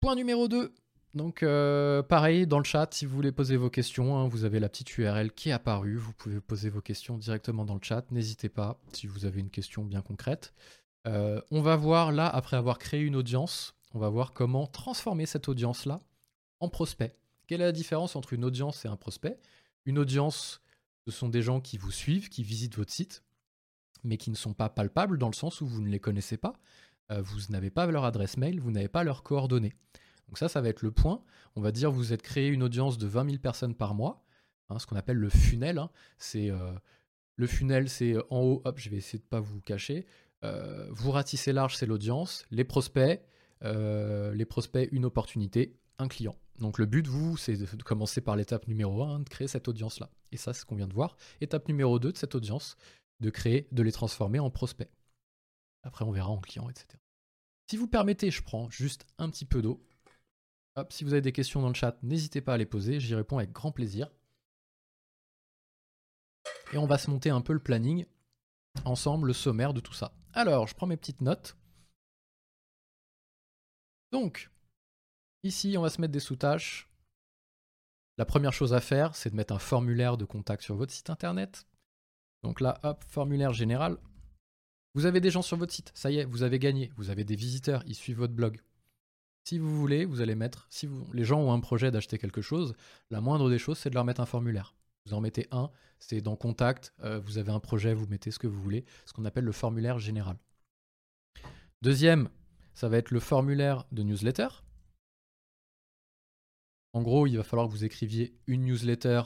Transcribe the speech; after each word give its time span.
Point 0.00 0.14
numéro 0.14 0.48
2. 0.48 0.72
Donc 1.12 1.42
euh, 1.42 2.02
pareil, 2.02 2.46
dans 2.46 2.58
le 2.58 2.64
chat, 2.64 2.88
si 2.94 3.04
vous 3.04 3.14
voulez 3.14 3.32
poser 3.32 3.56
vos 3.56 3.68
questions, 3.68 4.16
hein, 4.16 4.28
vous 4.28 4.44
avez 4.44 4.58
la 4.58 4.70
petite 4.70 4.96
URL 4.96 5.30
qui 5.32 5.50
est 5.50 5.52
apparue, 5.52 5.96
vous 5.96 6.14
pouvez 6.14 6.40
poser 6.40 6.70
vos 6.70 6.80
questions 6.80 7.18
directement 7.18 7.66
dans 7.66 7.74
le 7.74 7.82
chat, 7.82 8.10
n'hésitez 8.10 8.48
pas 8.48 8.80
si 8.92 9.06
vous 9.06 9.26
avez 9.26 9.40
une 9.40 9.50
question 9.50 9.84
bien 9.84 10.00
concrète. 10.00 10.54
Euh, 11.06 11.42
on 11.50 11.60
va 11.60 11.76
voir 11.76 12.12
là, 12.12 12.28
après 12.28 12.56
avoir 12.56 12.78
créé 12.78 13.00
une 13.00 13.16
audience, 13.16 13.74
on 13.92 13.98
va 13.98 14.08
voir 14.08 14.32
comment 14.32 14.66
transformer 14.66 15.26
cette 15.26 15.48
audience-là 15.48 16.00
en 16.60 16.68
prospect. 16.70 17.14
Quelle 17.46 17.60
est 17.60 17.64
la 17.64 17.72
différence 17.72 18.16
entre 18.16 18.32
une 18.32 18.44
audience 18.44 18.84
et 18.86 18.88
un 18.88 18.96
prospect? 18.96 19.38
Une 19.84 19.98
audience, 19.98 20.62
ce 21.06 21.10
sont 21.10 21.28
des 21.28 21.42
gens 21.42 21.60
qui 21.60 21.76
vous 21.76 21.90
suivent, 21.90 22.30
qui 22.30 22.42
visitent 22.42 22.76
votre 22.76 22.92
site, 22.92 23.22
mais 24.04 24.16
qui 24.16 24.30
ne 24.30 24.36
sont 24.36 24.54
pas 24.54 24.70
palpables 24.70 25.18
dans 25.18 25.28
le 25.28 25.34
sens 25.34 25.60
où 25.60 25.66
vous 25.66 25.82
ne 25.82 25.88
les 25.88 26.00
connaissez 26.00 26.36
pas, 26.36 26.54
vous 27.10 27.40
n'avez 27.50 27.70
pas 27.70 27.86
leur 27.86 28.04
adresse 28.04 28.36
mail, 28.36 28.60
vous 28.60 28.70
n'avez 28.70 28.88
pas 28.88 29.04
leurs 29.04 29.22
coordonnées. 29.22 29.74
Donc 30.28 30.38
ça, 30.38 30.48
ça 30.48 30.60
va 30.60 30.68
être 30.68 30.82
le 30.82 30.92
point. 30.92 31.22
On 31.56 31.60
va 31.60 31.72
dire 31.72 31.90
vous 31.90 32.12
êtes 32.12 32.22
créé 32.22 32.48
une 32.48 32.62
audience 32.62 32.98
de 32.98 33.06
20 33.06 33.24
000 33.24 33.38
personnes 33.38 33.74
par 33.74 33.94
mois, 33.94 34.24
hein, 34.68 34.78
ce 34.78 34.86
qu'on 34.86 34.96
appelle 34.96 35.16
le 35.16 35.28
funnel. 35.28 35.78
Hein. 35.78 35.90
C'est 36.18 36.50
euh, 36.50 36.72
le 37.36 37.46
funnel, 37.46 37.88
c'est 37.88 38.16
en 38.30 38.40
haut. 38.40 38.62
Hop, 38.64 38.78
je 38.78 38.90
vais 38.90 38.96
essayer 38.98 39.18
de 39.18 39.24
pas 39.24 39.40
vous 39.40 39.60
cacher. 39.60 40.06
Euh, 40.44 40.86
vous 40.90 41.10
ratissez 41.10 41.52
large, 41.52 41.76
c'est 41.76 41.86
l'audience. 41.86 42.46
Les 42.50 42.64
prospects, 42.64 43.20
les 43.62 44.44
prospects, 44.48 44.88
une 44.92 45.04
opportunité, 45.04 45.76
un 45.98 46.08
client. 46.08 46.36
Donc 46.60 46.78
le 46.78 46.86
but, 46.86 47.06
vous, 47.06 47.36
c'est 47.36 47.56
de 47.56 47.82
commencer 47.82 48.20
par 48.20 48.36
l'étape 48.36 48.68
numéro 48.68 49.02
1, 49.02 49.20
de 49.20 49.28
créer 49.28 49.48
cette 49.48 49.66
audience-là. 49.66 50.10
Et 50.30 50.36
ça, 50.36 50.52
c'est 50.52 50.60
ce 50.60 50.66
qu'on 50.66 50.76
vient 50.76 50.86
de 50.86 50.94
voir. 50.94 51.16
Étape 51.40 51.66
numéro 51.68 51.98
2 51.98 52.12
de 52.12 52.18
cette 52.18 52.34
audience, 52.34 52.76
de 53.20 53.30
créer, 53.30 53.66
de 53.72 53.82
les 53.82 53.92
transformer 53.92 54.38
en 54.38 54.50
prospects. 54.50 54.90
Après, 55.82 56.04
on 56.04 56.10
verra 56.10 56.28
en 56.28 56.40
client, 56.40 56.68
etc. 56.68 56.98
Si 57.68 57.76
vous 57.76 57.88
permettez, 57.88 58.30
je 58.30 58.42
prends 58.42 58.68
juste 58.70 59.06
un 59.18 59.30
petit 59.30 59.44
peu 59.44 59.62
d'eau. 59.62 59.86
Si 60.90 61.04
vous 61.04 61.12
avez 61.12 61.22
des 61.22 61.32
questions 61.32 61.60
dans 61.60 61.68
le 61.68 61.74
chat, 61.74 62.02
n'hésitez 62.02 62.40
pas 62.40 62.54
à 62.54 62.56
les 62.56 62.66
poser, 62.66 63.00
j'y 63.00 63.14
réponds 63.14 63.38
avec 63.38 63.52
grand 63.52 63.72
plaisir. 63.72 64.10
Et 66.72 66.78
on 66.78 66.86
va 66.86 66.98
se 66.98 67.10
monter 67.10 67.30
un 67.30 67.40
peu 67.40 67.52
le 67.52 67.62
planning 67.62 68.06
ensemble, 68.84 69.26
le 69.26 69.32
sommaire 69.32 69.74
de 69.74 69.80
tout 69.80 69.92
ça. 69.92 70.12
Alors, 70.32 70.68
je 70.68 70.74
prends 70.74 70.86
mes 70.86 70.96
petites 70.96 71.20
notes. 71.20 71.56
Donc, 74.12 74.50
Ici, 75.42 75.74
on 75.78 75.82
va 75.82 75.88
se 75.88 76.00
mettre 76.00 76.12
des 76.12 76.20
sous-tâches. 76.20 76.90
La 78.18 78.26
première 78.26 78.52
chose 78.52 78.74
à 78.74 78.80
faire, 78.80 79.16
c'est 79.16 79.30
de 79.30 79.36
mettre 79.36 79.54
un 79.54 79.58
formulaire 79.58 80.18
de 80.18 80.26
contact 80.26 80.62
sur 80.62 80.76
votre 80.76 80.92
site 80.92 81.08
internet. 81.08 81.66
Donc 82.42 82.60
là, 82.60 82.78
hop, 82.82 83.02
formulaire 83.04 83.54
général. 83.54 83.96
Vous 84.94 85.06
avez 85.06 85.20
des 85.20 85.30
gens 85.30 85.42
sur 85.42 85.56
votre 85.56 85.72
site, 85.72 85.92
ça 85.94 86.10
y 86.10 86.18
est, 86.18 86.24
vous 86.24 86.42
avez 86.42 86.58
gagné. 86.58 86.90
Vous 86.96 87.10
avez 87.10 87.24
des 87.24 87.36
visiteurs, 87.36 87.82
ils 87.86 87.94
suivent 87.94 88.18
votre 88.18 88.34
blog. 88.34 88.60
Si 89.44 89.58
vous 89.58 89.76
voulez, 89.76 90.04
vous 90.04 90.20
allez 90.20 90.34
mettre, 90.34 90.66
si 90.70 90.88
les 91.12 91.24
gens 91.24 91.40
ont 91.40 91.52
un 91.52 91.60
projet 91.60 91.90
d'acheter 91.90 92.18
quelque 92.18 92.42
chose, 92.42 92.74
la 93.10 93.20
moindre 93.20 93.48
des 93.48 93.58
choses, 93.58 93.78
c'est 93.78 93.90
de 93.90 93.94
leur 93.94 94.04
mettre 94.04 94.20
un 94.20 94.26
formulaire. 94.26 94.74
Vous 95.06 95.14
en 95.14 95.20
mettez 95.20 95.46
un, 95.50 95.70
c'est 95.98 96.20
dans 96.20 96.36
contact, 96.36 96.92
euh, 97.00 97.20
vous 97.20 97.38
avez 97.38 97.52
un 97.52 97.60
projet, 97.60 97.94
vous 97.94 98.06
mettez 98.06 98.30
ce 98.30 98.38
que 98.38 98.46
vous 98.46 98.60
voulez, 98.60 98.84
ce 99.06 99.12
qu'on 99.12 99.24
appelle 99.24 99.44
le 99.44 99.52
formulaire 99.52 99.98
général. 99.98 100.36
Deuxième, 101.82 102.28
ça 102.74 102.88
va 102.88 102.98
être 102.98 103.10
le 103.10 103.20
formulaire 103.20 103.86
de 103.92 104.02
newsletter. 104.02 104.48
En 106.92 107.02
gros, 107.02 107.26
il 107.26 107.36
va 107.36 107.44
falloir 107.44 107.68
que 107.68 107.72
vous 107.72 107.84
écriviez 107.84 108.36
une 108.46 108.64
newsletter. 108.64 109.22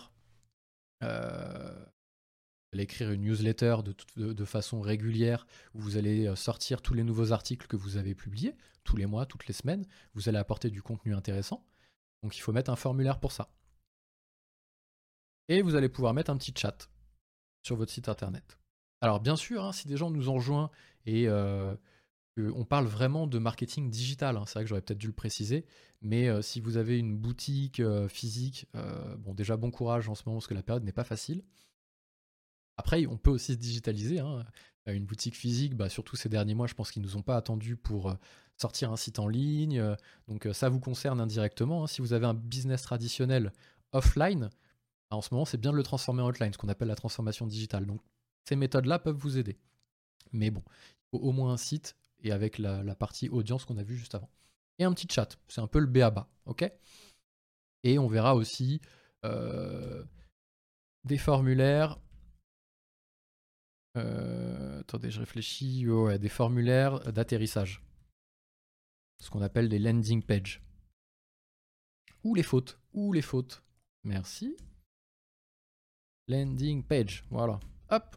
Euh, 1.02 1.84
allez 2.74 2.84
écrire 2.84 3.10
une 3.10 3.22
newsletter 3.22 3.76
de, 4.16 4.44
façon 4.44 4.80
régulière 4.80 5.46
où 5.74 5.80
vous 5.80 5.96
allez 5.96 6.26
euh, 6.26 6.36
sortir 6.36 6.82
tous 6.82 6.94
les 6.94 7.04
nouveaux 7.04 7.32
articles 7.32 7.66
que 7.66 7.76
vous 7.76 7.96
avez 7.96 8.14
publiés, 8.14 8.56
tous 8.82 8.96
les 8.96 9.06
mois, 9.06 9.26
toutes 9.26 9.46
les 9.46 9.54
semaines. 9.54 9.86
Vous 10.14 10.28
allez 10.28 10.38
apporter 10.38 10.70
du 10.70 10.82
contenu 10.82 11.14
intéressant. 11.14 11.64
Donc 12.22 12.36
il 12.36 12.40
faut 12.40 12.52
mettre 12.52 12.70
un 12.70 12.76
formulaire 12.76 13.20
pour 13.20 13.32
ça. 13.32 13.48
Et 15.48 15.62
vous 15.62 15.74
allez 15.74 15.88
pouvoir 15.88 16.14
mettre 16.14 16.30
un 16.30 16.36
petit 16.36 16.54
chat 16.56 16.90
sur 17.62 17.76
votre 17.76 17.92
site 17.92 18.08
internet. 18.08 18.58
Alors 19.00 19.20
bien 19.20 19.36
sûr, 19.36 19.64
hein, 19.64 19.72
si 19.72 19.86
des 19.86 19.96
gens 19.96 20.10
nous 20.10 20.28
ont 20.28 20.34
rejoints 20.34 20.70
et 21.06 21.28
euh, 21.28 21.74
on 22.36 22.64
parle 22.64 22.86
vraiment 22.86 23.26
de 23.26 23.38
marketing 23.38 23.90
digital. 23.90 24.36
Hein. 24.36 24.44
C'est 24.46 24.54
vrai 24.54 24.64
que 24.64 24.68
j'aurais 24.68 24.80
peut-être 24.80 24.98
dû 24.98 25.06
le 25.06 25.12
préciser, 25.12 25.66
mais 26.02 26.28
euh, 26.28 26.42
si 26.42 26.60
vous 26.60 26.76
avez 26.76 26.98
une 26.98 27.16
boutique 27.16 27.82
physique, 28.08 28.66
bon 29.18 29.34
déjà 29.34 29.56
bon 29.56 29.70
courage 29.70 30.08
en 30.08 30.14
ce 30.14 30.22
moment 30.26 30.38
parce 30.38 30.48
que 30.48 30.54
la 30.54 30.62
période 30.62 30.84
n'est 30.84 30.92
pas 30.92 31.04
facile. 31.04 31.44
Après, 32.76 33.06
on 33.06 33.16
peut 33.16 33.30
aussi 33.30 33.52
se 33.52 33.58
digitaliser. 33.58 34.18
Hein. 34.20 34.44
Une 34.86 35.06
boutique 35.06 35.36
physique, 35.36 35.74
bah, 35.76 35.88
surtout 35.88 36.16
ces 36.16 36.28
derniers 36.28 36.54
mois, 36.54 36.66
je 36.66 36.74
pense 36.74 36.90
qu'ils 36.90 37.02
ne 37.02 37.06
nous 37.06 37.16
ont 37.16 37.22
pas 37.22 37.36
attendus 37.36 37.76
pour 37.76 38.14
sortir 38.56 38.92
un 38.92 38.96
site 38.96 39.18
en 39.18 39.28
ligne. 39.28 39.82
Donc 40.28 40.46
ça 40.52 40.68
vous 40.68 40.80
concerne 40.80 41.20
indirectement. 41.20 41.84
Hein. 41.84 41.86
Si 41.86 42.02
vous 42.02 42.12
avez 42.12 42.26
un 42.26 42.34
business 42.34 42.82
traditionnel 42.82 43.52
offline, 43.92 44.50
bah, 45.10 45.16
en 45.16 45.22
ce 45.22 45.32
moment, 45.32 45.44
c'est 45.44 45.58
bien 45.58 45.72
de 45.72 45.76
le 45.76 45.82
transformer 45.82 46.22
en 46.22 46.28
online, 46.28 46.52
ce 46.52 46.58
qu'on 46.58 46.68
appelle 46.68 46.88
la 46.88 46.96
transformation 46.96 47.46
digitale. 47.46 47.86
Donc 47.86 48.00
ces 48.44 48.56
méthodes-là 48.56 48.98
peuvent 48.98 49.16
vous 49.16 49.38
aider. 49.38 49.58
Mais 50.32 50.50
bon, 50.50 50.62
il 50.66 51.18
faut 51.18 51.24
au 51.24 51.32
moins 51.32 51.52
un 51.52 51.56
site 51.56 51.96
et 52.22 52.32
avec 52.32 52.58
la, 52.58 52.94
partie 52.94 53.28
audience 53.28 53.64
qu'on 53.64 53.76
a 53.76 53.82
vu 53.82 53.96
juste 53.96 54.14
avant. 54.14 54.30
Et 54.78 54.84
un 54.84 54.92
petit 54.92 55.06
chat, 55.08 55.36
c'est 55.48 55.60
un 55.60 55.66
peu 55.66 55.78
le 55.78 55.86
BABA, 55.86 56.28
ok? 56.46 56.70
Et 57.84 57.98
on 57.98 58.08
verra 58.08 58.34
aussi 58.34 58.80
euh, 59.24 60.04
des 61.04 61.18
formulaires. 61.18 61.98
Euh, 63.96 64.80
attendez, 64.80 65.10
je 65.10 65.20
réfléchis. 65.20 65.88
ouais, 65.88 66.18
des 66.18 66.28
formulaires 66.28 67.00
d'atterrissage. 67.12 67.82
Ce 69.22 69.30
qu'on 69.30 69.42
appelle 69.42 69.68
des 69.68 69.78
landing 69.78 70.22
pages. 70.22 70.62
Ou 72.24 72.34
les 72.34 72.42
fautes. 72.42 72.78
Ou 72.92 73.12
les 73.12 73.22
fautes. 73.22 73.62
Merci. 74.02 74.56
Landing 76.28 76.82
page. 76.82 77.24
Voilà. 77.30 77.60
Hop. 77.90 78.16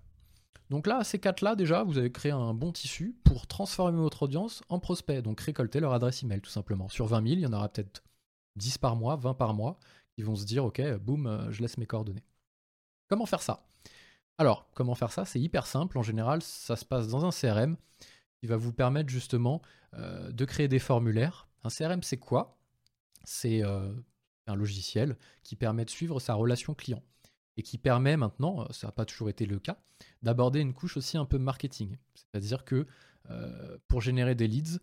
Donc 0.69 0.87
là, 0.87 1.03
ces 1.03 1.19
quatre-là, 1.19 1.55
déjà, 1.55 1.83
vous 1.83 1.97
avez 1.97 2.11
créé 2.11 2.31
un 2.31 2.53
bon 2.53 2.71
tissu 2.71 3.16
pour 3.23 3.47
transformer 3.47 3.97
votre 3.97 4.23
audience 4.23 4.63
en 4.69 4.79
prospect. 4.79 5.21
Donc 5.21 5.39
récolter 5.39 5.79
leur 5.79 5.93
adresse 5.93 6.23
email, 6.23 6.41
tout 6.41 6.49
simplement. 6.49 6.89
Sur 6.89 7.05
20 7.05 7.21
000, 7.21 7.35
il 7.35 7.39
y 7.41 7.45
en 7.45 7.53
aura 7.53 7.69
peut-être 7.69 8.03
10 8.57 8.77
par 8.77 8.95
mois, 8.95 9.16
20 9.16 9.33
par 9.35 9.53
mois, 9.53 9.79
qui 10.16 10.23
vont 10.23 10.35
se 10.35 10.45
dire, 10.45 10.66
OK, 10.66 10.81
boum, 10.97 11.27
euh, 11.27 11.51
je 11.51 11.61
laisse 11.61 11.77
mes 11.77 11.85
coordonnées. 11.85 12.23
Comment 13.07 13.25
faire 13.25 13.41
ça? 13.41 13.66
Alors, 14.37 14.69
comment 14.73 14.93
faire 14.93 15.11
ça? 15.11 15.25
C'est 15.25 15.39
hyper 15.39 15.65
simple. 15.65 15.97
En 15.97 16.03
général, 16.03 16.41
ça 16.43 16.75
se 16.75 16.85
passe 16.85 17.07
dans 17.07 17.25
un 17.25 17.31
CRM 17.31 17.75
qui 18.39 18.45
va 18.45 18.55
vous 18.55 18.71
permettre 18.71 19.09
justement 19.09 19.61
euh, 19.95 20.31
de 20.31 20.45
créer 20.45 20.67
des 20.67 20.79
formulaires. 20.79 21.47
Un 21.63 21.69
CRM, 21.69 22.03
c'est 22.03 22.17
quoi? 22.17 22.59
C'est 23.23 23.63
euh, 23.63 23.91
un 24.45 24.55
logiciel 24.55 25.17
qui 25.43 25.55
permet 25.55 25.85
de 25.85 25.89
suivre 25.89 26.19
sa 26.19 26.35
relation 26.35 26.75
client 26.75 27.03
et 27.57 27.63
qui 27.63 27.79
permet 27.79 28.15
maintenant, 28.15 28.61
euh, 28.61 28.65
ça 28.71 28.87
n'a 28.87 28.91
pas 28.91 29.05
toujours 29.05 29.29
été 29.29 29.47
le 29.47 29.57
cas, 29.57 29.81
d'aborder 30.21 30.59
une 30.59 30.73
couche 30.73 30.97
aussi 30.97 31.17
un 31.17 31.25
peu 31.25 31.39
marketing. 31.39 31.97
C'est-à-dire 32.13 32.63
que 32.63 32.85
pour 33.89 33.99
générer 33.99 34.35
des 34.35 34.47
leads, 34.47 34.79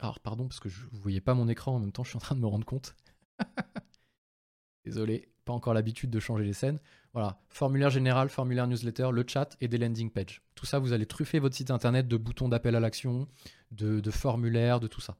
alors 0.00 0.18
pardon 0.18 0.48
parce 0.48 0.58
que 0.58 0.68
je, 0.68 0.84
ne 0.90 0.98
voyez 0.98 1.20
pas 1.20 1.34
mon 1.34 1.46
écran 1.46 1.76
en 1.76 1.78
même 1.78 1.92
temps, 1.92 2.02
je 2.02 2.08
suis 2.08 2.16
en 2.16 2.20
train 2.20 2.34
de 2.34 2.40
me 2.40 2.46
rendre 2.48 2.66
compte. 2.66 2.96
Désolé, 4.84 5.28
encore 5.52 5.74
l'habitude 5.74 6.10
de 6.10 6.20
changer 6.20 6.44
les 6.44 6.52
scènes. 6.52 6.78
Voilà, 7.12 7.38
formulaire 7.48 7.90
général, 7.90 8.28
formulaire 8.28 8.66
newsletter, 8.66 9.10
le 9.12 9.24
chat 9.26 9.56
et 9.60 9.68
des 9.68 9.78
landing 9.78 10.10
pages. 10.10 10.42
Tout 10.54 10.66
ça, 10.66 10.78
vous 10.78 10.92
allez 10.92 11.06
truffer 11.06 11.38
votre 11.38 11.56
site 11.56 11.70
internet 11.70 12.06
de 12.06 12.16
boutons 12.16 12.48
d'appel 12.48 12.76
à 12.76 12.80
l'action, 12.80 13.26
de, 13.70 14.00
de 14.00 14.10
formulaires, 14.10 14.80
de 14.80 14.86
tout 14.86 15.00
ça. 15.00 15.16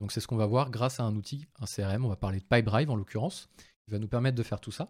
Donc 0.00 0.10
c'est 0.10 0.20
ce 0.20 0.26
qu'on 0.26 0.36
va 0.36 0.46
voir 0.46 0.70
grâce 0.70 0.98
à 0.98 1.04
un 1.04 1.14
outil, 1.14 1.46
un 1.60 1.66
CRM, 1.66 2.04
on 2.04 2.08
va 2.08 2.16
parler 2.16 2.40
de 2.40 2.44
Pipedrive 2.44 2.90
en 2.90 2.96
l'occurrence, 2.96 3.48
il 3.86 3.92
va 3.92 4.00
nous 4.00 4.08
permettre 4.08 4.36
de 4.36 4.42
faire 4.42 4.60
tout 4.60 4.72
ça. 4.72 4.88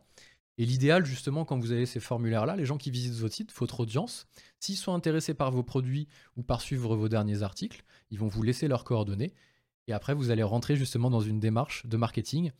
Et 0.58 0.66
l'idéal, 0.66 1.04
justement, 1.04 1.44
quand 1.44 1.58
vous 1.58 1.72
avez 1.72 1.86
ces 1.86 2.00
formulaires-là, 2.00 2.56
les 2.56 2.66
gens 2.66 2.76
qui 2.76 2.90
visitent 2.90 3.14
votre 3.14 3.34
site, 3.34 3.52
votre 3.52 3.80
audience, 3.80 4.26
s'ils 4.58 4.76
sont 4.76 4.94
intéressés 4.94 5.34
par 5.34 5.50
vos 5.50 5.62
produits 5.62 6.08
ou 6.36 6.42
par 6.42 6.60
suivre 6.60 6.94
vos 6.94 7.08
derniers 7.08 7.42
articles, 7.42 7.84
ils 8.10 8.18
vont 8.18 8.26
vous 8.26 8.42
laisser 8.42 8.68
leurs 8.68 8.84
coordonnées. 8.84 9.32
Et 9.86 9.92
après, 9.92 10.14
vous 10.14 10.30
allez 10.30 10.42
rentrer 10.42 10.76
justement 10.76 11.10
dans 11.10 11.20
une 11.20 11.40
démarche 11.40 11.87
de 11.87 11.96
marketing, 11.96 12.52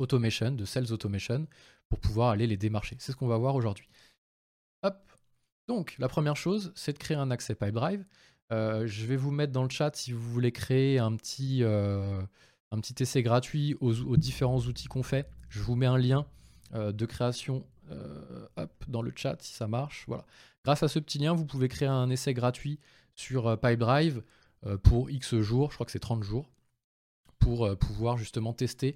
automation, 0.00 0.50
de 0.50 0.64
sales 0.64 0.92
automation, 0.92 1.46
pour 1.88 2.00
pouvoir 2.00 2.30
aller 2.30 2.46
les 2.46 2.56
démarcher. 2.56 2.96
C'est 2.98 3.12
ce 3.12 3.16
qu'on 3.16 3.26
va 3.26 3.36
voir 3.36 3.54
aujourd'hui. 3.54 3.88
Hop. 4.82 4.96
Donc, 5.68 5.94
la 5.98 6.08
première 6.08 6.36
chose, 6.36 6.72
c'est 6.74 6.92
de 6.92 6.98
créer 6.98 7.16
un 7.16 7.30
accès 7.30 7.54
Pipedrive. 7.54 8.04
Euh, 8.52 8.86
je 8.86 9.06
vais 9.06 9.16
vous 9.16 9.30
mettre 9.30 9.52
dans 9.52 9.62
le 9.62 9.70
chat 9.70 9.94
si 9.94 10.12
vous 10.12 10.32
voulez 10.32 10.52
créer 10.52 10.98
un 10.98 11.14
petit, 11.16 11.62
euh, 11.62 12.22
un 12.72 12.80
petit 12.80 13.02
essai 13.02 13.22
gratuit 13.22 13.76
aux 13.80 14.16
différents 14.16 14.60
outils 14.60 14.88
qu'on 14.88 15.02
fait. 15.02 15.28
Je 15.48 15.60
vous 15.60 15.76
mets 15.76 15.86
un 15.86 15.98
lien 15.98 16.26
euh, 16.74 16.92
de 16.92 17.06
création 17.06 17.66
euh, 17.90 18.66
dans 18.88 19.02
le 19.02 19.12
chat 19.14 19.36
si 19.40 19.52
ça 19.52 19.66
marche. 19.66 20.04
Voilà. 20.06 20.24
Grâce 20.64 20.82
à 20.82 20.88
ce 20.88 20.98
petit 20.98 21.18
lien, 21.18 21.34
vous 21.34 21.44
pouvez 21.46 21.68
créer 21.68 21.88
un 21.88 22.10
essai 22.10 22.34
gratuit 22.34 22.78
sur 23.14 23.58
Pipedrive 23.58 24.22
pour 24.82 25.10
X 25.10 25.36
jours, 25.40 25.70
je 25.70 25.76
crois 25.76 25.86
que 25.86 25.92
c'est 25.92 25.98
30 25.98 26.22
jours, 26.22 26.46
pour 27.38 27.76
pouvoir 27.78 28.18
justement 28.18 28.52
tester 28.52 28.94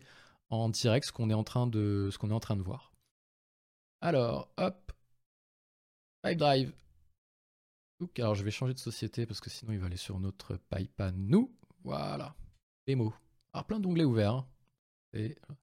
en 0.54 0.68
direct 0.68 1.06
ce 1.06 1.12
qu'on 1.12 1.30
est 1.30 1.34
en 1.34 1.44
train 1.44 1.66
de 1.66 2.08
ce 2.12 2.18
qu'on 2.18 2.30
est 2.30 2.34
en 2.34 2.40
train 2.40 2.56
de 2.56 2.62
voir. 2.62 2.92
Alors, 4.00 4.52
hop, 4.56 4.92
Pipedrive. 6.22 6.72
alors 8.18 8.34
je 8.34 8.42
vais 8.42 8.50
changer 8.50 8.74
de 8.74 8.78
société 8.78 9.26
parce 9.26 9.40
que 9.40 9.50
sinon 9.50 9.72
il 9.72 9.78
va 9.78 9.86
aller 9.86 9.96
sur 9.96 10.18
notre 10.18 10.56
pipe 10.56 11.00
à 11.00 11.12
nous. 11.12 11.54
Voilà. 11.84 12.34
mots. 12.88 13.14
Alors 13.52 13.66
plein 13.66 13.80
d'onglets 13.80 14.04
ouverts. 14.04 14.34
Hein. 14.34 14.46
Et, 15.12 15.28
je 15.28 15.34
sais 15.34 15.56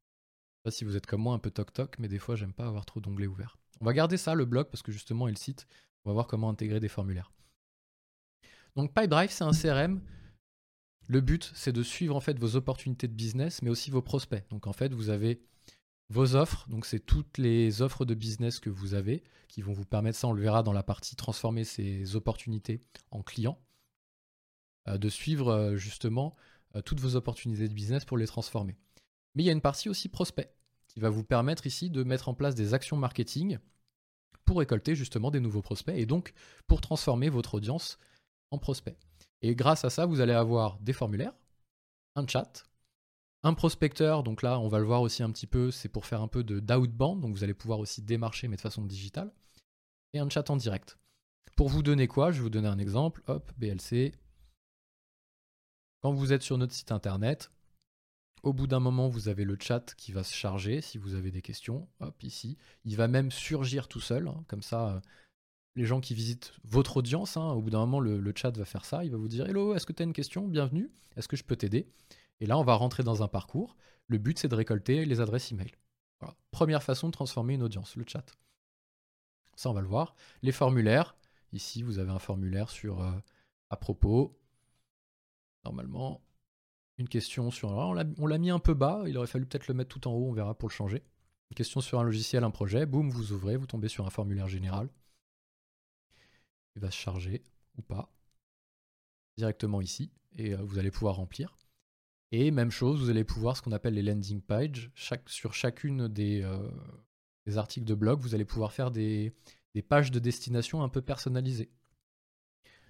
pas 0.64 0.72
si 0.72 0.84
vous 0.86 0.96
êtes 0.96 1.06
comme 1.06 1.22
moi 1.22 1.34
un 1.34 1.40
peu 1.40 1.52
toc-toc, 1.52 1.98
mais 2.00 2.08
des 2.08 2.20
fois 2.20 2.36
j'aime 2.36 2.54
pas 2.54 2.68
avoir 2.68 2.86
trop 2.86 3.00
d'onglets 3.00 3.28
ouverts. 3.28 3.58
On 3.82 3.86
va 3.86 3.94
garder 3.94 4.18
ça, 4.18 4.36
le 4.36 4.46
blog, 4.46 4.68
parce 4.68 4.84
que 4.84 4.92
justement, 4.92 5.28
il 5.28 5.38
cite. 5.38 5.68
On 6.06 6.12
va 6.12 6.14
voir 6.14 6.28
comment 6.28 6.50
intégrer 6.50 6.80
des 6.80 6.88
formulaires. 6.88 7.32
Donc 8.76 8.94
PipeDrive, 8.94 9.32
c'est 9.32 9.44
un 9.44 9.52
CRM. 9.52 10.02
Le 11.12 11.20
but, 11.20 11.52
c'est 11.54 11.74
de 11.74 11.84
suivre 11.84 12.16
en 12.16 12.22
fait 12.22 12.40
vos 12.40 12.56
opportunités 12.56 13.10
de 13.10 13.14
business, 13.14 13.62
mais 13.62 13.70
aussi 13.70 13.92
vos 13.92 14.02
prospects. 14.02 14.46
Donc 14.50 14.66
en 14.66 14.72
fait, 14.72 14.94
vous 14.94 15.10
avez 15.10 15.42
vos 16.08 16.38
offres, 16.38 16.70
donc 16.70 16.86
c'est 16.86 17.02
toutes 17.02 17.38
les 17.38 17.82
offres 17.82 18.06
de 18.06 18.14
business 18.14 18.62
que 18.62 18.70
vous 18.70 18.94
avez 18.94 19.22
qui 19.50 19.62
vont 19.62 19.74
vous 19.74 19.84
permettre, 19.84 20.18
ça 20.18 20.30
on 20.30 20.32
le 20.32 20.42
verra 20.42 20.64
dans 20.64 20.72
la 20.72 20.84
partie 20.84 21.18
transformer 21.18 21.66
ces 21.66 22.16
opportunités 22.16 22.80
en 23.12 23.24
clients, 23.24 23.60
euh, 24.88 24.98
de 24.98 25.10
suivre 25.10 25.50
euh, 25.50 25.76
justement 25.76 26.34
euh, 26.78 26.82
toutes 26.82 27.02
vos 27.02 27.18
opportunités 27.18 27.68
de 27.68 27.74
business 27.74 28.06
pour 28.06 28.18
les 28.18 28.26
transformer. 28.26 28.78
Mais 29.36 29.44
il 29.44 29.46
y 29.46 29.50
a 29.50 29.54
une 29.54 29.60
partie 29.60 29.90
aussi 29.90 30.08
prospect 30.08 30.56
qui 30.88 31.02
va 31.02 31.10
vous 31.10 31.26
permettre 31.26 31.68
ici 31.68 31.90
de 31.90 32.06
mettre 32.06 32.30
en 32.30 32.34
place 32.34 32.56
des 32.56 32.74
actions 32.74 32.96
marketing 32.96 33.58
pour 34.46 34.60
récolter 34.60 34.96
justement 34.96 35.30
des 35.30 35.42
nouveaux 35.42 35.62
prospects 35.62 35.98
et 35.98 36.06
donc 36.06 36.32
pour 36.68 36.80
transformer 36.80 37.28
votre 37.28 37.56
audience 37.56 38.00
en 38.50 38.58
prospect. 38.58 38.96
Et 39.42 39.56
grâce 39.56 39.86
à 39.86 39.90
ça, 39.90 40.06
vous 40.06 40.22
allez 40.22 40.34
avoir 40.34 40.80
des 40.80 40.94
formulaires, 40.94 41.34
un 42.16 42.28
chat, 42.28 42.64
un 43.44 43.54
prospecteur, 43.54 44.24
donc 44.24 44.42
là 44.42 44.60
on 44.60 44.68
va 44.68 44.80
le 44.80 44.86
voir 44.86 45.02
aussi 45.02 45.24
un 45.24 45.32
petit 45.32 45.48
peu, 45.48 45.72
c'est 45.72 45.90
pour 45.90 46.06
faire 46.06 46.22
un 46.22 46.28
peu 46.28 46.44
d'outbound, 46.44 47.22
donc 47.22 47.36
vous 47.36 47.44
allez 47.44 47.54
pouvoir 47.54 47.80
aussi 47.80 48.02
démarcher 48.02 48.48
mais 48.48 48.56
de 48.56 48.62
façon 48.62 48.84
digitale, 48.84 49.34
et 50.14 50.20
un 50.20 50.30
chat 50.30 50.50
en 50.50 50.58
direct. 50.58 50.98
Pour 51.56 51.70
vous 51.70 51.84
donner 51.84 52.08
quoi? 52.08 52.32
Je 52.32 52.38
vais 52.38 52.44
vous 52.44 52.50
donner 52.50 52.68
un 52.68 52.80
exemple, 52.80 53.24
hop, 53.28 53.52
BLC. 53.58 54.14
Quand 56.02 56.14
vous 56.14 56.34
êtes 56.34 56.42
sur 56.42 56.58
notre 56.58 56.74
site 56.74 56.92
internet, 56.92 57.52
au 58.44 58.54
bout 58.54 58.68
d'un 58.68 58.80
moment, 58.80 59.08
vous 59.08 59.28
avez 59.28 59.44
le 59.44 59.58
chat 59.60 59.94
qui 59.96 60.12
va 60.12 60.24
se 60.24 60.34
charger 60.34 60.82
si 60.82 60.98
vous 60.98 61.14
avez 61.14 61.30
des 61.30 61.42
questions, 61.42 61.88
hop, 62.00 62.24
ici. 62.24 62.58
Il 62.86 62.96
va 62.96 63.08
même 63.08 63.32
surgir 63.32 63.88
tout 63.88 64.00
seul, 64.00 64.28
hein, 64.28 64.44
comme 64.48 64.64
ça, 64.64 64.96
euh, 64.96 65.00
les 65.76 65.86
gens 65.86 66.02
qui 66.02 66.14
visitent 66.14 66.54
votre 66.64 66.98
audience, 66.98 67.38
hein, 67.38 67.52
au 67.52 67.62
bout 67.62 67.70
d'un 67.70 67.80
moment, 67.80 68.00
le, 68.00 68.34
chat 68.36 68.56
va 68.58 68.66
faire 68.66 68.86
ça, 68.86 69.04
il 69.04 69.12
va 69.12 69.18
vous 69.18 69.28
dire 69.28 69.48
Hello, 69.48 69.74
est-ce 69.76 69.86
que 69.86 69.94
tu 69.94 70.04
as 70.04 70.06
une 70.06 70.14
question? 70.14 70.48
Bienvenue, 70.48 70.92
est-ce 71.16 71.28
que 71.28 71.38
je 71.38 71.44
peux 71.44 71.56
t'aider? 71.56 71.88
Et 72.40 72.46
là, 72.46 72.58
on 72.58 72.64
va 72.64 72.76
rentrer 72.76 73.04
dans 73.04 73.24
un 73.24 73.28
parcours. 73.28 73.78
Le 74.08 74.18
but, 74.18 74.38
c'est 74.38 74.48
de 74.48 74.56
récolter 74.56 75.06
les 75.06 75.22
adresses 75.22 75.52
email. 75.52 75.72
Voilà. 76.20 76.36
Première 76.50 76.84
façon 76.84 77.08
de 77.08 77.14
transformer 77.14 77.54
une 77.54 77.64
audience, 77.64 77.96
le 77.96 78.04
chat. 78.08 78.26
Ça, 79.56 79.70
on 79.70 79.74
va 79.74 79.82
le 79.82 79.88
voir. 79.88 80.16
Les 80.42 80.52
formulaires. 80.52 81.16
Ici, 81.54 81.84
vous 81.84 82.00
avez 82.00 82.12
un 82.12 82.20
formulaire 82.20 82.70
sur 82.70 83.02
euh, 83.02 83.12
à 83.70 83.78
propos. 83.78 84.40
Normalement, 85.64 86.22
une 86.98 87.08
question 87.08 87.52
sur. 87.52 87.70
on 87.70 87.94
l'a 87.94 88.38
mis 88.38 88.50
un 88.50 88.60
peu 88.60 88.74
bas. 88.74 89.04
Il 89.06 89.18
aurait 89.18 89.28
fallu 89.28 89.46
peut-être 89.46 89.68
le 89.68 89.74
mettre 89.74 89.90
tout 89.90 90.08
en 90.08 90.14
haut. 90.14 90.30
On 90.30 90.34
verra 90.34 90.56
pour 90.58 90.70
le 90.70 90.74
changer. 90.74 91.04
Une 91.52 91.56
question 91.56 91.82
sur 91.82 92.00
un 92.00 92.04
logiciel, 92.04 92.44
un 92.44 92.52
projet. 92.52 92.86
Boum, 92.86 93.10
vous 93.10 93.34
ouvrez, 93.34 93.58
vous 93.58 93.68
tombez 93.68 93.88
sur 93.88 94.06
un 94.08 94.10
formulaire 94.10 94.48
général. 94.48 94.90
Il 96.76 96.82
va 96.82 96.92
se 96.92 96.98
charger 96.98 97.44
ou 97.78 97.82
pas 97.82 98.12
directement 99.38 99.82
ici 99.82 100.12
et 100.38 100.54
euh, 100.54 100.58
vous 100.64 100.78
allez 100.80 100.92
pouvoir 100.92 101.16
remplir. 101.16 101.58
Et 102.32 102.52
même 102.52 102.72
chose, 102.72 103.02
vous 103.02 103.10
allez 103.10 103.26
pouvoir 103.26 103.58
ce 103.58 103.62
qu'on 103.62 103.74
appelle 103.74 103.94
les 103.94 104.02
landing 104.02 104.42
pages. 104.42 104.92
sur 105.26 105.54
chacune 105.54 106.04
euh, 106.04 106.70
des, 107.46 107.58
articles 107.58 107.86
de 107.86 107.96
blog, 107.96 108.22
vous 108.22 108.36
allez 108.36 108.46
pouvoir 108.46 108.72
faire 108.72 108.92
des, 108.92 109.34
pages 109.90 110.12
de 110.12 110.20
destination 110.20 110.84
un 110.84 110.90
peu 110.90 111.02
personnalisées. 111.02 111.72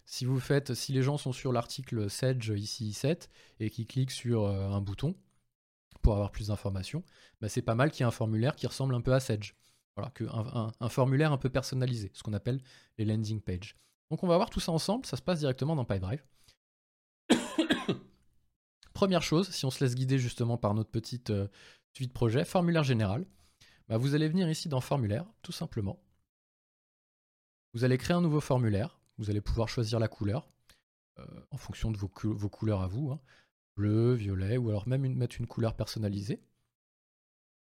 Si 0.06 0.25
vous 0.25 0.39
faites, 0.39 0.74
si 0.74 0.92
les 0.92 1.01
gens 1.01 1.18
sont 1.18 1.31
sur 1.31 1.51
l'article 1.54 2.10
Sedge 2.10 2.51
ici 2.56 2.94
7 2.94 3.30
et 3.60 3.69
qui 3.69 3.88
cliquent 3.88 4.12
sur 4.12 4.45
euh, 4.45 4.69
un 4.69 4.81
bouton 4.81 5.16
pour 6.01 6.13
avoir 6.13 6.31
plus 6.31 6.48
d'informations, 6.48 7.04
bah, 7.39 7.50
c'est 7.50 7.62
pas 7.62 7.75
mal 7.75 7.92
qu'il 7.92 8.01
y 8.01 8.04
ait 8.04 8.07
un 8.07 8.12
formulaire 8.12 8.56
qui 8.56 8.68
ressemble 8.68 8.94
un 8.94 9.01
peu 9.01 9.13
à 9.13 9.19
Sedge. 9.19 9.56
Voilà, 9.95 10.09
que 10.11 10.23
un, 10.23 10.89
formulaire 10.89 11.31
un 11.31 11.38
peu 11.38 11.49
personnalisé, 11.49 12.11
ce 12.13 12.23
qu'on 12.23 12.33
appelle 12.33 12.61
les 12.97 13.05
landing 13.05 13.41
pages. 13.41 13.75
Donc 14.09 14.23
on 14.23 14.27
va 14.27 14.38
voir 14.38 14.49
tout 14.49 14.59
ça 14.59 14.71
ensemble, 14.71 15.05
ça 15.05 15.17
se 15.17 15.21
passe 15.21 15.39
directement 15.39 15.75
dans 15.75 15.85
PipeDrive. 15.85 16.23
Première 18.93 19.21
chose, 19.21 19.49
si 19.49 19.65
on 19.65 19.71
se 19.71 19.83
laisse 19.83 19.95
guider 19.95 20.17
justement 20.17 20.57
par 20.57 20.73
notre 20.73 20.91
petite 20.91 21.29
euh, 21.29 21.47
suite 21.93 22.13
projet, 22.13 22.45
formulaire 22.45 22.83
général, 22.83 23.25
bah, 23.89 23.97
vous 23.97 24.15
allez 24.15 24.29
venir 24.29 24.49
ici 24.49 24.69
dans 24.69 24.81
formulaire, 24.81 25.25
tout 25.41 25.51
simplement. 25.51 26.01
Vous 27.73 27.83
allez 27.83 27.97
créer 27.97 28.15
un 28.15 28.21
nouveau 28.21 28.41
formulaire, 28.41 28.99
vous 29.17 29.29
allez 29.29 29.41
pouvoir 29.41 29.69
choisir 29.69 29.99
la 29.99 30.07
couleur 30.07 30.49
euh, 31.19 31.25
en 31.51 31.57
fonction 31.57 31.91
de 31.91 31.97
vos, 31.97 32.07
couleurs 32.07 32.81
à 32.81 32.87
vous, 32.87 33.11
hein. 33.11 33.19
bleu, 33.75 34.13
violet, 34.13 34.57
ou 34.57 34.69
alors 34.69 34.87
même 34.87 35.13
mettre 35.15 35.39
une 35.39 35.47
couleur 35.47 35.75
personnalisée. 35.75 36.41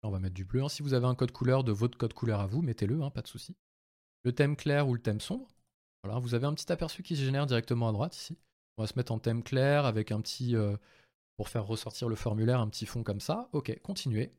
On 0.03 0.11
va 0.11 0.19
mettre 0.19 0.35
du 0.35 0.45
bleu. 0.45 0.63
Hein. 0.63 0.69
Si 0.69 0.81
vous 0.81 0.93
avez 0.93 1.05
un 1.05 1.15
code 1.15 1.31
couleur 1.31 1.63
de 1.63 1.71
votre 1.71 1.97
code 1.97 2.13
couleur 2.13 2.39
à 2.39 2.47
vous, 2.47 2.61
mettez-le, 2.61 3.01
hein, 3.01 3.09
pas 3.09 3.21
de 3.21 3.27
souci. 3.27 3.55
Le 4.23 4.33
thème 4.33 4.55
clair 4.55 4.87
ou 4.87 4.93
le 4.93 5.01
thème 5.01 5.19
sombre. 5.19 5.47
Voilà, 6.03 6.19
vous 6.19 6.33
avez 6.33 6.45
un 6.45 6.53
petit 6.53 6.71
aperçu 6.71 7.03
qui 7.03 7.15
se 7.15 7.23
génère 7.23 7.45
directement 7.45 7.89
à 7.89 7.91
droite 7.91 8.15
ici. 8.15 8.37
On 8.77 8.83
va 8.83 8.87
se 8.87 8.93
mettre 8.95 9.11
en 9.11 9.19
thème 9.19 9.43
clair 9.43 9.85
avec 9.85 10.11
un 10.11 10.21
petit, 10.21 10.55
euh, 10.55 10.77
pour 11.35 11.49
faire 11.49 11.65
ressortir 11.65 12.07
le 12.07 12.15
formulaire, 12.15 12.61
un 12.61 12.69
petit 12.69 12.85
fond 12.85 13.03
comme 13.03 13.19
ça. 13.19 13.49
Ok, 13.51 13.77
continuez. 13.81 14.31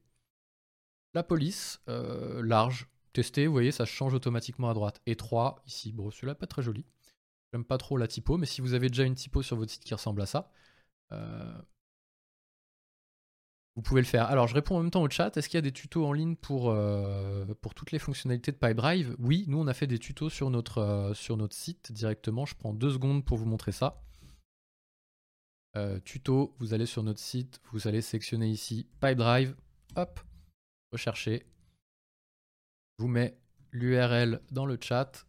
La 1.13 1.23
police, 1.23 1.81
euh, 1.89 2.43
large, 2.43 2.89
testé, 3.13 3.47
vous 3.47 3.53
voyez, 3.53 3.73
ça 3.73 3.85
change 3.85 4.15
automatiquement 4.15 4.71
à 4.71 4.75
droite. 4.75 5.03
Et 5.07 5.17
3, 5.17 5.63
ici, 5.67 5.93
bon, 5.93 6.11
celui-là 6.11 6.35
pas 6.35 6.47
très 6.47 6.63
joli. 6.63 6.87
J'aime 7.53 7.65
pas 7.65 7.79
trop 7.79 7.97
la 7.97 8.07
typo, 8.07 8.39
mais 8.39 8.47
si 8.47 8.61
vous 8.61 8.75
avez 8.75 8.89
déjà 8.89 9.05
une 9.05 9.15
typo 9.15 9.43
sur 9.43 9.57
votre 9.57 9.73
site 9.73 9.85
qui 9.85 9.93
ressemble 9.93 10.23
à 10.23 10.27
ça, 10.27 10.51
euh, 11.13 11.61
vous 13.81 13.83
pouvez 13.83 14.03
le 14.03 14.07
faire. 14.07 14.27
Alors, 14.27 14.47
je 14.47 14.53
réponds 14.53 14.77
en 14.77 14.83
même 14.83 14.91
temps 14.91 15.01
au 15.01 15.09
chat. 15.09 15.35
Est-ce 15.39 15.49
qu'il 15.49 15.57
y 15.57 15.59
a 15.59 15.63
des 15.63 15.73
tutos 15.73 16.05
en 16.05 16.13
ligne 16.13 16.37
pour, 16.37 16.69
euh, 16.69 17.47
pour 17.63 17.73
toutes 17.73 17.93
les 17.93 17.99
fonctionnalités 17.99 18.53
de 18.53 18.59
PipeDrive? 18.59 19.17
Oui, 19.19 19.47
nous, 19.49 19.59
on 19.59 19.67
a 19.67 19.73
fait 19.73 19.87
des 19.87 19.99
tutos 19.99 20.29
sur 20.29 20.51
notre, 20.51 21.13
sur 21.15 21.39
notre 21.39 21.57
site 21.57 21.91
directement. 21.91 22.45
Je 22.45 22.55
prends 22.55 22.75
deux 22.75 22.91
secondes 22.91 23.25
pour 23.25 23.39
vous 23.39 23.47
montrer 23.47 23.73
ça. 23.73 24.03
Euh, 25.79 25.99
tuto, 26.01 26.55
vous 26.59 26.75
allez 26.75 26.85
sur 26.85 27.03
notre 27.03 27.21
site, 27.21 27.63
vous 27.73 27.89
allez 27.89 28.03
sélectionner 28.03 28.49
ici 28.49 28.87
PipeDrive, 29.01 29.57
hop, 29.97 30.21
recherchez, 30.93 31.47
vous 32.99 33.09
met 33.09 33.39
l'URL 33.73 34.43
dans 34.51 34.67
le 34.67 34.77
chat. 34.79 35.27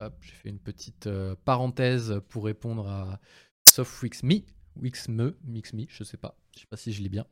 Hop, 0.00 0.16
j'ai 0.22 0.32
fait 0.32 0.48
une 0.48 0.58
petite 0.58 1.06
euh, 1.06 1.36
parenthèse 1.44 2.20
pour 2.30 2.46
répondre 2.46 2.88
à 2.88 3.20
SoftWixMe, 3.62 4.40
Wixme, 4.74 5.34
MixMe, 5.44 5.84
je 5.88 6.02
sais 6.02 6.16
pas, 6.16 6.36
je 6.52 6.60
sais 6.60 6.66
pas 6.66 6.76
si 6.76 6.92
je 6.92 7.00
lis 7.00 7.08
bien. 7.08 7.26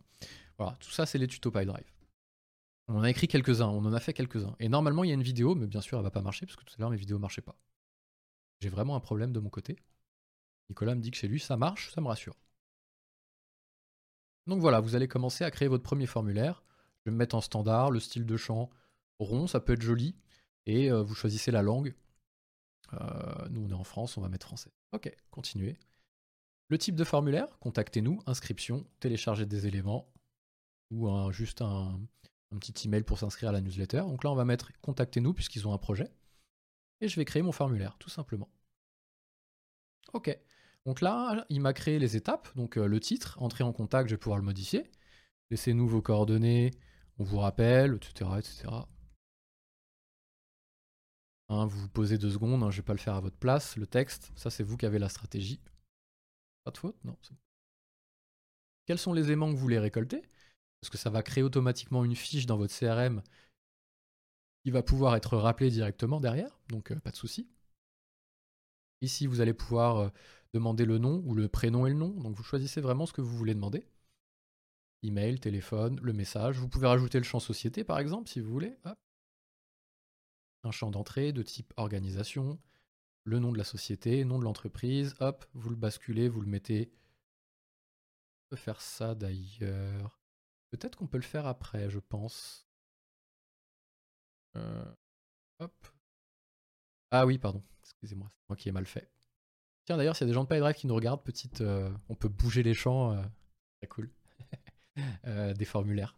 Voilà, 0.62 0.76
tout 0.78 0.90
ça 0.90 1.07
c'est 1.07 1.19
les 1.19 1.26
tutos 1.26 1.50
PipeDrive. 1.50 1.92
On 2.87 2.97
en 2.97 3.02
a 3.02 3.11
écrit 3.11 3.26
quelques-uns, 3.26 3.66
on 3.66 3.85
en 3.85 3.92
a 3.92 3.99
fait 3.99 4.12
quelques-uns. 4.12 4.54
Et 4.61 4.69
normalement 4.69 5.02
il 5.02 5.09
y 5.09 5.11
a 5.11 5.14
une 5.14 5.23
vidéo, 5.23 5.57
mais 5.57 5.66
bien 5.66 5.81
sûr 5.81 5.99
elle 5.99 6.04
va 6.04 6.12
pas 6.12 6.23
marcher 6.23 6.47
parce 6.47 6.54
que 6.54 6.64
tout 6.64 6.75
à 6.76 6.81
l'heure 6.81 6.90
mes 6.90 6.97
vidéos 6.97 7.19
marchaient 7.19 7.42
pas. 7.42 7.57
J'ai 8.61 8.69
vraiment 8.69 8.95
un 8.95 9.00
problème 9.00 9.33
de 9.33 9.40
mon 9.40 9.50
côté. 9.50 9.76
Nicolas 10.69 10.95
me 10.95 11.00
dit 11.00 11.11
que 11.11 11.16
chez 11.16 11.26
lui 11.26 11.40
ça 11.40 11.57
marche, 11.57 11.92
ça 11.92 12.00
me 12.00 12.07
rassure. 12.07 12.37
Donc 14.47 14.61
voilà, 14.61 14.78
vous 14.78 14.95
allez 14.95 15.09
commencer 15.09 15.42
à 15.42 15.50
créer 15.50 15.66
votre 15.66 15.83
premier 15.83 16.07
formulaire. 16.07 16.62
Je 17.00 17.11
vais 17.11 17.12
me 17.12 17.19
mettre 17.19 17.35
en 17.35 17.40
standard, 17.40 17.90
le 17.90 17.99
style 17.99 18.25
de 18.25 18.37
champ 18.37 18.71
rond, 19.19 19.49
ça 19.49 19.59
peut 19.59 19.73
être 19.73 19.83
joli. 19.83 20.14
Et 20.66 20.92
euh, 20.92 21.02
vous 21.02 21.16
choisissez 21.16 21.50
la 21.50 21.62
langue. 21.62 21.92
Euh, 22.92 23.49
nous 23.50 23.64
on 23.64 23.71
est 23.71 23.75
en 23.75 23.85
France, 23.85 24.16
on 24.16 24.21
va 24.21 24.28
mettre 24.28 24.47
français. 24.47 24.71
Ok, 24.92 25.12
continuez. 25.33 25.76
Le 26.69 26.78
type 26.78 26.95
de 26.95 27.04
formulaire, 27.04 27.59
contactez-nous, 27.59 28.21
inscription, 28.26 28.87
télécharger 29.00 29.45
des 29.45 29.66
éléments 29.66 30.12
ou 30.92 31.32
juste 31.32 31.62
un, 31.62 32.00
petit 32.61 32.87
email 32.87 33.02
pour 33.02 33.18
s'inscrire 33.18 33.49
à 33.49 33.52
la 33.52 33.61
newsletter. 33.61 34.00
Donc 34.00 34.25
là 34.25 34.30
on 34.30 34.34
va 34.34 34.44
mettre 34.44 34.70
contactez-nous 34.82 35.32
puisqu'ils 35.32 35.66
ont 35.66 35.72
un 35.72 35.78
projet. 35.78 36.12
Et 37.00 37.08
je 37.08 37.16
vais 37.16 37.25
créer 37.25 37.42
mon 37.42 37.52
formulaire, 37.52 37.96
tout 37.99 38.11
simplement. 38.11 38.49
Ok. 40.12 40.38
Donc 40.84 41.00
là, 41.00 41.46
il 41.49 41.61
m'a 41.61 41.72
créé 41.72 41.99
les 41.99 42.16
étapes. 42.16 42.54
Donc 42.56 42.76
euh, 42.76 42.87
le 42.87 43.00
titre, 43.00 43.40
entrer 43.40 43.64
en 43.64 43.72
contact, 43.72 44.08
je 44.08 44.14
vais 44.14 44.18
pouvoir 44.18 44.38
le 44.38 44.44
modifier. 44.44 44.90
Laissez-nous 45.50 45.88
vos 45.88 46.02
coordonnées, 46.02 46.70
on 47.18 47.25
vous 47.25 47.38
rappelle, 47.38 47.94
etc. 47.94 48.30
etc. 48.38 48.68
Hein, 51.49 51.66
vous 51.66 51.80
vous 51.80 51.88
posez 51.88 52.18
deux 52.18 52.30
secondes, 52.30 52.62
hein, 52.62 52.70
je 52.70 52.76
ne 52.76 52.82
vais 52.82 52.87
pas 52.87 52.94
le 52.94 52.99
faire 52.99 53.14
à 53.14 53.20
votre 53.20 53.37
place. 53.37 53.76
Le 53.76 53.87
texte, 53.87 54.32
ça 54.37 54.50
c'est 54.50 54.62
vous 54.62 54.76
qui 54.76 54.87
avez 54.87 54.99
la 54.99 55.08
stratégie. 55.08 55.61
Pas 56.64 56.70
de 56.70 56.78
faute 56.78 56.96
Non. 57.04 57.16
Quels 58.87 58.99
sont 58.99 59.12
les 59.12 59.30
aimants 59.30 59.49
que 59.49 59.54
vous 59.54 59.61
voulez 59.62 59.78
récolter? 59.78 60.22
Parce 60.83 60.91
que 60.91 60.99
ça 60.99 61.09
va 61.09 61.23
créer 61.23 61.43
automatiquement 61.43 62.05
une 62.05 62.15
fiche 62.15 62.45
dans 62.45 62.59
votre 62.59 62.77
CRM 62.79 63.23
qui 64.62 64.71
va 64.71 64.83
pouvoir 64.83 65.17
être 65.17 65.39
rappelée 65.39 65.71
directement 65.71 66.21
derrière, 66.21 66.61
donc 66.69 66.93
euh, 66.93 67.01
pas 67.01 67.11
de 67.11 67.17
souci. 67.17 67.49
Ici, 69.01 69.27
vous 69.27 69.41
allez 69.41 69.55
pouvoir 69.55 69.97
euh, 69.97 70.09
demander 70.53 70.85
le 70.85 70.99
nom 70.99 71.23
ou 71.25 71.35
le 71.35 71.49
prénom 71.49 71.87
et 71.87 71.91
le 71.91 71.97
nom. 71.97 72.11
Donc 72.11 72.37
vous 72.37 72.43
choisissez 72.43 72.81
vraiment 72.81 73.07
ce 73.07 73.15
que 73.15 73.21
vous 73.21 73.37
voulez 73.37 73.55
demander. 73.55 73.87
Email, 75.03 75.41
téléphone, 75.41 75.99
le 76.03 76.12
message. 76.12 76.59
Vous 76.59 76.69
pouvez 76.69 76.87
rajouter 76.87 77.19
le 77.19 77.25
champ 77.25 77.41
société 77.41 77.83
par 77.83 77.99
exemple 77.99 78.29
si 78.29 78.41
vous 78.41 78.53
voulez. 78.53 78.77
Un 80.62 80.71
champ 80.71 80.93
d'entrée 80.93 81.33
de 81.33 81.43
type 81.43 81.73
organisation, 81.77 82.61
le 83.25 83.41
nom 83.41 83.51
de 83.51 83.59
la 83.59 83.65
société, 83.65 84.25
nom 84.25 84.39
de 84.39 84.45
l'entreprise. 84.45 85.15
Hop, 85.19 85.45
vous 85.55 85.71
le 85.71 85.77
basculez, 85.77 86.29
vous 86.29 86.41
le 86.41 86.47
mettez 86.47 86.93
peut 88.53 88.57
faire 88.57 88.83
ça 88.83 89.15
d'ailleurs 89.15 90.22
Peut-être 90.73 90.97
qu'on 90.97 91.07
peut 91.07 91.19
le 91.19 91.23
faire 91.23 91.47
après, 91.47 91.91
je 91.91 91.99
pense. 91.99 92.67
Euh, 94.57 94.85
hop. 95.59 95.87
Ah 97.11 97.26
oui, 97.26 97.37
pardon. 97.37 97.62
Excusez-moi, 97.83 98.31
c'est 98.35 98.49
moi 98.49 98.57
qui 98.57 98.71
ai 98.71 98.73
mal 98.73 98.87
fait. 98.87 99.11
Tiens, 99.85 99.99
d'ailleurs, 99.99 100.17
s'il 100.17 100.26
y 100.26 100.29
a 100.29 100.31
des 100.31 100.35
gens 100.35 100.45
de 100.45 100.49
PyDrive 100.49 100.75
qui 100.75 100.87
nous 100.87 100.95
regardent, 100.95 101.23
petite, 101.23 101.61
euh, 101.61 101.93
on 102.09 102.14
peut 102.14 102.31
bouger 102.31 102.62
les 102.62 102.73
champs. 102.73 103.12
Euh, 103.12 103.23
très 103.81 103.88
cool. 103.88 104.11
des 105.26 105.64
formulaires. 105.67 106.17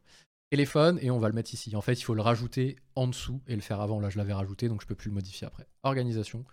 Téléphone, 0.50 1.00
et 1.02 1.10
on 1.10 1.18
va 1.18 1.28
le 1.28 1.34
mettre 1.34 1.52
ici. 1.52 1.74
En 1.74 1.80
fait, 1.80 1.94
il 1.94 2.02
faut 2.02 2.14
le 2.14 2.22
rajouter 2.22 2.76
en 2.94 3.08
dessous 3.08 3.42
et 3.48 3.56
le 3.56 3.62
faire 3.62 3.80
avant. 3.80 3.98
Là, 3.98 4.08
je 4.08 4.18
l'avais 4.18 4.34
rajouté, 4.34 4.68
donc 4.68 4.82
je 4.82 4.86
peux 4.86 4.94
plus 4.94 5.08
le 5.08 5.14
modifier 5.14 5.48
après. 5.48 5.66
Organisation. 5.82 6.44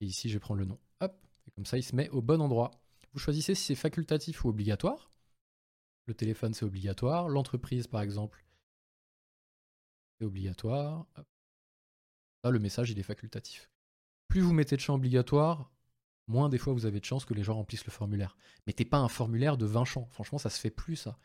Et 0.00 0.06
ici, 0.06 0.30
je 0.30 0.34
vais 0.34 0.40
prendre 0.40 0.60
le 0.60 0.66
nom. 0.66 0.78
Hop. 1.00 1.14
Comme 1.54 1.66
ça, 1.66 1.76
il 1.76 1.82
se 1.82 1.94
met 1.94 2.08
au 2.08 2.22
bon 2.22 2.40
endroit. 2.40 2.70
Vous 3.12 3.18
choisissez 3.18 3.54
si 3.54 3.64
c'est 3.64 3.74
facultatif 3.74 4.46
ou 4.46 4.48
obligatoire. 4.48 5.10
Le 6.08 6.14
téléphone, 6.14 6.54
c'est 6.54 6.64
obligatoire. 6.64 7.28
L'entreprise, 7.28 7.86
par 7.86 8.00
exemple, 8.00 8.42
c'est 10.18 10.24
obligatoire. 10.24 11.06
Là, 12.42 12.50
le 12.50 12.58
message, 12.58 12.88
il 12.90 12.98
est 12.98 13.02
facultatif. 13.02 13.70
Plus 14.26 14.40
vous 14.40 14.54
mettez 14.54 14.74
de 14.74 14.80
champs 14.80 14.94
obligatoires, 14.94 15.70
moins 16.26 16.48
des 16.48 16.56
fois 16.56 16.72
vous 16.72 16.86
avez 16.86 16.98
de 16.98 17.04
chances 17.04 17.26
que 17.26 17.34
les 17.34 17.42
gens 17.42 17.56
remplissent 17.56 17.84
le 17.84 17.92
formulaire. 17.92 18.38
Mettez 18.66 18.86
pas 18.86 18.96
un 18.96 19.08
formulaire 19.08 19.58
de 19.58 19.66
20 19.66 19.84
champs. 19.84 20.08
Franchement, 20.10 20.38
ça 20.38 20.48
se 20.48 20.58
fait 20.58 20.70
plus, 20.70 20.96
ça. 20.96 21.18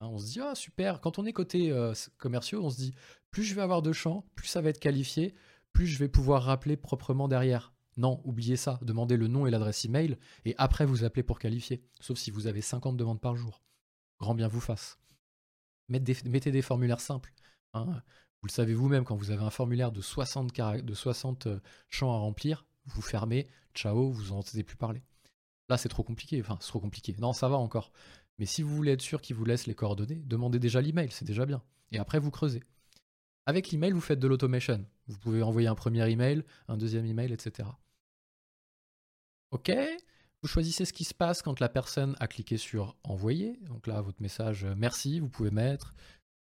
Hein, 0.00 0.08
on 0.08 0.18
se 0.18 0.26
dit, 0.26 0.40
ah 0.40 0.54
super, 0.54 1.00
quand 1.00 1.18
on 1.18 1.24
est 1.24 1.32
côté 1.32 1.72
euh, 1.72 1.94
commerciaux, 2.18 2.62
on 2.62 2.68
se 2.68 2.76
dit, 2.76 2.94
plus 3.30 3.42
je 3.42 3.54
vais 3.54 3.62
avoir 3.62 3.80
de 3.80 3.94
champs, 3.94 4.26
plus 4.34 4.48
ça 4.48 4.60
va 4.60 4.68
être 4.68 4.80
qualifié, 4.80 5.34
plus 5.72 5.86
je 5.86 5.98
vais 5.98 6.08
pouvoir 6.08 6.42
rappeler 6.42 6.76
proprement 6.76 7.26
derrière. 7.26 7.72
Non, 7.96 8.20
oubliez 8.24 8.56
ça, 8.56 8.78
demandez 8.82 9.16
le 9.16 9.28
nom 9.28 9.46
et 9.46 9.50
l'adresse 9.50 9.86
email, 9.86 10.18
et 10.44 10.54
après 10.58 10.84
vous 10.84 11.04
appelez 11.04 11.22
pour 11.22 11.38
qualifier, 11.38 11.82
sauf 12.00 12.18
si 12.18 12.30
vous 12.30 12.46
avez 12.46 12.60
50 12.60 12.98
demandes 12.98 13.22
par 13.22 13.34
jour 13.34 13.62
grand 14.18 14.34
bien 14.34 14.48
vous 14.48 14.60
fasse. 14.60 14.98
Mettez 15.88 16.50
des, 16.50 16.62
formulaires 16.62 17.00
simples. 17.00 17.32
Hein. 17.74 18.02
Vous 18.40 18.48
le 18.48 18.52
savez 18.52 18.74
vous-même, 18.74 19.04
quand 19.04 19.16
vous 19.16 19.30
avez 19.30 19.42
un 19.42 19.50
formulaire 19.50 19.92
de 19.92 20.00
60, 20.00 20.52
de 20.82 20.94
60 20.94 21.46
euh, 21.46 21.60
champs 21.88 22.12
à 22.12 22.18
remplir, 22.18 22.66
vous 22.86 23.02
fermez, 23.02 23.48
ciao, 23.74 24.10
vous 24.10 24.30
n'en 24.30 24.38
entendez 24.38 24.64
plus 24.64 24.76
parler. 24.76 25.02
Là, 25.68 25.76
c'est 25.76 25.88
trop 25.88 26.02
compliqué. 26.02 26.40
Enfin, 26.40 26.58
c'est 26.60 26.68
trop 26.68 26.80
compliqué. 26.80 27.14
Non, 27.18 27.32
ça 27.32 27.48
va 27.48 27.56
encore. 27.56 27.92
Mais 28.38 28.46
si 28.46 28.62
vous 28.62 28.74
voulez 28.74 28.92
être 28.92 29.02
sûr 29.02 29.20
qu'il 29.20 29.36
vous 29.36 29.44
laisse 29.44 29.66
les 29.66 29.74
coordonnées, 29.74 30.22
demandez 30.24 30.58
déjà 30.58 30.80
l'email, 30.80 31.10
c'est 31.10 31.24
déjà 31.24 31.46
bien. 31.46 31.62
Et 31.92 31.98
après, 31.98 32.18
vous 32.18 32.30
creusez. 32.30 32.62
Avec 33.46 33.70
l'email, 33.70 33.92
vous 33.92 34.00
faites 34.00 34.18
de 34.18 34.26
l'automation. 34.28 34.84
Vous 35.06 35.18
pouvez 35.18 35.42
envoyer 35.42 35.68
un 35.68 35.74
premier 35.74 36.08
email, 36.10 36.44
un 36.68 36.76
deuxième 36.76 37.06
email, 37.06 37.32
etc. 37.32 37.68
Ok? 39.50 39.72
Choisissez 40.46 40.84
ce 40.84 40.92
qui 40.92 41.04
se 41.04 41.14
passe 41.14 41.42
quand 41.42 41.60
la 41.60 41.68
personne 41.68 42.16
a 42.20 42.26
cliqué 42.26 42.56
sur 42.56 42.96
envoyer. 43.04 43.58
Donc 43.62 43.86
là, 43.86 44.00
votre 44.00 44.20
message 44.20 44.64
euh, 44.64 44.74
merci, 44.76 45.20
vous 45.20 45.28
pouvez 45.28 45.50
mettre. 45.50 45.94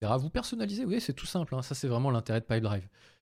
Vous 0.00 0.31
personnalisez, 0.31 0.85
oui, 0.85 1.00
c'est 1.00 1.12
tout 1.12 1.26
simple. 1.26 1.55
Hein. 1.55 1.62
Ça, 1.62 1.75
c'est 1.75 1.88
vraiment 1.88 2.11
l'intérêt 2.11 2.40
de 2.40 2.47
Pipedrive. 2.47 2.88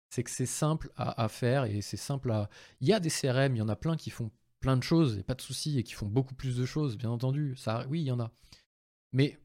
C'est 0.10 0.24
que 0.24 0.32
c'est 0.32 0.48
simple 0.48 0.92
à, 0.96 1.28
faire 1.28 1.66
et 1.66 1.82
c'est 1.82 1.98
simple 1.98 2.32
à. 2.32 2.50
Il 2.80 2.88
y 2.88 2.94
a 2.94 3.00
des 3.00 3.10
CRM, 3.10 3.56
il 3.56 3.60
y 3.60 3.62
en 3.62 3.70
a 3.70 3.76
plein 3.76 3.98
qui 3.98 4.10
font 4.10 4.32
plein 4.62 4.78
de 4.78 4.84
choses, 4.84 5.18
et 5.18 5.24
pas 5.24 5.36
de 5.36 5.42
soucis, 5.42 5.78
et 5.78 5.84
qui 5.84 5.94
font 5.94 6.08
beaucoup 6.08 6.34
plus 6.34 6.56
de 6.56 6.66
choses, 6.66 6.98
bien 6.98 7.10
entendu. 7.10 7.56
Ça, 7.56 7.86
oui, 7.90 8.02
il 8.02 8.06
y 8.06 8.12
en 8.12 8.20
a. 8.20 8.32
Mais 9.14 9.40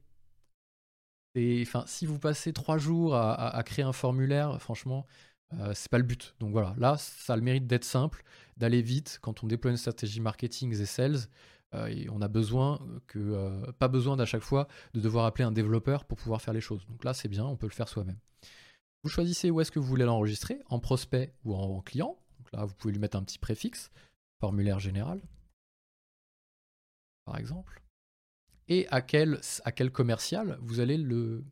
enfin, 1.61 1.83
si 1.87 2.05
vous 2.05 2.17
passez 2.19 2.53
trois 2.53 2.77
jours 2.77 3.15
à 3.15 3.61
créer 3.65 3.85
un 3.85 3.93
formulaire, 3.93 4.59
franchement, 4.61 5.05
euh, 5.59 5.73
c'est 5.73 5.89
pas 5.89 5.97
le 5.97 6.03
but. 6.03 6.35
Donc 6.39 6.51
voilà, 6.51 6.73
là, 6.77 6.97
ça 6.97 7.33
a 7.33 7.35
le 7.35 7.41
mérite 7.41 7.67
d'être 7.67 7.83
simple, 7.83 8.23
d'aller 8.57 8.81
vite. 8.81 9.19
Quand 9.21 9.43
on 9.43 9.47
déploie 9.47 9.71
une 9.71 9.77
stratégie 9.77 10.19
marketing 10.19 10.73
et 10.79 10.85
sales, 10.85 11.27
euh, 11.73 12.05
on 12.11 12.21
a 12.21 12.27
besoin 12.27 12.79
que, 13.07 13.19
euh, 13.19 13.71
pas 13.73 13.87
besoin 13.87 14.17
d'à 14.17 14.25
chaque 14.25 14.43
fois 14.43 14.67
de 14.93 14.99
devoir 14.99 15.25
appeler 15.25 15.45
un 15.45 15.51
développeur 15.51 16.05
pour 16.05 16.17
pouvoir 16.17 16.41
faire 16.41 16.53
les 16.53 16.61
choses. 16.61 16.85
Donc 16.87 17.03
là, 17.03 17.13
c'est 17.13 17.29
bien, 17.29 17.45
on 17.45 17.55
peut 17.55 17.67
le 17.67 17.73
faire 17.73 17.87
soi-même. 17.87 18.19
Vous 19.03 19.09
choisissez 19.09 19.49
où 19.49 19.61
est-ce 19.61 19.71
que 19.71 19.79
vous 19.79 19.87
voulez 19.87 20.05
l'enregistrer, 20.05 20.59
en 20.69 20.79
prospect 20.79 21.33
ou 21.43 21.55
en, 21.55 21.81
client. 21.81 22.17
Donc 22.37 22.51
là, 22.53 22.65
vous 22.65 22.73
pouvez 22.75 22.93
lui 22.93 22.99
mettre 22.99 23.17
un 23.17 23.23
petit 23.23 23.39
préfixe, 23.39 23.91
formulaire 24.39 24.79
général, 24.79 25.21
par 27.25 27.37
exemple. 27.37 27.81
Et 28.67 28.87
à 28.89 29.01
quel, 29.01 29.39
à 29.65 29.71
quel 29.71 29.91
commercial 29.91 30.57
vous 30.61 30.79
allez 30.79 30.97
le, 30.97 31.43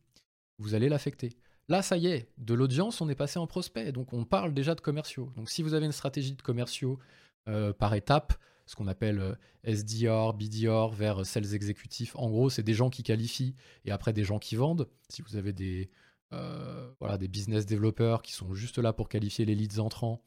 vous 0.60 0.76
allez 0.76 0.90
l'affecter. 0.90 1.36
Là, 1.70 1.84
ça 1.84 1.98
y 1.98 2.08
est, 2.08 2.28
de 2.40 2.56
l'audience, 2.56 3.00
on 3.00 3.10
est 3.10 3.16
passé 3.16 3.38
en 3.38 3.46
prospect. 3.46 3.92
Donc, 3.92 4.12
on 4.12 4.26
parle 4.26 4.56
déjà 4.56 4.74
de 4.74 4.82
commerciaux. 4.82 5.32
Donc, 5.36 5.52
si 5.52 5.62
vous 5.62 5.76
avez 5.76 5.86
une 5.86 5.92
stratégie 5.92 6.34
de 6.34 6.42
commerciaux 6.42 6.98
euh, 7.48 7.74
par 7.74 7.94
étape, 7.94 8.34
ce 8.66 8.76
qu'on 8.76 8.88
appelle 8.88 9.20
euh, 9.20 9.36
SDR, 9.64 10.34
BDR 10.34 10.90
vers 10.90 11.24
sales 11.28 11.54
exécutifs, 11.54 12.16
en 12.16 12.32
gros, 12.32 12.50
c'est 12.50 12.64
des 12.64 12.74
gens 12.74 12.90
qui 12.90 13.04
qualifient 13.04 13.56
et 13.86 13.92
après 13.92 14.14
des 14.14 14.24
gens 14.24 14.40
qui 14.40 14.56
vendent. 14.56 14.90
Si 15.10 15.22
vous 15.22 15.36
avez 15.36 15.54
des, 15.54 15.92
euh, 16.34 16.92
voilà, 17.00 17.20
des 17.20 17.28
business 17.28 17.68
développeurs 17.68 18.24
qui 18.24 18.34
sont 18.34 18.52
juste 18.56 18.80
là 18.80 18.92
pour 18.92 19.08
qualifier 19.08 19.46
les 19.46 19.54
leads 19.54 19.80
entrants, 19.80 20.24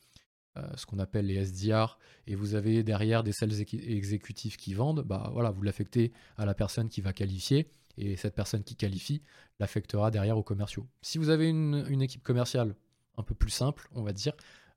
ce 0.77 0.85
qu'on 0.85 0.99
appelle 0.99 1.25
les 1.25 1.37
SDR, 1.37 1.99
et 2.27 2.35
vous 2.35 2.55
avez 2.55 2.83
derrière 2.83 3.23
des 3.23 3.33
sales 3.33 3.59
exécutifs 3.59 4.59
qui 4.59 4.75
vendent, 4.75 5.01
bah 5.01 5.31
voilà, 5.33 5.51
vous 5.51 5.63
l'affectez 5.63 6.13
à 6.37 6.45
la 6.45 6.53
personne 6.53 6.91
qui 6.91 7.01
va 7.01 7.15
qualifier 7.15 7.71
et 7.97 8.17
cette 8.17 8.35
personne 8.35 8.65
qui 8.65 8.77
qualifie 8.77 9.23
l'affectera 9.59 10.11
derrière 10.11 10.39
aux 10.39 10.43
commerciaux. 10.43 10.89
Si 11.03 11.19
vous 11.19 11.29
avez 11.29 11.49
une, 11.49 12.03
équipe 12.03 12.23
commerciale 12.23 12.75
un 13.17 13.23
peu 13.23 13.35
plus 13.35 13.51
simple, 13.51 13.89
on 13.93 14.03
va 14.03 14.13
dire, 14.13 14.33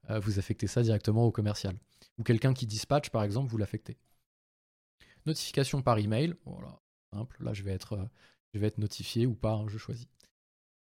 euh, 0.10 0.20
vous 0.20 0.40
affectez 0.40 0.68
ça 0.68 0.82
directement 0.82 1.26
au 1.26 1.32
commercial. 1.32 1.76
Ou 2.18 2.24
quelqu'un 2.24 2.54
qui 2.54 2.68
dispatche, 2.68 3.10
par 3.10 3.24
exemple, 3.24 3.50
vous 3.50 3.58
l'affectez. 3.58 3.98
Notification 5.26 5.82
par 5.82 5.98
email, 5.98 6.36
voilà, 6.46 6.80
simple. 7.14 7.44
Là, 7.44 7.54
je 7.54 7.64
vais 7.64 7.72
être, 7.72 7.94
euh, 7.94 8.06
je 8.54 8.60
vais 8.60 8.68
être 8.68 8.78
notifié 8.78 9.26
ou 9.26 9.34
pas, 9.34 9.54
hein, 9.54 9.66
je 9.68 9.78
choisis. 9.78 10.08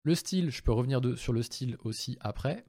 Le 0.03 0.15
style, 0.15 0.49
je 0.49 0.61
peux 0.61 0.73
revenir 0.73 0.99
sur 1.17 1.31
le 1.31 1.41
style 1.41 1.77
aussi 1.83 2.17
après. 2.19 2.65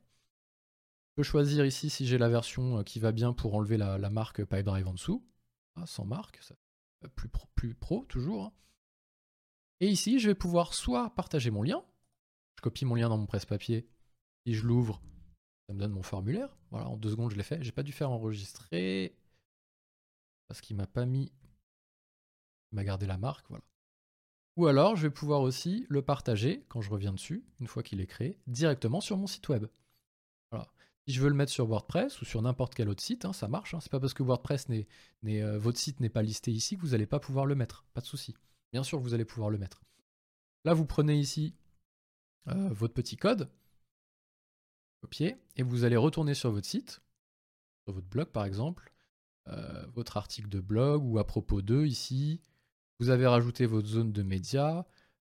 Je 1.10 1.16
peux 1.16 1.22
choisir 1.24 1.64
ici 1.64 1.90
si 1.90 2.06
j'ai 2.06 2.18
la 2.18 2.28
version 2.28 2.78
euh, 2.78 2.82
qui 2.82 3.00
va 3.00 3.12
bien 3.12 3.32
pour 3.32 3.54
enlever 3.54 3.76
la, 3.76 3.98
marque 4.10 4.44
PipeDrive 4.44 4.86
en 4.86 4.94
dessous. 4.94 5.26
Ah, 5.76 5.86
sans 5.86 6.04
marque, 6.04 6.40
plus, 7.16 7.28
pro, 7.28 7.48
plus 7.56 7.74
pro 7.74 8.04
toujours. 8.04 8.44
Hein. 8.44 8.52
Et 9.84 9.88
ici, 9.88 10.18
je 10.18 10.30
vais 10.30 10.34
pouvoir 10.34 10.72
soit 10.72 11.10
partager 11.10 11.50
mon 11.50 11.62
lien, 11.62 11.84
je 12.56 12.62
copie 12.62 12.86
mon 12.86 12.94
lien 12.94 13.10
dans 13.10 13.18
mon 13.18 13.26
presse-papier, 13.26 13.86
et 14.46 14.54
je 14.54 14.66
l'ouvre, 14.66 15.02
ça 15.66 15.74
me 15.74 15.78
donne 15.78 15.92
mon 15.92 16.02
formulaire. 16.02 16.56
Voilà, 16.70 16.88
en 16.88 16.96
deux 16.96 17.10
secondes, 17.10 17.30
je 17.30 17.36
l'ai 17.36 17.42
fait. 17.42 17.62
J'ai 17.62 17.70
pas 17.70 17.82
dû 17.82 17.92
faire 17.92 18.10
enregistrer 18.10 19.14
parce 20.48 20.62
qu'il 20.62 20.74
m'a 20.74 20.86
pas 20.86 21.04
mis, 21.04 21.30
il 22.72 22.76
m'a 22.76 22.84
gardé 22.84 23.04
la 23.04 23.18
marque, 23.18 23.44
voilà. 23.50 23.62
Ou 24.56 24.68
alors, 24.68 24.96
je 24.96 25.02
vais 25.02 25.12
pouvoir 25.12 25.42
aussi 25.42 25.84
le 25.90 26.00
partager 26.00 26.64
quand 26.70 26.80
je 26.80 26.88
reviens 26.88 27.12
dessus, 27.12 27.44
une 27.60 27.66
fois 27.66 27.82
qu'il 27.82 28.00
est 28.00 28.06
créé, 28.06 28.40
directement 28.46 29.02
sur 29.02 29.18
mon 29.18 29.26
site 29.26 29.50
web. 29.50 29.66
Voilà. 30.50 30.72
Si 31.06 31.12
je 31.12 31.20
veux 31.20 31.28
le 31.28 31.34
mettre 31.34 31.52
sur 31.52 31.66
WordPress 31.66 32.22
ou 32.22 32.24
sur 32.24 32.40
n'importe 32.40 32.74
quel 32.74 32.88
autre 32.88 33.02
site, 33.02 33.26
hein, 33.26 33.34
ça 33.34 33.48
marche. 33.48 33.74
Hein. 33.74 33.80
C'est 33.80 33.92
pas 33.92 34.00
parce 34.00 34.14
que 34.14 34.22
WordPress 34.22 34.70
n'est, 34.70 34.86
euh, 35.26 35.58
votre 35.58 35.76
site 35.78 36.00
n'est 36.00 36.08
pas 36.08 36.22
listé 36.22 36.52
ici 36.52 36.76
que 36.76 36.80
vous 36.80 36.92
n'allez 36.92 37.04
pas 37.04 37.20
pouvoir 37.20 37.44
le 37.44 37.54
mettre. 37.54 37.84
Pas 37.92 38.00
de 38.00 38.06
souci. 38.06 38.34
Bien 38.74 38.82
sûr, 38.82 38.98
vous 38.98 39.14
allez 39.14 39.24
pouvoir 39.24 39.50
le 39.50 39.58
mettre. 39.58 39.84
Là, 40.64 40.74
vous 40.74 40.84
prenez 40.84 41.16
ici 41.16 41.54
euh, 42.48 42.70
votre 42.70 42.92
petit 42.92 43.16
code, 43.16 43.48
copier, 45.00 45.36
et 45.54 45.62
vous 45.62 45.84
allez 45.84 45.96
retourner 45.96 46.34
sur 46.34 46.50
votre 46.50 46.66
site, 46.66 47.00
sur 47.84 47.94
votre 47.94 48.08
blog 48.08 48.26
par 48.30 48.44
exemple, 48.44 48.92
euh, 49.46 49.86
votre 49.92 50.16
article 50.16 50.48
de 50.48 50.58
blog 50.58 51.04
ou 51.04 51.20
à 51.20 51.24
propos 51.24 51.62
d'eux 51.62 51.86
ici. 51.86 52.40
Vous 52.98 53.10
avez 53.10 53.28
rajouté 53.28 53.64
votre 53.64 53.86
zone 53.86 54.12
de 54.12 54.24
médias, 54.24 54.84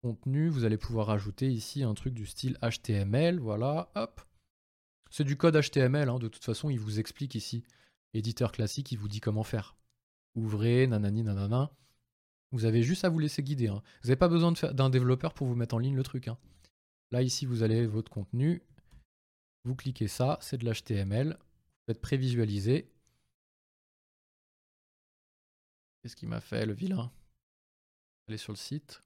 contenu, 0.04 0.48
vous 0.48 0.64
allez 0.64 0.78
pouvoir 0.78 1.08
rajouter 1.08 1.52
ici 1.52 1.82
un 1.82 1.96
truc 1.96 2.14
du 2.14 2.28
style 2.28 2.60
HTML, 2.62 3.40
voilà, 3.40 3.92
hop. 3.96 4.22
C'est 5.10 5.24
du 5.24 5.36
code 5.36 5.60
HTML, 5.60 6.10
hein, 6.10 6.20
de 6.20 6.28
toute 6.28 6.46
façon, 6.46 6.70
il 6.70 6.80
vous 6.80 7.00
explique 7.00 7.34
ici. 7.34 7.64
Éditeur 8.14 8.52
classique, 8.52 8.92
il 8.92 9.00
vous 9.00 9.08
dit 9.10 9.20
comment 9.20 9.44
faire. 9.44 9.76
Ouvrez, 10.36 10.86
nanani, 10.86 11.24
nanana. 11.24 11.72
Vous 12.52 12.66
avez 12.66 12.84
juste 12.84 13.06
à 13.06 13.10
vous 13.10 13.20
laisser 13.20 13.44
guider. 13.44 13.68
Hein. 13.68 13.82
Vous 14.02 14.08
n'avez 14.10 14.18
pas 14.18 14.28
besoin 14.28 14.52
d'un 14.52 14.90
développeur 14.90 15.34
pour 15.34 15.48
vous 15.48 15.56
mettre 15.56 15.76
en 15.76 15.80
ligne 15.80 15.96
le 15.96 16.04
truc. 16.04 16.28
Hein. 16.28 16.38
Là, 17.12 17.22
ici, 17.22 17.46
vous 17.46 17.64
allez 17.64 17.86
votre 17.88 18.12
contenu. 18.12 18.62
Vous 19.64 19.76
cliquez 19.76 20.08
ça, 20.08 20.38
c'est 20.42 20.58
de 20.58 20.70
l'HTML. 20.70 21.38
Vous 21.40 21.86
faites 21.88 22.02
prévisualiser. 22.02 22.92
Qu'est-ce 26.02 26.16
qu'il 26.16 26.30
m'a 26.30 26.42
fait, 26.42 26.66
le 26.66 26.74
vilain? 26.74 27.12
Allez 28.28 28.38
sur 28.38 28.52
le 28.52 28.58
site. 28.58 29.02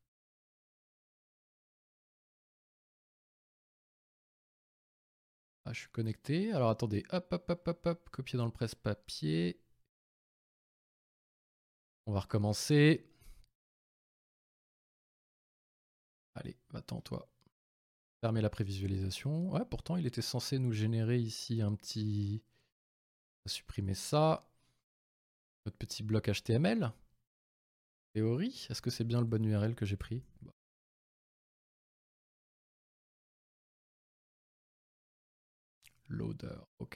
Ah, 5.66 5.74
je 5.74 5.80
suis 5.82 5.90
connecté. 5.90 6.52
Alors 6.54 6.70
attendez, 6.70 7.04
hop, 7.12 7.28
hop, 7.32 7.50
hop, 7.50 7.68
hop, 7.68 7.86
hop, 7.86 8.10
copier 8.12 8.38
dans 8.38 8.46
le 8.46 8.52
presse-papier. 8.52 9.60
On 12.06 12.14
va 12.14 12.20
recommencer. 12.22 13.06
Allez, 16.36 16.58
va-t'en 16.70 17.02
toi. 17.02 17.30
Fermer 18.22 18.42
la 18.42 18.50
prévisualisation. 18.50 19.52
Ouais, 19.52 19.66
pourtant 19.66 19.98
il 19.98 20.06
était 20.06 20.22
censé 20.22 20.60
nous 20.60 20.72
générer 20.72 21.18
ici 21.20 21.62
un 21.62 21.74
petit... 21.76 22.44
On 23.46 23.50
va 23.50 23.52
supprimer 23.52 23.94
ça. 23.94 24.50
Notre 25.66 25.78
petit 25.78 26.04
bloc 26.04 26.30
HTML. 26.30 26.92
Théorie, 28.14 28.68
est-ce 28.70 28.82
que 28.82 28.90
c'est 28.90 29.04
bien 29.04 29.20
le 29.20 29.28
bon 29.28 29.44
URL 29.46 29.76
que 29.76 29.86
j'ai 29.86 29.98
pris? 29.98 30.24
Bah. 30.42 30.54
Loader, 36.08 36.58
ok. 36.80 36.96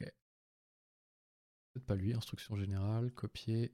Peut-être 1.73 1.85
pas 1.85 1.95
lui, 1.95 2.13
instruction 2.13 2.55
générale, 2.55 3.11
copier. 3.11 3.73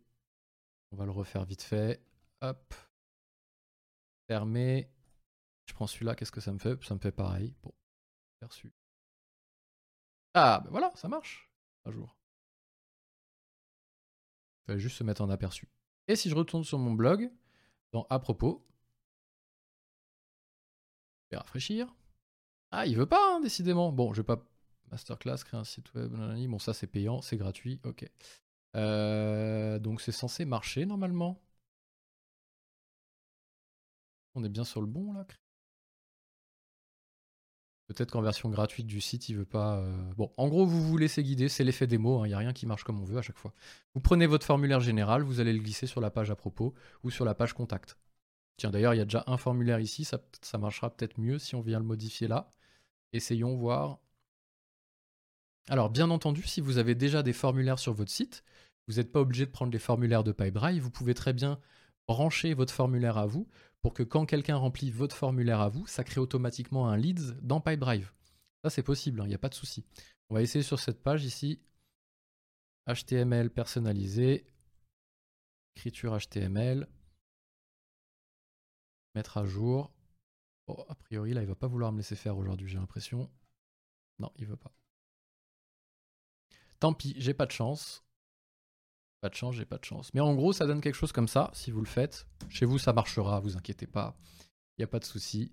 On 0.91 0.95
va 0.97 1.05
le 1.05 1.11
refaire 1.11 1.45
vite 1.45 1.61
fait. 1.61 2.01
Hop. 2.41 2.73
Fermer. 4.27 4.89
Je 5.65 5.73
prends 5.73 5.87
celui-là, 5.87 6.15
qu'est-ce 6.15 6.31
que 6.31 6.41
ça 6.41 6.51
me 6.53 6.59
fait? 6.59 6.81
Ça 6.83 6.93
me 6.95 6.99
fait 6.99 7.11
pareil. 7.11 7.55
Bon, 7.63 7.73
perçu. 8.39 8.71
Ah, 10.33 10.61
ben 10.63 10.71
voilà, 10.71 10.91
ça 10.95 11.07
marche. 11.07 11.49
Un 11.85 11.91
jour. 11.91 12.15
Il 14.63 14.65
fallait 14.67 14.79
juste 14.79 14.97
se 14.97 15.03
mettre 15.03 15.21
en 15.21 15.29
aperçu. 15.29 15.69
Et 16.07 16.15
si 16.15 16.29
je 16.29 16.35
retourne 16.35 16.63
sur 16.63 16.77
mon 16.79 16.93
blog, 16.93 17.31
dans 17.91 18.05
à 18.09 18.19
propos, 18.19 18.65
je 21.25 21.35
vais 21.35 21.37
rafraîchir. 21.37 21.93
Ah, 22.71 22.85
il 22.85 22.95
veut 22.97 23.05
pas, 23.05 23.35
hein, 23.35 23.39
décidément. 23.39 23.91
Bon, 23.91 24.13
je 24.13 24.21
vais 24.21 24.25
pas 24.25 24.43
Masterclass, 24.91 25.43
créer 25.43 25.59
un 25.59 25.63
site 25.63 25.93
web. 25.93 26.13
Bon, 26.49 26.59
ça 26.59 26.73
c'est 26.73 26.87
payant, 26.87 27.21
c'est 27.21 27.37
gratuit, 27.37 27.79
ok. 27.83 28.09
Euh, 28.75 29.79
donc 29.79 30.01
c'est 30.01 30.11
censé 30.11 30.45
marcher 30.45 30.85
normalement. 30.85 31.41
On 34.35 34.43
est 34.43 34.49
bien 34.49 34.65
sur 34.65 34.81
le 34.81 34.87
bon 34.87 35.13
là 35.13 35.25
Peut-être 37.87 38.11
qu'en 38.11 38.21
version 38.21 38.49
gratuite 38.49 38.87
du 38.87 38.99
site, 38.99 39.29
il 39.29 39.37
veut 39.37 39.45
pas. 39.45 39.77
Euh, 39.77 40.13
bon, 40.17 40.31
en 40.37 40.47
gros, 40.47 40.65
vous 40.65 40.81
vous 40.81 40.97
laissez 40.97 41.23
guider, 41.23 41.49
c'est 41.49 41.63
l'effet 41.63 41.85
démo, 41.85 42.21
il 42.21 42.25
hein, 42.25 42.27
n'y 42.29 42.33
a 42.33 42.37
rien 42.39 42.53
qui 42.53 42.65
marche 42.65 42.83
comme 42.83 42.99
on 42.99 43.05
veut 43.05 43.19
à 43.19 43.21
chaque 43.21 43.37
fois. 43.37 43.53
Vous 43.93 44.01
prenez 44.01 44.25
votre 44.25 44.45
formulaire 44.45 44.79
général, 44.79 45.21
vous 45.21 45.39
allez 45.39 45.53
le 45.53 45.59
glisser 45.59 45.85
sur 45.85 46.01
la 46.01 46.09
page 46.09 46.31
à 46.31 46.35
propos 46.35 46.73
ou 47.03 47.11
sur 47.11 47.25
la 47.25 47.35
page 47.35 47.53
contact. 47.53 47.97
Tiens, 48.57 48.71
d'ailleurs, 48.71 48.95
il 48.95 48.97
y 48.97 49.01
a 49.01 49.05
déjà 49.05 49.23
un 49.27 49.37
formulaire 49.37 49.79
ici, 49.79 50.03
ça, 50.05 50.19
marchera 50.57 50.89
peut-être 50.89 51.19
mieux 51.19 51.37
si 51.37 51.55
on 51.55 51.61
vient 51.61 51.79
le 51.79 51.85
modifier 51.85 52.27
là. 52.27 52.51
Essayons 53.13 53.55
voir 53.55 53.99
alors, 55.67 55.89
bien 55.89 56.11
entendu, 56.11 56.43
si 56.43 56.61
vous 56.61 56.77
avez 56.77 56.93
déjà 56.93 57.23
des 57.23 57.33
formulaires 57.33 57.79
sur 57.79 57.91
votre 57.93 58.11
site, 58.11 58.43
vous 58.87 58.95
n'êtes 58.95 59.11
pas 59.11 59.21
obligé 59.21 59.47
de 59.47 59.51
prendre 59.51 59.71
les 59.71 59.79
formulaires 59.79 60.23
de 60.23 60.31
Pipedrive. 60.31 60.83
Vous 60.83 60.91
pouvez 60.91 61.15
très 61.15 61.33
bien 61.33 61.59
brancher 62.07 62.53
votre 62.53 62.73
formulaire 62.73 63.17
à 63.17 63.25
vous 63.25 63.47
pour 63.85 63.93
que 63.93 64.01
quand 64.01 64.25
quelqu'un 64.25 64.55
remplit 64.55 64.89
votre 64.89 65.15
formulaire 65.15 65.61
à 65.61 65.69
vous, 65.69 65.85
ça 65.85 66.03
crée 66.03 66.19
automatiquement 66.19 66.89
un 66.89 66.97
leads 66.97 67.35
dans 67.43 67.61
Pipedrive. 67.61 68.11
Ça, 68.63 68.71
c'est 68.71 68.81
possible, 68.81 69.19
il 69.19 69.21
hein, 69.21 69.27
n'y 69.27 69.35
a 69.35 69.37
pas 69.37 69.47
de 69.47 69.53
souci. 69.53 69.85
On 70.27 70.33
va 70.33 70.41
essayer 70.41 70.63
sur 70.63 70.79
cette 70.79 71.03
page 71.03 71.23
ici. 71.23 71.61
HTML 72.87 73.51
personnalisé. 73.51 74.51
Écriture 75.75 76.17
HTML. 76.17 76.87
Mettre 79.13 79.37
à 79.37 79.45
jour. 79.45 79.93
Oh, 80.65 80.83
a 80.89 80.95
priori, 80.95 81.33
là, 81.33 81.43
il 81.43 81.47
va 81.47 81.53
pas 81.53 81.67
vouloir 81.67 81.91
me 81.91 81.97
laisser 81.97 82.15
faire 82.15 82.39
aujourd'hui, 82.39 82.67
j'ai 82.67 82.79
l'impression. 82.79 83.29
Non, 84.17 84.31
il 84.37 84.47
veut 84.47 84.57
pas. 84.57 84.73
Tant 86.79 86.95
pis, 86.95 87.13
j'ai 87.17 87.35
pas 87.35 87.45
de 87.45 87.51
chance. 87.51 88.03
Pas 89.25 89.29
de 89.29 89.33
chance, 89.33 89.55
j'ai 89.55 89.65
pas 89.65 89.79
de 89.79 89.83
chance. 89.83 90.13
Mais 90.13 90.21
en 90.21 90.35
gros, 90.35 90.53
ça 90.53 90.67
donne 90.67 90.81
quelque 90.81 90.93
chose 90.93 91.11
comme 91.11 91.27
ça, 91.27 91.49
si 91.51 91.71
vous 91.71 91.79
le 91.79 91.87
faites. 91.87 92.27
Chez 92.47 92.67
vous, 92.67 92.77
ça 92.77 92.93
marchera, 92.93 93.39
vous 93.39 93.57
inquiétez 93.57 93.87
pas. 93.87 94.15
Il 94.77 94.81
n'y 94.81 94.83
a 94.83 94.87
pas 94.87 94.99
de 94.99 95.03
souci. 95.03 95.51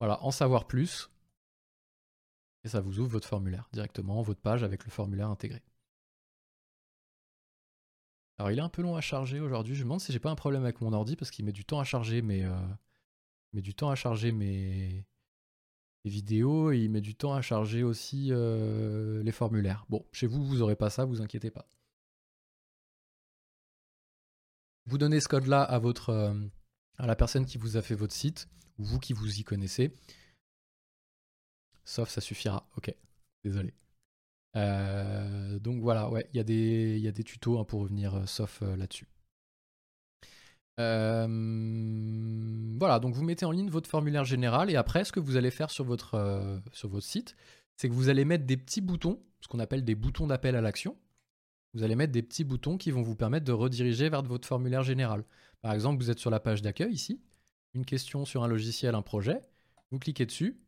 Voilà, 0.00 0.20
en 0.24 0.32
savoir 0.32 0.66
plus. 0.66 1.08
Et 2.64 2.68
ça 2.68 2.80
vous 2.80 2.98
ouvre 2.98 3.10
votre 3.10 3.28
formulaire 3.28 3.68
directement, 3.72 4.22
votre 4.22 4.40
page 4.40 4.64
avec 4.64 4.84
le 4.84 4.90
formulaire 4.90 5.30
intégré. 5.30 5.62
Alors 8.38 8.50
il 8.50 8.58
est 8.58 8.62
un 8.62 8.68
peu 8.68 8.82
long 8.82 8.96
à 8.96 9.00
charger 9.00 9.38
aujourd'hui. 9.38 9.76
Je 9.76 9.82
me 9.82 9.84
demande 9.84 10.00
si 10.00 10.10
j'ai 10.10 10.18
pas 10.18 10.30
un 10.30 10.34
problème 10.34 10.64
avec 10.64 10.80
mon 10.80 10.92
ordi 10.92 11.14
parce 11.14 11.30
qu'il 11.30 11.44
met 11.44 11.52
du 11.52 11.64
temps 11.64 11.78
à 11.78 11.84
charger 11.84 12.22
mais 12.22 12.42
euh, 12.42 12.58
met 13.52 13.62
du 13.62 13.76
temps 13.76 13.90
à 13.90 13.94
charger 13.94 14.32
mes, 14.32 15.06
vidéos 16.04 16.72
et 16.72 16.78
il 16.78 16.90
met 16.90 17.00
du 17.00 17.14
temps 17.14 17.34
à 17.34 17.40
charger 17.40 17.84
aussi 17.84 18.32
euh, 18.32 19.22
les 19.22 19.32
formulaires. 19.32 19.86
Bon, 19.90 20.04
chez 20.10 20.26
vous, 20.26 20.44
vous 20.44 20.56
n'aurez 20.56 20.74
pas 20.74 20.90
ça, 20.90 21.04
vous 21.04 21.22
inquiétez 21.22 21.52
pas. 21.52 21.68
Vous 24.86 24.98
donnez 24.98 25.20
ce 25.20 25.28
code-là 25.28 25.62
à 25.62 25.78
votre 25.78 26.10
euh, 26.10 26.34
à 26.98 27.06
la 27.06 27.16
personne 27.16 27.44
qui 27.44 27.58
vous 27.58 27.76
a 27.76 27.82
fait 27.82 27.94
votre 27.94 28.14
site 28.14 28.48
ou 28.78 28.84
vous 28.84 28.98
qui 28.98 29.12
vous 29.12 29.38
y 29.38 29.44
connaissez. 29.44 29.94
Sauf 31.84 32.08
ça 32.08 32.20
suffira. 32.20 32.68
Ok, 32.76 32.94
désolé. 33.44 33.74
Euh, 34.56 35.58
donc 35.58 35.82
voilà, 35.82 36.08
ouais, 36.08 36.28
il 36.32 36.36
y, 36.36 36.38
y, 37.00 37.08
a 37.08 37.12
des 37.12 37.24
tutos 37.24 37.58
hein, 37.58 37.64
pour 37.64 37.80
revenir 37.80 38.26
sauf 38.26 38.62
là-dessus. 38.62 39.06
Euh, 40.78 41.26
voilà, 42.78 42.98
donc 42.98 43.14
vous 43.14 43.24
mettez 43.24 43.46
en 43.46 43.50
ligne 43.50 43.70
votre 43.70 43.88
formulaire 43.88 44.24
général 44.24 44.70
et 44.70 44.76
après, 44.76 45.04
ce 45.04 45.12
que 45.12 45.20
vous 45.20 45.36
allez 45.36 45.50
faire 45.50 45.70
sur 45.70 45.84
votre, 45.84 46.14
euh, 46.14 46.58
sur 46.72 46.88
votre 46.88 47.06
site, 47.06 47.36
c'est 47.76 47.88
que 47.88 47.94
vous 47.94 48.08
allez 48.08 48.24
mettre 48.24 48.44
des 48.44 48.56
petits 48.56 48.80
boutons, 48.80 49.20
ce 49.40 49.48
qu'on 49.48 49.58
appelle 49.58 49.84
des 49.84 49.94
boutons 49.94 50.26
d'appel 50.26 50.56
à 50.56 50.60
l'action. 50.60 50.96
Vous 51.76 51.82
allez 51.82 51.94
mettre 51.94 52.12
des 52.12 52.22
petits 52.22 52.42
boutons 52.42 52.78
qui 52.78 52.90
vont 52.90 53.02
vous 53.02 53.16
permettre 53.16 53.44
de 53.44 53.52
rediriger 53.52 54.08
vers 54.08 54.22
votre 54.22 54.48
formulaire 54.48 54.82
général. 54.82 55.26
Par 55.60 55.74
exemple, 55.74 56.02
vous 56.02 56.10
êtes 56.10 56.18
sur 56.18 56.30
la 56.30 56.40
page 56.40 56.62
d'accueil 56.62 56.90
ici, 56.90 57.20
une 57.74 57.84
question 57.84 58.24
sur 58.24 58.42
un 58.42 58.48
logiciel, 58.48 58.94
un 58.94 59.02
projet, 59.02 59.42
vous 59.90 59.98
cliquez 59.98 60.24
dessus, 60.24 60.58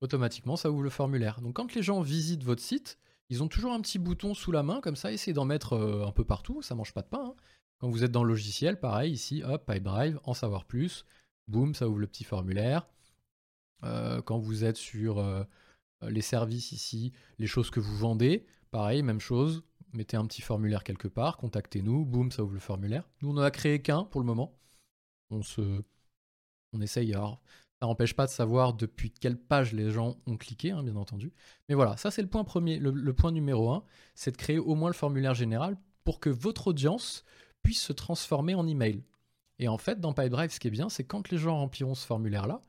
automatiquement 0.00 0.54
ça 0.54 0.70
ouvre 0.70 0.84
le 0.84 0.90
formulaire. 0.90 1.40
Donc 1.40 1.56
quand 1.56 1.74
les 1.74 1.82
gens 1.82 2.00
visitent 2.00 2.44
votre 2.44 2.62
site, 2.62 3.00
ils 3.28 3.42
ont 3.42 3.48
toujours 3.48 3.72
un 3.72 3.80
petit 3.80 3.98
bouton 3.98 4.34
sous 4.34 4.52
la 4.52 4.62
main 4.62 4.80
comme 4.80 4.94
ça, 4.94 5.10
essayez 5.10 5.32
d'en 5.32 5.44
mettre 5.44 5.72
euh, 5.72 6.06
un 6.06 6.12
peu 6.12 6.24
partout, 6.24 6.62
ça 6.62 6.76
mange 6.76 6.94
pas 6.94 7.02
de 7.02 7.08
pain. 7.08 7.32
Hein. 7.32 7.34
Quand 7.78 7.90
vous 7.90 8.04
êtes 8.04 8.12
dans 8.12 8.22
le 8.22 8.28
logiciel, 8.28 8.78
pareil, 8.78 9.12
ici, 9.12 9.42
hop, 9.42 9.66
Pipedrive, 9.66 10.20
en 10.22 10.32
savoir 10.32 10.64
plus, 10.64 11.06
boum, 11.48 11.74
ça 11.74 11.88
ouvre 11.88 11.98
le 11.98 12.06
petit 12.06 12.22
formulaire. 12.22 12.86
Euh, 13.82 14.22
quand 14.22 14.38
vous 14.38 14.64
êtes 14.64 14.76
sur 14.76 15.18
euh, 15.18 15.42
les 16.02 16.22
services 16.22 16.70
ici, 16.70 17.12
les 17.40 17.48
choses 17.48 17.70
que 17.70 17.80
vous 17.80 17.96
vendez, 17.96 18.46
pareil, 18.70 19.02
même 19.02 19.20
chose, 19.20 19.64
mettez 19.92 20.16
un 20.16 20.26
petit 20.26 20.42
formulaire 20.42 20.84
quelque 20.84 21.08
part, 21.08 21.36
contactez-nous, 21.36 22.04
boum, 22.04 22.30
ça 22.30 22.42
ouvre 22.42 22.54
le 22.54 22.60
formulaire. 22.60 23.08
Nous, 23.22 23.30
on 23.30 23.36
en 23.36 23.42
a 23.42 23.50
créé 23.50 23.80
qu'un 23.80 24.04
pour 24.04 24.20
le 24.20 24.26
moment. 24.26 24.58
On 25.30 25.42
se... 25.42 25.82
On 26.72 26.80
essaye, 26.80 27.14
alors, 27.14 27.40
ça 27.80 27.86
n'empêche 27.86 28.14
pas 28.14 28.26
de 28.26 28.30
savoir 28.30 28.74
depuis 28.74 29.10
quelle 29.10 29.38
page 29.38 29.72
les 29.72 29.90
gens 29.90 30.16
ont 30.26 30.36
cliqué, 30.36 30.70
hein, 30.70 30.82
bien 30.82 30.96
entendu. 30.96 31.32
Mais 31.68 31.74
voilà, 31.74 31.96
ça 31.96 32.10
c'est 32.10 32.22
le 32.22 32.28
point 32.28 32.44
premier, 32.44 32.78
le 32.78 33.12
point 33.14 33.32
numéro 33.32 33.70
un, 33.70 33.84
c'est 34.14 34.32
de 34.32 34.36
créer 34.36 34.58
au 34.58 34.74
moins 34.74 34.90
le 34.90 34.94
formulaire 34.94 35.34
général 35.34 35.78
pour 36.04 36.20
que 36.20 36.28
votre 36.28 36.68
audience 36.68 37.24
puisse 37.62 37.82
se 37.82 37.92
transformer 37.92 38.54
en 38.54 38.66
email. 38.66 39.02
Et 39.58 39.68
en 39.68 39.78
fait, 39.78 40.00
dans 40.00 40.12
Pipedrive, 40.12 40.50
ce 40.50 40.60
qui 40.60 40.68
est 40.68 40.72
bien, 40.72 40.88
c'est 40.88 41.04
quand 41.04 41.30
les 41.30 41.38
gens 41.38 41.56
rempliront 41.56 41.94
ce 41.94 42.06
formulaire-là, 42.06 42.60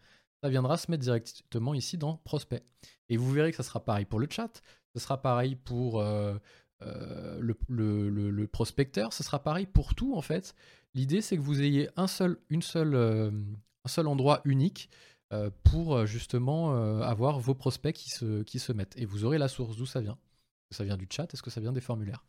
ça 0.43 0.49
viendra 0.49 0.77
se 0.77 0.89
mettre 0.89 1.03
directement 1.03 1.73
ici 1.73 1.97
dans 1.97 2.17
Prospect. 2.17 2.63
Et 3.09 3.17
vous 3.17 3.31
verrez 3.31 3.51
que 3.51 3.57
ça 3.57 3.63
sera 3.63 3.83
pareil 3.83 4.05
pour 4.05 4.19
le 4.19 4.27
chat, 4.29 4.61
ce 4.93 4.99
sera 4.99 5.21
pareil 5.21 5.55
pour 5.55 5.99
euh, 5.99 6.37
euh, 6.81 7.39
le, 7.39 8.47
prospecteur, 8.47 9.13
ce 9.13 9.23
sera 9.23 9.43
pareil 9.43 9.65
pour 9.65 9.95
tout 9.95 10.15
en 10.15 10.21
fait. 10.21 10.55
L'idée, 10.95 11.21
c'est 11.21 11.37
que 11.37 11.41
vous 11.41 11.61
ayez 11.61 11.89
un 11.97 12.07
seul, 12.07 12.37
une 12.49 12.61
seule, 12.61 12.95
euh, 12.95 13.31
un 13.85 13.89
seul 13.89 14.07
endroit 14.07 14.41
unique 14.45 14.89
pour 15.63 16.07
justement 16.07 16.73
avoir 17.03 17.39
vos 17.39 17.53
prospects 17.53 17.93
qui 17.93 18.09
se, 18.09 18.41
qui 18.41 18.57
se 18.57 18.73
mettent. 18.73 18.97
Et 18.97 19.05
vous 19.05 19.25
aurez 19.25 19.37
la 19.37 19.47
source 19.47 19.77
d'où 19.77 19.85
ça 19.85 20.01
vient. 20.01 20.17
Est-ce 20.17 20.69
que 20.69 20.75
ça 20.75 20.83
vient 20.85 20.97
du 20.97 21.07
chat? 21.07 21.31
Est-ce 21.31 21.43
que 21.43 21.51
ça 21.51 21.61
vient 21.61 21.71
des 21.71 21.81
formulaires? 21.81 22.23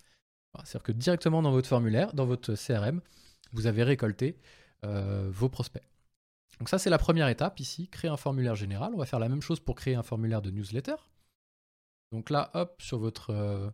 C'est-à-dire 0.64 0.82
que 0.82 0.92
directement 0.92 1.42
dans 1.42 1.50
votre 1.50 1.68
formulaire, 1.68 2.12
dans 2.12 2.26
votre 2.26 2.54
CRM, 2.54 3.00
vous 3.52 3.66
avez 3.66 3.82
récolté 3.82 4.36
euh, 4.84 5.28
vos 5.30 5.48
prospects. 5.48 5.82
Donc 6.58 6.68
ça, 6.68 6.78
c'est 6.78 6.90
la 6.90 6.98
première 6.98 7.28
étape 7.28 7.60
ici, 7.60 7.88
créer 7.88 8.10
un 8.10 8.16
formulaire 8.16 8.54
général. 8.54 8.92
On 8.94 8.98
va 8.98 9.06
faire 9.06 9.18
la 9.18 9.28
même 9.28 9.42
chose 9.42 9.60
pour 9.60 9.74
créer 9.74 9.94
un 9.94 10.02
formulaire 10.02 10.42
de 10.42 10.50
newsletter. 10.50 10.96
Donc 12.12 12.30
là, 12.30 12.50
hop, 12.54 12.80
sur 12.82 12.98
votre... 12.98 13.30
Euh, 13.30 13.70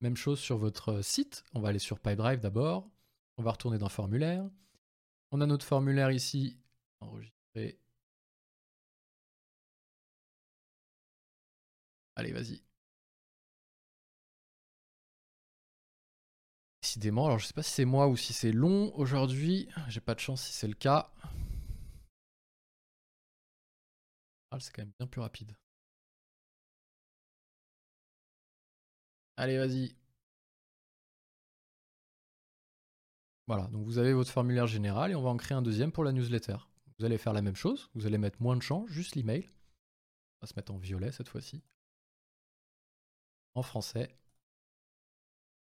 même 0.00 0.16
chose 0.16 0.40
sur 0.40 0.56
votre 0.58 1.02
site. 1.02 1.44
On 1.54 1.60
va 1.60 1.68
aller 1.68 1.78
sur 1.78 1.98
Pipedrive 2.00 2.40
d'abord. 2.40 2.88
On 3.36 3.42
va 3.42 3.52
retourner 3.52 3.78
dans 3.78 3.88
formulaire. 3.88 4.48
On 5.32 5.40
a 5.40 5.46
notre 5.46 5.64
formulaire 5.66 6.10
ici, 6.10 6.58
enregistré. 7.00 7.78
Allez, 12.16 12.32
vas-y. 12.32 12.62
Décidément, 16.82 17.26
alors 17.26 17.38
je 17.38 17.46
sais 17.46 17.54
pas 17.54 17.62
si 17.62 17.70
c'est 17.72 17.84
moi 17.84 18.08
ou 18.08 18.16
si 18.16 18.32
c'est 18.32 18.52
long 18.52 18.92
aujourd'hui. 18.96 19.68
J'ai 19.88 20.00
pas 20.00 20.14
de 20.14 20.20
chance 20.20 20.42
si 20.42 20.52
c'est 20.52 20.68
le 20.68 20.74
cas. 20.74 21.10
Ah, 24.50 24.58
c'est 24.60 24.72
quand 24.72 24.82
même 24.82 24.92
bien 24.98 25.06
plus 25.06 25.20
rapide. 25.20 25.56
Allez, 29.40 29.56
vas-y. 29.56 29.96
Voilà, 33.46 33.68
donc 33.68 33.86
vous 33.86 33.96
avez 33.96 34.12
votre 34.12 34.30
formulaire 34.30 34.66
général 34.66 35.10
et 35.10 35.14
on 35.14 35.22
va 35.22 35.30
en 35.30 35.38
créer 35.38 35.56
un 35.56 35.62
deuxième 35.62 35.92
pour 35.92 36.04
la 36.04 36.12
newsletter. 36.12 36.58
Vous 36.98 37.06
allez 37.06 37.16
faire 37.16 37.32
la 37.32 37.40
même 37.40 37.56
chose, 37.56 37.88
vous 37.94 38.04
allez 38.04 38.18
mettre 38.18 38.42
moins 38.42 38.54
de 38.54 38.60
champs, 38.62 38.86
juste 38.86 39.14
l'email. 39.16 39.48
On 39.48 40.40
va 40.42 40.46
se 40.46 40.54
mettre 40.56 40.72
en 40.72 40.76
violet 40.76 41.10
cette 41.10 41.28
fois-ci. 41.28 41.62
En 43.54 43.62
français. 43.62 44.14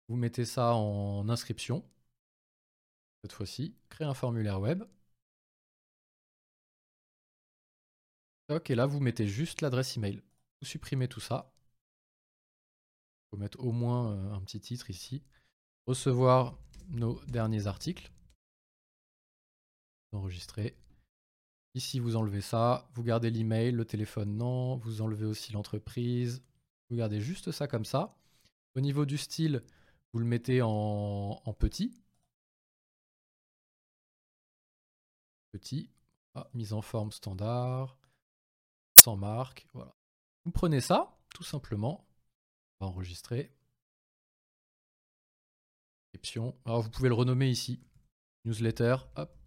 Vous 0.09 0.15
mettez 0.15 0.45
ça 0.45 0.75
en 0.75 1.27
inscription. 1.27 1.83
Cette 3.23 3.33
fois-ci, 3.33 3.75
créer 3.89 4.07
un 4.07 4.13
formulaire 4.13 4.61
web. 4.61 4.83
Ok, 8.49 8.69
là, 8.69 8.85
vous 8.85 8.99
mettez 8.99 9.27
juste 9.27 9.61
l'adresse 9.61 9.97
email. 9.97 10.21
Vous 10.61 10.67
supprimez 10.67 11.07
tout 11.07 11.19
ça. 11.19 11.54
Mettre 13.37 13.59
au 13.59 13.71
moins 13.71 14.11
euh, 14.11 14.33
un 14.33 14.41
petit 14.41 14.59
titre 14.59 14.89
ici. 14.89 15.23
Recevoir 15.87 16.57
nos 16.89 17.21
derniers 17.25 17.67
articles. 17.67 18.11
Enregistrer. 20.11 20.75
Ici, 21.73 21.99
vous 21.99 22.15
enlevez 22.15 22.41
ça. 22.41 22.89
Vous 22.93 23.03
gardez 23.03 23.29
l'email, 23.29 23.71
le 23.71 23.85
téléphone, 23.85 24.37
non. 24.37 24.77
Vous 24.77 25.01
enlevez 25.01 25.25
aussi 25.25 25.51
l'entreprise. 25.51 26.41
Vous 26.89 26.95
gardez 26.95 27.19
juste 27.19 27.51
ça 27.51 27.67
comme 27.67 27.85
ça. 27.85 28.15
Au 28.75 28.81
niveau 28.81 29.05
du 29.05 29.17
style, 29.17 29.63
vous 30.13 30.19
le 30.19 30.25
mettez 30.25 30.61
en, 30.61 31.41
petit. 31.59 32.01
Petit. 35.51 35.89
Ah, 36.33 36.49
mise 36.53 36.73
en 36.73 36.81
forme 36.81 37.11
standard. 37.11 37.97
Sans 38.93 39.17
marque. 39.17 39.67
Voilà. 39.73 39.93
Vous 40.45 40.51
prenez 40.51 40.79
ça, 40.79 41.17
tout 41.33 41.43
simplement. 41.43 42.07
On 42.79 42.85
va 42.85 42.91
enregistrer. 42.91 43.51
Alors 46.65 46.81
vous 46.81 46.89
pouvez 46.89 47.09
le 47.09 47.15
renommer 47.15 47.49
ici. 47.49 47.79
Newsletter. 48.45 48.95
Hop. 49.15 49.37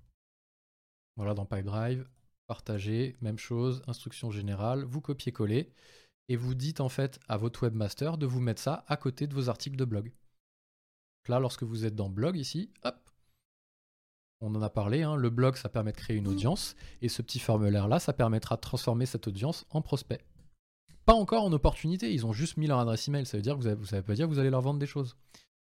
Voilà 1.17 1.35
dans 1.35 1.47
PipeDrive. 1.47 2.09
Partager. 2.47 3.17
Même 3.21 3.39
chose. 3.39 3.83
Instruction 3.87 4.31
générale. 4.31 4.85
Vous 4.85 5.01
copiez-coller. 5.01 5.73
Et 6.29 6.37
vous 6.37 6.55
dites 6.55 6.81
en 6.81 6.89
fait 6.89 7.19
à 7.29 7.37
votre 7.37 7.63
webmaster 7.63 8.19
de 8.19 8.27
vous 8.27 8.41
mettre 8.41 8.61
ça 8.61 8.85
à 8.87 8.97
côté 8.97 9.27
de 9.27 9.35
vos 9.35 9.49
articles 9.49 9.77
de 9.77 9.85
blog 9.85 10.13
là, 11.29 11.39
lorsque 11.41 11.63
vous 11.63 11.85
êtes 11.85 11.95
dans 11.95 12.09
blog 12.09 12.37
ici, 12.37 12.71
hop, 12.85 12.97
on 14.41 14.55
en 14.55 14.63
a 14.63 14.71
parlé, 14.71 15.03
hein, 15.03 15.17
le 15.17 15.31
blog 15.31 15.57
ça 15.57 15.69
permet 15.69 15.93
de 15.93 15.97
créer 15.97 16.17
une 16.17 16.29
audience 16.29 16.77
et 17.03 17.09
ce 17.09 17.23
petit 17.23 17.41
formulaire 17.41 17.89
là 17.89 17.99
ça 17.99 18.13
permettra 18.13 18.55
de 18.57 18.61
transformer 18.61 19.07
cette 19.07 19.27
audience 19.27 19.67
en 19.71 19.83
prospect. 19.83 20.21
Pas 21.09 21.15
encore 21.15 21.43
en 21.43 21.53
opportunité, 21.55 22.13
ils 22.13 22.27
ont 22.27 22.35
juste 22.35 22.59
mis 22.59 22.67
leur 22.67 22.81
adresse 22.81 23.09
email, 23.09 23.25
ça 23.25 23.39
veut 23.39 23.43
dire 23.43 23.57
que 23.57 23.63
vous 23.63 23.81
ne 23.81 23.87
savez 23.87 24.03
pas 24.03 24.13
dire 24.13 24.27
que 24.29 24.31
vous 24.31 24.41
allez 24.41 24.51
leur 24.51 24.61
vendre 24.61 24.79
des 24.79 24.85
choses. 24.85 25.17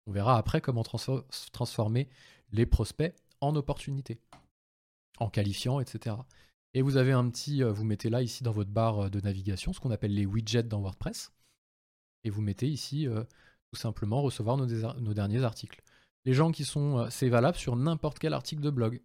On 0.08 0.10
verra 0.10 0.36
après 0.38 0.60
comment 0.60 0.82
transformer 0.82 2.08
les 2.50 2.66
prospects 2.66 3.14
en 3.40 3.54
opportunités, 3.54 4.18
en 5.20 5.30
qualifiant, 5.30 5.78
etc. 5.78 6.16
Et 6.74 6.82
vous 6.82 6.96
avez 6.96 7.12
un 7.12 7.30
petit, 7.30 7.62
euh, 7.62 7.70
vous 7.70 7.84
mettez 7.84 8.10
là 8.10 8.22
ici 8.22 8.42
dans 8.42 8.50
votre 8.50 8.72
barre 8.72 9.08
de 9.08 9.20
navigation 9.20 9.72
ce 9.72 9.78
qu'on 9.78 9.92
appelle 9.92 10.14
les 10.14 10.26
widgets 10.26 10.64
dans 10.64 10.80
WordPress. 10.80 11.30
Et 12.24 12.30
vous 12.30 12.42
mettez 12.42 12.66
ici 12.66 13.06
euh, 13.06 13.22
tout 13.72 13.78
simplement 13.78 14.22
recevoir 14.22 14.56
nos, 14.56 15.14
derniers 15.14 15.44
articles. 15.44 15.80
Les 16.24 16.34
gens 16.34 16.50
qui 16.50 16.64
sont, 16.64 16.98
euh, 16.98 17.06
c'est 17.08 17.28
valable 17.28 17.56
sur 17.56 17.76
n'importe 17.76 18.18
quel 18.18 18.34
article 18.34 18.62
de 18.62 18.70
blog. 18.70 19.00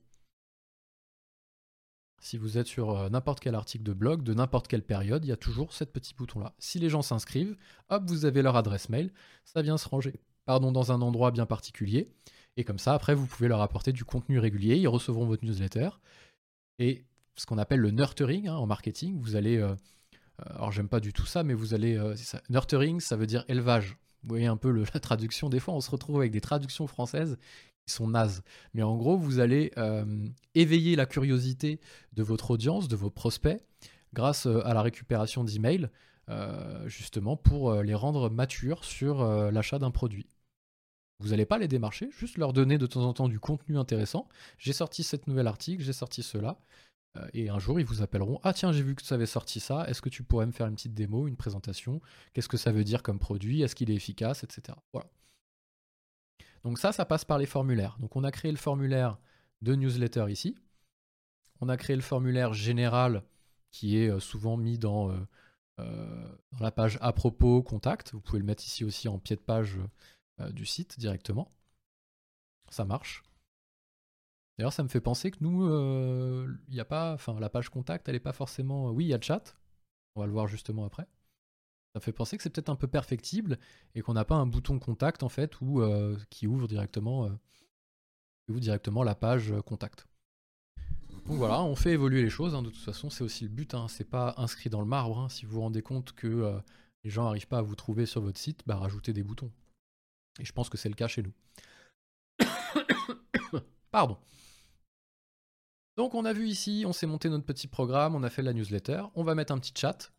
Si 2.22 2.38
vous 2.38 2.60
êtes 2.60 2.68
sur 2.68 2.92
euh, 2.92 3.10
n'importe 3.10 3.40
quel 3.40 3.56
article 3.56 3.84
de 3.84 3.94
blog, 3.94 4.22
de 4.22 4.36
n'importe 4.36 4.68
quelle 4.68 4.84
période, 4.84 5.26
il 5.26 5.30
y 5.30 5.32
a 5.32 5.38
toujours 5.38 5.74
ce 5.74 5.84
petit 5.84 6.14
bouton-là. 6.14 6.54
Si 6.60 6.78
les 6.78 6.88
gens 6.88 7.02
s'inscrivent, 7.02 7.58
hop, 7.90 8.04
vous 8.06 8.26
avez 8.26 8.44
leur 8.44 8.56
adresse 8.56 8.90
mail, 8.90 9.12
ça 9.44 9.64
vient 9.64 9.78
se 9.78 9.90
ranger 9.90 10.14
pardon, 10.46 10.72
dans 10.72 10.92
un 10.92 11.02
endroit 11.02 11.32
bien 11.32 11.48
particulier. 11.48 12.12
Et 12.58 12.64
comme 12.64 12.78
ça, 12.78 12.94
après, 12.94 13.16
vous 13.16 13.26
pouvez 13.26 13.48
leur 13.48 13.62
apporter 13.62 13.92
du 13.92 14.06
contenu 14.06 14.38
régulier, 14.38 14.76
ils 14.76 14.88
recevront 14.88 15.26
votre 15.26 15.44
newsletter. 15.46 15.90
Et 16.78 17.06
ce 17.36 17.48
qu'on 17.48 17.58
appelle 17.58 17.80
le 17.80 17.90
nurturing 17.90 18.48
hein, 18.48 18.56
en 18.56 18.68
marketing, 18.68 19.20
vous 19.20 19.36
allez... 19.36 19.58
Euh, 19.58 19.76
alors 20.46 20.72
j'aime 20.72 20.90
pas 20.90 21.00
du 21.00 21.14
tout 21.14 21.26
ça, 21.26 21.44
mais 21.44 21.56
vous 21.56 21.74
allez... 21.74 22.00
Ça, 22.18 22.42
nurturing, 22.50 23.00
ça 23.00 23.16
veut 23.16 23.28
dire 23.28 23.46
élevage. 23.48 23.98
Vous 24.24 24.30
voyez 24.30 24.48
un 24.48 24.58
peu 24.58 24.72
la 24.94 25.00
traduction. 25.00 25.50
Des 25.50 25.60
fois, 25.60 25.74
on 25.74 25.82
se 25.82 25.90
retrouve 25.90 26.18
avec 26.18 26.32
des 26.32 26.42
traductions 26.42 26.86
françaises 26.86 27.38
sont 27.86 28.08
nazes. 28.08 28.44
Mais 28.74 28.84
en 28.84 28.96
gros, 28.98 29.18
vous 29.18 29.40
allez 29.40 29.72
euh, 29.78 30.28
éveiller 30.56 30.96
la 30.96 31.06
curiosité 31.06 31.80
de 32.14 32.24
votre 32.24 32.52
audience, 32.52 32.88
de 32.88 32.96
vos 32.96 33.10
prospects, 33.10 33.62
grâce 34.14 34.46
euh, 34.46 34.66
à 34.66 34.74
la 34.74 34.82
récupération 34.82 35.44
d'emails, 35.44 35.90
euh, 36.30 36.88
justement 36.88 37.36
pour 37.36 37.76
les 37.76 37.96
rendre 37.96 38.30
matures 38.30 38.86
sur 38.86 39.24
l'achat 39.52 39.80
d'un 39.80 39.92
produit. 39.92 40.28
Vous 41.20 41.30
n'allez 41.30 41.46
pas 41.46 41.58
les 41.58 41.68
démarcher, 41.68 42.10
juste 42.18 42.38
leur 42.38 42.54
donner 42.54 42.78
de 42.78 42.88
temps 42.88 43.04
en 43.04 43.14
temps 43.14 43.28
du 43.28 43.40
contenu 43.40 43.78
intéressant. 43.78 44.28
J'ai 44.58 44.74
sorti 44.74 45.04
cette 45.04 45.28
nouvelle 45.28 45.48
article, 45.48 45.84
j'ai 45.84 45.94
sorti 45.94 46.24
cela. 46.24 46.60
Et 47.34 47.50
un 47.50 47.60
jour, 47.60 47.80
ils 47.80 47.86
vous 47.86 48.02
appelleront 48.02 48.40
Ah, 48.44 48.54
tiens, 48.54 48.72
j'ai 48.72 48.82
vu 48.82 48.96
que 48.96 49.04
tu 49.04 49.14
avais 49.14 49.26
sorti 49.26 49.60
ça. 49.60 49.86
Est-ce 49.88 50.02
que 50.02 50.10
tu 50.10 50.24
pourrais 50.24 50.46
me 50.46 50.52
faire 50.52 50.66
une 50.68 50.76
petite 50.76 50.94
démo, 50.94 51.28
une 51.28 51.36
présentation? 51.36 52.02
Qu'est-ce 52.34 52.48
que 52.48 52.58
ça 52.58 52.72
veut 52.72 52.86
dire 52.86 53.04
comme 53.04 53.20
produit? 53.20 53.62
Est-ce 53.62 53.76
qu'il 53.76 53.92
est 53.92 53.96
efficace? 53.96 54.44
Etc. 54.44 54.76
Voilà. 54.94 55.10
Donc, 56.64 56.80
ça, 56.80 56.92
ça 56.92 57.06
passe 57.06 57.26
par 57.26 57.38
les 57.38 57.46
formulaires. 57.46 57.98
Donc, 58.00 58.16
on 58.16 58.24
a 58.24 58.32
créé 58.32 58.52
le 58.52 58.58
formulaire 58.58 59.18
de 59.62 59.76
newsletter 59.76 60.26
ici. 60.30 60.56
On 61.60 61.70
a 61.70 61.78
créé 61.78 61.96
le 61.96 62.02
formulaire 62.02 62.54
général 62.54 63.24
qui 63.72 63.98
est 63.98 64.10
euh, 64.10 64.20
souvent 64.20 64.58
mis 64.58 64.78
dans, 64.78 65.12
euh, 65.12 66.38
dans 66.52 66.60
la 66.60 66.72
page 66.72 66.98
à 67.02 67.14
propos, 67.14 67.64
contact. 67.64 68.14
Vous 68.14 68.22
pouvez 68.22 68.40
le 68.40 68.46
mettre 68.46 68.66
ici 68.66 68.84
aussi 68.84 69.08
en 69.08 69.20
pied 69.20 69.36
de 69.36 69.42
page 69.42 69.78
du 70.52 70.66
site 70.66 70.98
directement. 70.98 71.52
Ça 72.72 72.84
marche. 72.84 73.24
D'ailleurs, 74.58 74.74
ça 74.74 74.84
me 74.84 74.90
fait 74.90 75.02
penser 75.02 75.32
que 75.32 75.38
nous, 75.42 75.66
il 75.66 75.70
euh, 75.72 76.82
a 76.82 76.86
pas, 76.86 77.14
enfin, 77.14 77.40
la 77.40 77.50
page 77.50 77.70
contact, 77.70 78.08
elle 78.08 78.16
n'est 78.16 78.20
pas 78.20 78.32
forcément. 78.34 78.92
Oui, 78.92 79.06
il 79.06 79.08
y 79.08 79.14
a 79.14 79.18
le 79.18 79.24
chat. 79.24 79.56
On 80.16 80.22
va 80.22 80.28
le 80.28 80.32
voir 80.32 80.48
justement 80.48 80.86
après. 80.86 81.08
Ça 81.94 82.00
fait 82.00 82.14
penser 82.14 82.38
que 82.38 82.44
c'est 82.44 82.50
peut-être 82.50 82.70
un 82.70 82.76
peu 82.76 82.88
perfectible 82.88 83.60
et 83.96 84.02
qu'on 84.02 84.14
n'a 84.14 84.24
pas 84.24 84.36
un 84.36 84.46
bouton 84.46 84.80
contact 84.80 85.24
en 85.24 85.30
fait 85.30 85.54
euh, 85.62 86.18
qui 86.30 86.48
ouvre 86.48 86.68
directement, 86.68 87.26
euh, 87.26 88.60
directement 88.60 89.04
la 89.04 89.16
page 89.16 89.54
contact. 89.66 90.08
Donc 91.26 91.38
voilà, 91.38 91.62
on 91.62 91.76
fait 91.76 91.92
évoluer 91.92 92.24
les 92.24 92.30
choses. 92.30 92.56
Hein. 92.56 92.62
De 92.62 92.70
toute 92.70 92.82
façon, 92.82 93.10
c'est 93.10 93.24
aussi 93.24 93.44
le 93.44 93.50
but. 93.50 93.74
Hein. 93.74 93.88
C'est 93.90 94.10
pas 94.10 94.34
inscrit 94.38 94.70
dans 94.70 94.80
le 94.80 94.88
marbre. 94.88 95.20
Hein. 95.20 95.30
Si 95.30 95.46
vous 95.46 95.54
vous 95.54 95.62
rendez 95.62 95.82
compte 95.82 96.14
que 96.14 96.62
les 97.04 97.10
gens 97.10 97.26
n'arrivent 97.26 97.48
pas 97.48 97.60
à 97.60 97.62
vous 97.62 97.76
trouver 97.76 98.06
sur 98.06 98.22
votre 98.22 98.40
site, 98.40 98.62
bah, 98.66 98.78
rajoutez 98.78 99.12
des 99.12 99.24
boutons. 99.24 99.52
Et 100.40 100.46
je 100.46 100.54
pense 100.54 100.70
que 100.70 100.78
c'est 100.78 100.90
le 100.90 100.96
cas 100.96 101.08
chez 101.08 101.24
nous. 101.24 101.34
Pardon. 103.92 104.18
Donc 105.98 106.16
on 106.16 106.24
a 106.26 106.34
vu 106.34 106.48
ici, 106.48 106.84
on 106.88 106.94
s'est 106.94 107.06
monté 107.06 107.30
notre 107.30 107.46
petit 107.46 107.68
programme, 107.68 108.16
on 108.16 108.24
a 108.24 108.30
fait 108.30 108.42
la 108.42 108.54
newsletter. 108.54 109.04
On 109.16 109.24
va 109.24 109.36
mettre 109.36 109.54
un 109.54 109.60
petit 109.60 109.74
chat 109.76 110.12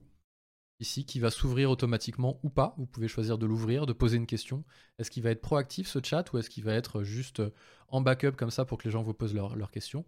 ici 0.83 1.07
qui 1.07 1.19
va 1.19 1.31
s'ouvrir 1.31 1.71
automatiquement 1.71 2.39
ou 2.43 2.51
pas. 2.51 2.75
Vous 2.77 2.87
pouvez 2.87 3.09
choisir 3.09 3.39
de 3.39 3.47
l'ouvrir, 3.47 3.87
de 3.87 3.95
poser 3.95 4.19
une 4.19 4.27
question. 4.27 4.65
Est-ce 4.99 5.11
qu'il 5.11 5.23
va 5.23 5.31
être 5.31 5.41
proactif 5.41 5.89
ce 5.89 6.01
chat 6.03 6.31
ou 6.33 6.39
est-ce 6.39 6.51
qu'il 6.51 6.65
va 6.65 6.75
être 6.75 7.03
juste 7.03 7.43
en 7.89 8.03
backup 8.03 8.33
comme 8.33 8.51
ça 8.51 8.67
pour 8.67 8.77
que 8.77 8.85
les 8.85 8.91
gens 8.91 9.03
vous 9.03 9.15
posent 9.15 9.35
leurs 9.35 9.71
questions? 9.71 10.05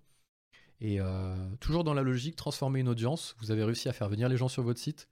Et 0.80 1.00
euh, 1.00 1.36
toujours 1.60 1.84
dans 1.84 1.94
la 1.94 2.02
logique, 2.02 2.36
transformer 2.36 2.80
une 2.80 2.88
audience. 2.88 3.34
Vous 3.38 3.50
avez 3.50 3.64
réussi 3.64 3.88
à 3.88 3.92
faire 3.92 4.08
venir 4.08 4.28
les 4.28 4.36
gens 4.36 4.48
sur 4.48 4.62
votre 4.62 4.80
site. 4.80 5.08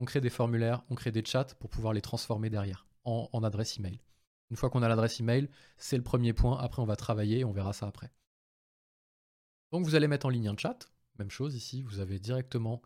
On 0.00 0.04
crée 0.04 0.20
des 0.20 0.30
formulaires, 0.30 0.84
on 0.90 0.94
crée 0.94 1.10
des 1.10 1.24
chats 1.24 1.56
pour 1.58 1.70
pouvoir 1.70 1.92
les 1.92 2.00
transformer 2.00 2.50
derrière 2.50 2.86
en, 3.04 3.28
en 3.32 3.42
adresse 3.42 3.78
email. 3.78 4.00
Une 4.50 4.56
fois 4.56 4.70
qu'on 4.70 4.82
a 4.82 4.88
l'adresse 4.88 5.18
email, 5.20 5.48
c'est 5.76 5.96
le 5.96 6.02
premier 6.02 6.32
point. 6.32 6.58
Après, 6.58 6.80
on 6.80 6.86
va 6.86 6.96
travailler, 6.96 7.44
on 7.44 7.52
verra 7.52 7.72
ça 7.72 7.86
après. 7.86 8.12
Donc 9.72 9.84
vous 9.84 9.94
allez 9.94 10.08
mettre 10.08 10.26
en 10.26 10.30
ligne 10.30 10.48
un 10.48 10.56
chat. 10.56 10.90
Même 11.18 11.30
chose 11.30 11.54
ici, 11.54 11.82
vous 11.82 12.00
avez 12.00 12.18
directement 12.18 12.80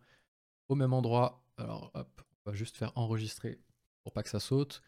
au 0.69 0.75
même 0.75 0.93
endroit. 0.93 1.42
Alors 1.63 1.91
hop, 1.93 2.21
on 2.45 2.51
va 2.51 2.55
juste 2.55 2.77
faire 2.77 2.91
enregistrer 2.95 3.59
pour 4.03 4.11
pas 4.11 4.23
que 4.23 4.29
ça 4.29 4.39
saute. 4.39 4.81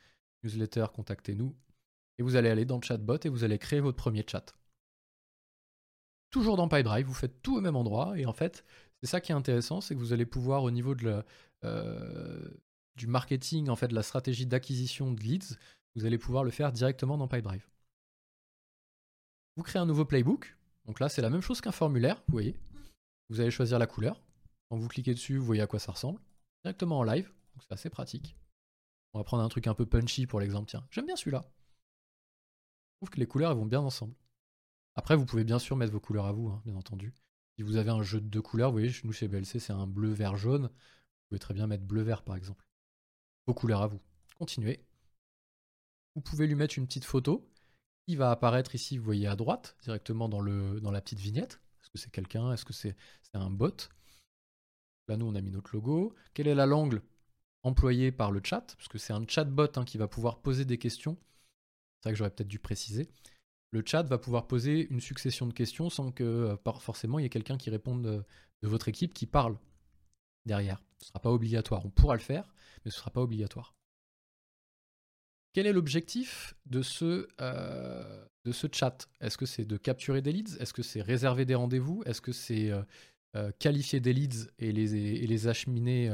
Newsletter, 0.43 0.87
contactez-nous. 0.93 1.55
Et 2.17 2.23
vous 2.23 2.35
allez 2.35 2.49
aller 2.49 2.65
dans 2.65 2.77
le 2.77 2.83
chatbot 2.83 3.17
et 3.23 3.29
vous 3.29 3.43
allez 3.43 3.57
créer 3.57 3.79
votre 3.79 3.97
premier 3.97 4.25
chat. 4.27 4.55
Toujours 6.29 6.57
dans 6.57 6.67
PyDrive, 6.67 7.05
vous 7.05 7.13
faites 7.13 7.41
tout 7.41 7.57
au 7.57 7.61
même 7.61 7.75
endroit. 7.75 8.17
Et 8.19 8.25
en 8.25 8.33
fait, 8.33 8.65
c'est 9.01 9.07
ça 9.07 9.21
qui 9.21 9.31
est 9.31 9.35
intéressant, 9.35 9.81
c'est 9.81 9.95
que 9.95 9.99
vous 9.99 10.13
allez 10.13 10.25
pouvoir 10.25 10.63
au 10.63 10.71
niveau 10.71 10.95
euh, 11.63 12.49
du 12.95 13.07
marketing, 13.07 13.69
en 13.69 13.75
fait, 13.75 13.87
de 13.87 13.95
la 13.95 14.03
stratégie 14.03 14.45
d'acquisition 14.45 15.11
de 15.11 15.19
leads, 15.21 15.57
vous 15.95 16.05
allez 16.05 16.17
pouvoir 16.17 16.43
le 16.43 16.51
faire 16.51 16.71
directement 16.71 17.17
dans 17.17 17.27
PyDrive. 17.27 17.65
Vous 19.55 19.63
créez 19.63 19.81
un 19.81 19.85
nouveau 19.85 20.03
playbook. 20.03 20.57
Donc 20.85 20.99
là, 20.99 21.07
c'est 21.07 21.21
la 21.21 21.29
même 21.29 21.41
chose 21.41 21.61
qu'un 21.61 21.71
formulaire, 21.71 22.21
vous 22.27 22.33
voyez. 22.33 22.59
Vous 23.29 23.39
allez 23.39 23.51
choisir 23.51 23.79
la 23.79 23.87
couleur. 23.87 24.21
Quand 24.69 24.77
vous 24.77 24.89
cliquez 24.89 25.13
dessus, 25.13 25.37
vous 25.37 25.45
voyez 25.45 25.61
à 25.61 25.67
quoi 25.67 25.79
ça 25.79 25.93
ressemble. 25.93 26.19
Directement 26.65 26.97
en 26.97 27.03
live, 27.03 27.31
donc 27.53 27.61
c'est 27.61 27.73
assez 27.73 27.91
pratique. 27.91 28.35
On 29.13 29.19
va 29.19 29.23
prendre 29.23 29.43
un 29.43 29.49
truc 29.49 29.67
un 29.67 29.75
peu 29.75 29.85
punchy 29.85 30.25
pour 30.25 30.39
l'exemple. 30.39 30.67
Tiens, 30.67 30.83
j'aime 30.89 31.05
bien 31.05 31.15
celui-là. 31.15 31.43
Je 31.45 32.97
trouve 32.97 33.11
que 33.11 33.19
les 33.19 33.27
couleurs 33.27 33.53
vont 33.53 33.67
bien 33.67 33.81
ensemble. 33.81 34.15
Après, 34.95 35.15
vous 35.15 35.27
pouvez 35.27 35.43
bien 35.43 35.59
sûr 35.59 35.75
mettre 35.75 35.91
vos 35.91 35.99
couleurs 35.99 36.25
à 36.25 36.31
vous, 36.31 36.47
hein, 36.49 36.63
bien 36.65 36.75
entendu. 36.75 37.13
Si 37.55 37.61
vous 37.61 37.75
avez 37.75 37.91
un 37.91 38.01
jeu 38.01 38.19
de 38.19 38.25
deux 38.25 38.41
couleurs, 38.41 38.71
vous 38.71 38.79
voyez, 38.79 38.91
nous 39.03 39.11
chez 39.11 39.27
BLC, 39.27 39.59
c'est 39.59 39.73
un 39.73 39.85
bleu, 39.85 40.09
vert, 40.11 40.37
jaune. 40.37 40.63
Vous 40.63 41.27
pouvez 41.29 41.39
très 41.39 41.53
bien 41.53 41.67
mettre 41.67 41.83
bleu, 41.83 42.01
vert, 42.01 42.23
par 42.23 42.35
exemple. 42.35 42.67
Vos 43.45 43.53
couleurs 43.53 43.83
à 43.83 43.87
vous. 43.87 44.01
Continuez. 44.39 44.83
Vous 46.15 46.21
pouvez 46.21 46.47
lui 46.47 46.55
mettre 46.55 46.79
une 46.79 46.87
petite 46.87 47.05
photo 47.05 47.47
qui 48.07 48.15
va 48.15 48.31
apparaître 48.31 48.73
ici, 48.73 48.97
vous 48.97 49.05
voyez 49.05 49.27
à 49.27 49.35
droite, 49.35 49.77
directement 49.83 50.29
dans 50.29 50.41
la 50.41 51.01
petite 51.01 51.19
vignette. 51.19 51.61
Est-ce 51.83 51.91
que 51.91 51.99
c'est 51.99 52.11
quelqu'un? 52.11 52.51
Est-ce 52.53 52.65
que 52.65 52.73
c'est 52.73 52.95
un 53.33 53.51
bot? 53.51 53.87
Là, 55.07 55.17
nous, 55.17 55.25
on 55.25 55.35
a 55.35 55.41
mis 55.41 55.51
notre 55.51 55.75
logo. 55.75 56.15
Quelle 56.33 56.47
est 56.47 56.55
la 56.55 56.65
langue 56.65 57.01
employée 57.63 58.11
par 58.11 58.31
le 58.31 58.41
chat? 58.43 58.75
Parce 58.77 58.87
que 58.87 58.97
c'est 58.97 59.13
un 59.13 59.25
chatbot 59.27 59.67
hein, 59.75 59.85
qui 59.85 59.97
va 59.97 60.07
pouvoir 60.07 60.39
poser 60.41 60.65
des 60.65 60.77
questions. 60.77 61.17
C'est 61.99 62.09
vrai 62.09 62.13
que 62.13 62.17
j'aurais 62.17 62.31
peut-être 62.31 62.47
dû 62.47 62.59
préciser. 62.59 63.09
le 63.71 63.83
chat 63.85 64.03
va 64.03 64.17
pouvoir 64.17 64.47
poser 64.47 64.87
une 64.89 65.01
succession 65.01 65.47
de 65.47 65.53
questions 65.53 65.89
sans 65.89 66.11
que 66.11 66.57
forcément 66.79 67.19
il 67.19 67.23
y 67.23 67.25
ait 67.25 67.29
quelqu'un 67.29 67.57
qui 67.57 67.69
réponde 67.69 68.03
de, 68.03 68.25
votre 68.67 68.87
équipe 68.87 69.13
qui 69.13 69.27
parle 69.27 69.57
derrière. 70.45 70.81
Ce 70.99 71.05
ne 71.05 71.07
sera 71.09 71.19
pas 71.19 71.31
obligatoire. 71.31 71.85
On 71.85 71.89
pourra 71.89 72.15
le 72.15 72.21
faire, 72.21 72.47
mais 72.83 72.91
ce 72.91 72.97
ne 72.97 72.99
sera 72.99 73.11
pas 73.11 73.21
obligatoire. 73.21 73.75
Quel 75.53 75.67
est 75.67 75.73
l'objectif 75.73 76.55
de, 76.65 76.81
ce, 76.81 77.27
de 77.39 78.51
ce 78.51 78.67
chat? 78.71 79.07
Est-ce 79.21 79.37
que 79.37 79.45
c'est 79.45 79.65
de 79.65 79.77
capturer 79.77 80.21
des 80.21 80.31
leads? 80.31 80.57
Est-ce 80.59 80.73
que 80.73 80.83
c'est 80.83 81.01
réserver 81.01 81.45
des 81.45 81.55
rendez-vous? 81.55 82.03
Est-ce 82.05 82.21
que 82.21 82.31
c'est 82.31 82.71
qualifier 83.59 83.99
des 83.99 84.13
leads 84.13 84.49
et 84.59 84.71
les, 84.71 84.95
et 84.95 85.47
acheminer, 85.47 86.09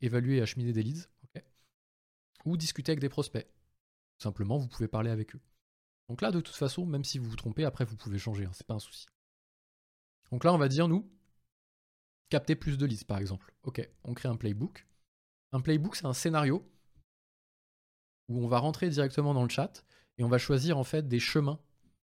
évaluer 0.00 0.36
et 0.38 0.42
acheminer 0.42 0.72
des 0.72 0.82
leads 0.82 1.08
Ou 2.44 2.56
discuter 2.56 2.92
avec 2.92 3.00
des 3.00 3.08
prospects 3.08 3.46
Simplement, 4.18 4.56
vous 4.56 4.68
pouvez 4.68 4.88
parler 4.88 5.10
avec 5.10 5.34
eux. 5.34 5.40
Donc 6.08 6.22
là, 6.22 6.30
de 6.30 6.40
toute 6.40 6.54
façon, 6.54 6.86
même 6.86 7.04
si 7.04 7.18
vous 7.18 7.28
vous 7.28 7.36
trompez, 7.36 7.64
après 7.64 7.84
vous 7.84 7.96
pouvez 7.96 8.18
changer, 8.18 8.44
hein, 8.44 8.52
c'est 8.54 8.66
pas 8.66 8.74
un 8.74 8.80
souci. 8.80 9.06
Donc 10.30 10.44
là, 10.44 10.52
on 10.52 10.58
va 10.58 10.68
dire, 10.68 10.88
nous, 10.88 11.08
capter 12.28 12.56
plus 12.56 12.78
de 12.78 12.86
leads, 12.86 13.04
par 13.04 13.18
exemple. 13.18 13.52
Ok, 13.62 13.88
on 14.04 14.14
crée 14.14 14.28
un 14.28 14.36
playbook. 14.36 14.86
Un 15.52 15.60
playbook, 15.60 15.96
c'est 15.96 16.06
un 16.06 16.12
scénario 16.12 16.68
où 18.28 18.44
on 18.44 18.48
va 18.48 18.58
rentrer 18.58 18.88
directement 18.88 19.34
dans 19.34 19.42
le 19.42 19.48
chat 19.48 19.84
et 20.18 20.24
on 20.24 20.28
va 20.28 20.38
choisir 20.38 20.78
en 20.78 20.84
fait 20.84 21.06
des 21.08 21.20
chemins. 21.20 21.60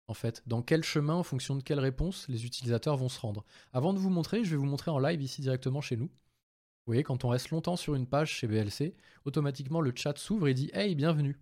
En 0.09 0.15
fait, 0.15 0.43
dans 0.47 0.63
quel 0.63 0.85
chemin, 0.85 1.15
en 1.15 1.23
fonction 1.25 1.57
de 1.57 1.63
quelle 1.63 1.81
réponse, 1.81 2.29
les 2.29 2.47
utilisateurs 2.47 2.97
vont 2.97 3.09
se 3.09 3.19
rendre. 3.19 3.45
Avant 3.73 3.93
de 3.93 3.99
vous 3.99 4.11
montrer, 4.11 4.45
je 4.45 4.51
vais 4.51 4.57
vous 4.57 4.67
montrer 4.67 4.91
en 4.91 4.99
live 4.99 5.21
ici 5.21 5.41
directement 5.41 5.81
chez 5.81 5.97
nous. 5.97 6.07
Vous 6.07 6.93
voyez, 6.93 7.03
quand 7.03 7.25
on 7.25 7.29
reste 7.29 7.51
longtemps 7.51 7.75
sur 7.75 7.97
une 7.97 8.07
page 8.07 8.31
chez 8.31 8.47
BLC, 8.47 8.95
automatiquement 9.25 9.81
le 9.81 9.93
chat 9.95 10.17
s'ouvre 10.17 10.47
et 10.47 10.55
dit 10.55 10.71
Hey, 10.73 10.95
bienvenue. 10.95 11.37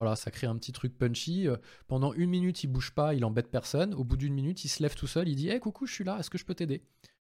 Voilà, 0.00 0.16
ça 0.16 0.32
crée 0.32 0.48
un 0.48 0.56
petit 0.56 0.72
truc 0.72 0.98
punchy. 0.98 1.46
Euh, 1.46 1.56
pendant 1.86 2.12
une 2.12 2.28
minute, 2.28 2.64
il 2.64 2.66
bouge 2.66 2.90
pas, 2.90 3.14
il 3.14 3.24
embête 3.24 3.50
personne. 3.50 3.94
Au 3.94 4.02
bout 4.02 4.16
d'une 4.16 4.34
minute, 4.34 4.64
il 4.64 4.68
se 4.68 4.82
lève 4.82 4.96
tout 4.96 5.06
seul, 5.06 5.28
il 5.28 5.36
dit 5.36 5.48
Hey, 5.48 5.60
coucou, 5.60 5.86
je 5.86 5.94
suis 5.94 6.04
là, 6.04 6.18
est-ce 6.18 6.30
que 6.30 6.38
je 6.38 6.44
peux 6.44 6.54
t'aider? 6.54 6.82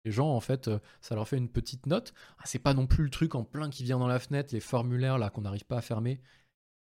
Les 0.03 0.11
gens, 0.11 0.29
en 0.33 0.39
fait, 0.39 0.67
euh, 0.67 0.79
ça 1.01 1.13
leur 1.13 1.27
fait 1.27 1.37
une 1.37 1.49
petite 1.49 1.85
note. 1.85 2.13
Ah, 2.39 2.43
c'est 2.45 2.59
pas 2.59 2.73
non 2.73 2.87
plus 2.87 3.03
le 3.03 3.11
truc 3.11 3.35
en 3.35 3.43
plein 3.43 3.69
qui 3.69 3.83
vient 3.83 3.99
dans 3.99 4.07
la 4.07 4.19
fenêtre, 4.19 4.53
les 4.53 4.59
formulaires 4.59 5.19
là 5.19 5.29
qu'on 5.29 5.41
n'arrive 5.41 5.65
pas 5.65 5.77
à 5.77 5.81
fermer. 5.81 6.19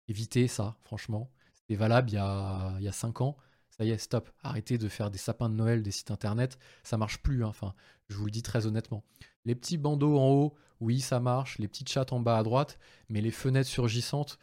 Évitez 0.08 0.48
ça, 0.48 0.76
franchement. 0.82 1.30
C'était 1.52 1.76
valable 1.76 2.10
il 2.10 2.14
y, 2.14 2.18
a, 2.18 2.74
il 2.78 2.84
y 2.84 2.88
a 2.88 2.92
5 2.92 3.20
ans. 3.20 3.36
Ça 3.82 3.86
y 3.86 3.90
est, 3.90 3.98
stop. 3.98 4.30
Arrêtez 4.44 4.78
de 4.78 4.88
faire 4.88 5.10
des 5.10 5.18
sapins 5.18 5.48
de 5.48 5.56
Noël, 5.56 5.82
des 5.82 5.90
sites 5.90 6.12
internet. 6.12 6.56
Ça 6.84 6.96
marche 6.96 7.18
plus. 7.18 7.44
Hein. 7.44 7.48
Enfin, 7.48 7.74
je 8.08 8.14
vous 8.14 8.26
le 8.26 8.30
dis 8.30 8.44
très 8.44 8.64
honnêtement. 8.66 9.02
Les 9.44 9.56
petits 9.56 9.76
bandeaux 9.76 10.20
en 10.20 10.28
haut, 10.28 10.54
oui, 10.78 11.00
ça 11.00 11.18
marche. 11.18 11.58
Les 11.58 11.66
petites 11.66 11.88
chats 11.88 12.06
en 12.12 12.20
bas 12.20 12.38
à 12.38 12.44
droite. 12.44 12.78
Mais 13.08 13.20
les 13.20 13.32
fenêtres 13.32 13.68
surgissantes, 13.68 14.38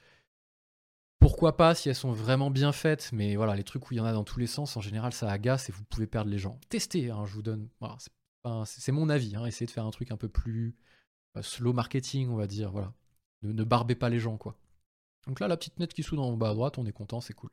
pourquoi 1.20 1.56
pas 1.56 1.74
si 1.74 1.88
elles 1.88 1.96
sont 1.96 2.12
vraiment 2.12 2.52
bien 2.52 2.74
faites, 2.74 3.12
mais 3.14 3.38
voilà, 3.38 3.56
les 3.56 3.64
trucs 3.64 3.90
où 3.90 3.94
il 3.94 3.98
y 3.98 4.00
en 4.02 4.06
a 4.06 4.12
dans 4.12 4.26
tous 4.26 4.42
les 4.42 4.48
sens, 4.48 4.76
en 4.76 4.82
général, 4.82 5.14
ça 5.14 5.32
agace 5.32 5.70
et 5.70 5.72
vous 5.72 5.86
pouvez 5.86 6.06
perdre 6.06 6.30
les 6.30 6.38
gens. 6.38 6.60
Testez, 6.68 7.10
hein, 7.10 7.24
je 7.26 7.32
vous 7.32 7.42
donne. 7.42 7.70
c'est 8.66 8.92
mon 8.92 9.08
avis. 9.08 9.38
Hein, 9.38 9.46
essayez 9.46 9.68
de 9.68 9.72
faire 9.72 9.86
un 9.86 9.92
truc 9.92 10.12
un 10.12 10.18
peu 10.18 10.28
plus 10.28 10.76
euh, 11.38 11.42
slow 11.42 11.72
marketing, 11.72 12.28
on 12.28 12.36
va 12.36 12.46
dire. 12.46 12.72
Voilà. 12.74 12.94
Ne, 13.44 13.64
barbez 13.64 13.96
pas 13.96 14.10
les 14.10 14.20
gens, 14.20 14.36
quoi. 14.36 14.58
Donc 15.28 15.40
là, 15.40 15.48
la 15.48 15.56
petite 15.56 15.80
nette 15.80 15.94
qui 15.94 16.04
s'ouvre 16.04 16.24
en 16.24 16.36
bas 16.36 16.50
à 16.50 16.54
droite, 16.54 16.78
on 16.78 16.86
est 16.86 16.92
content, 16.92 17.22
c'est 17.22 17.34
cool. 17.34 17.52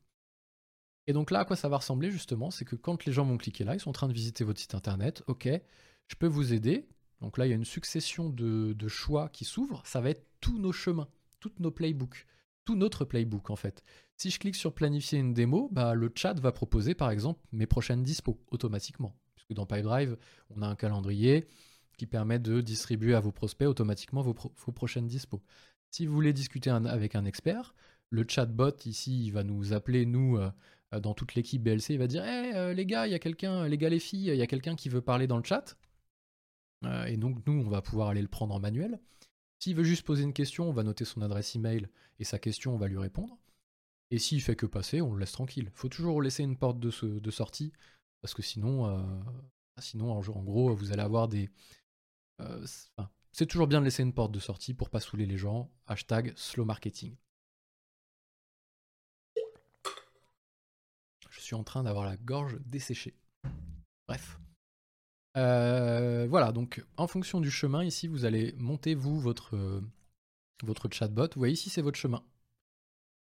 Et 1.06 1.12
donc 1.12 1.30
là, 1.30 1.40
à 1.40 1.44
quoi 1.44 1.56
ça 1.56 1.68
va 1.68 1.76
ressembler 1.76 2.10
justement 2.10 2.50
C'est 2.50 2.64
que 2.64 2.76
quand 2.76 3.04
les 3.04 3.12
gens 3.12 3.24
vont 3.24 3.38
cliquer 3.38 3.64
là, 3.64 3.74
ils 3.74 3.80
sont 3.80 3.90
en 3.90 3.94
train 3.94 4.08
de 4.08 4.12
visiter 4.12 4.44
votre 4.44 4.60
site 4.60 4.74
internet. 4.74 5.22
Ok, 5.26 5.48
je 6.08 6.14
peux 6.16 6.26
vous 6.26 6.52
aider. 6.52 6.88
Donc 7.20 7.38
là, 7.38 7.46
il 7.46 7.50
y 7.50 7.52
a 7.52 7.56
une 7.56 7.64
succession 7.64 8.28
de, 8.28 8.88
choix 8.88 9.28
qui 9.28 9.44
s'ouvrent. 9.44 9.82
Ça 9.86 10.00
va 10.00 10.10
être 10.10 10.26
tous 10.40 10.58
nos 10.58 10.72
chemins, 10.72 11.08
toutes 11.40 11.60
nos 11.60 11.70
playbooks 11.70 12.26
tout 12.66 12.74
notre 12.74 13.06
playbook 13.06 13.48
en 13.48 13.56
fait. 13.56 13.82
Si 14.18 14.28
je 14.28 14.38
clique 14.38 14.56
sur 14.56 14.74
planifier 14.74 15.18
une 15.18 15.32
démo, 15.32 15.70
bah, 15.72 15.94
le 15.94 16.12
chat 16.14 16.38
va 16.38 16.52
proposer 16.52 16.94
par 16.94 17.10
exemple 17.10 17.40
mes 17.52 17.66
prochaines 17.66 18.02
dispos 18.02 18.38
automatiquement. 18.50 19.16
Puisque 19.34 19.54
dans 19.54 19.64
PipeDrive, 19.64 20.18
on 20.50 20.60
a 20.60 20.66
un 20.66 20.74
calendrier 20.74 21.46
qui 21.96 22.06
permet 22.06 22.38
de 22.38 22.60
distribuer 22.60 23.14
à 23.14 23.20
vos 23.20 23.32
prospects 23.32 23.68
automatiquement 23.68 24.20
vos, 24.20 24.34
prochaines 24.34 25.06
dispos. 25.06 25.42
Si 25.90 26.04
vous 26.04 26.12
voulez 26.12 26.34
discuter 26.34 26.68
avec 26.68 27.14
un 27.14 27.24
expert, 27.24 27.74
le 28.10 28.24
chatbot 28.28 28.76
ici, 28.84 29.24
il 29.24 29.30
va 29.30 29.44
nous 29.44 29.72
appeler, 29.72 30.04
nous, 30.04 30.36
euh, 30.36 30.50
dans 31.00 31.14
toute 31.14 31.34
l'équipe 31.34 31.62
BLC, 31.62 31.90
il 31.90 31.98
va 31.98 32.06
dire 32.06 32.24
hey, 32.24 32.54
euh, 32.54 32.74
les 32.74 32.86
gars, 32.86 33.06
il 33.06 33.12
y 33.12 33.14
a 33.14 33.18
quelqu'un, 33.18 33.66
les 33.68 33.78
gars, 33.78 33.88
les 33.88 33.98
filles, 33.98 34.28
il 34.28 34.36
y 34.36 34.42
a 34.42 34.46
quelqu'un 34.46 34.76
qui 34.76 34.88
veut 34.88 35.00
parler 35.00 35.26
dans 35.26 35.36
le 35.36 35.44
chat. 35.44 35.76
Euh, 36.84 37.04
et 37.06 37.16
donc, 37.16 37.44
nous, 37.46 37.54
on 37.54 37.68
va 37.68 37.82
pouvoir 37.82 38.08
aller 38.08 38.22
le 38.22 38.28
prendre 38.28 38.54
en 38.54 38.60
manuel. 38.60 39.00
S'il 39.58 39.74
veut 39.74 39.84
juste 39.84 40.04
poser 40.04 40.22
une 40.22 40.32
question, 40.32 40.68
on 40.68 40.72
va 40.72 40.82
noter 40.82 41.04
son 41.04 41.22
adresse 41.22 41.54
email 41.56 41.88
et 42.18 42.24
sa 42.24 42.38
question, 42.38 42.74
on 42.74 42.78
va 42.78 42.88
lui 42.88 42.98
répondre. 42.98 43.38
Et 44.10 44.18
s'il 44.18 44.40
fait 44.42 44.56
que 44.56 44.66
passer, 44.66 45.00
on 45.00 45.12
le 45.12 45.20
laisse 45.20 45.32
tranquille. 45.32 45.70
Faut 45.74 45.88
toujours 45.88 46.22
laisser 46.22 46.42
une 46.44 46.56
porte 46.56 46.78
de, 46.78 46.90
sortie, 47.30 47.72
parce 48.20 48.34
que 48.34 48.42
sinon, 48.42 48.86
euh, 48.86 49.02
sinon 49.78 50.12
en, 50.12 50.42
gros, 50.42 50.74
vous 50.74 50.92
allez 50.92 51.02
avoir 51.02 51.28
des. 51.28 51.50
Euh, 52.40 52.64
c'est 53.32 53.46
toujours 53.46 53.66
bien 53.66 53.80
de 53.80 53.84
laisser 53.84 54.02
une 54.02 54.12
porte 54.12 54.32
de 54.32 54.38
sortie 54.38 54.74
pour 54.74 54.90
pas 54.90 55.00
saouler 55.00 55.26
les 55.26 55.38
gens. 55.38 55.70
Hashtag 55.86 56.32
slow 56.36 56.64
marketing. 56.64 57.16
Suis 61.46 61.54
en 61.54 61.64
train 61.64 61.82
d'avoir 61.82 62.04
la 62.04 62.16
gorge 62.16 62.58
desséchée. 62.64 63.14
Bref. 64.08 64.38
Euh, 65.36 66.26
voilà, 66.28 66.52
donc 66.52 66.84
en 66.96 67.06
fonction 67.06 67.40
du 67.40 67.50
chemin, 67.50 67.84
ici, 67.84 68.08
vous 68.08 68.24
allez 68.24 68.54
monter, 68.58 68.94
vous, 68.94 69.18
votre, 69.20 69.82
votre 70.62 70.88
chatbot. 70.90 71.28
Vous 71.34 71.38
voyez, 71.38 71.54
ici, 71.54 71.70
c'est 71.70 71.82
votre 71.82 71.98
chemin. 71.98 72.24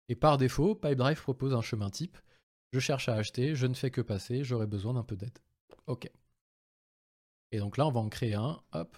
Et 0.09 0.17
par 0.17 0.39
défaut, 0.39 0.75
Pipedrive 0.75 1.23
propose 1.23 1.55
un 1.55 1.63
chemin 1.63 1.89
type. 1.89 2.19
Je 2.73 2.81
cherche 2.81 3.09
à 3.09 3.15
acheter, 3.15 3.55
je 3.55 3.67
ne 3.67 3.75
fais 3.75 3.91
que 3.91 4.01
passer, 4.01 4.45
j'aurai 4.45 4.67
besoin 4.67 4.95
d'un 4.95 5.05
peu 5.05 5.17
d'aide. 5.17 5.39
OK. 5.87 6.11
Et 7.53 7.59
donc 7.59 7.77
là, 7.77 7.87
on 7.87 7.91
va 7.91 8.01
en 8.01 8.09
créer 8.09 8.35
un. 8.35 8.61
Hop. 8.73 8.97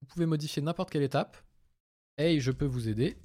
Vous 0.00 0.06
pouvez 0.06 0.26
modifier 0.26 0.62
n'importe 0.62 0.90
quelle 0.90 1.02
étape. 1.02 1.36
Hey, 2.18 2.40
je 2.40 2.50
peux 2.50 2.66
vous 2.66 2.88
aider. 2.88 3.16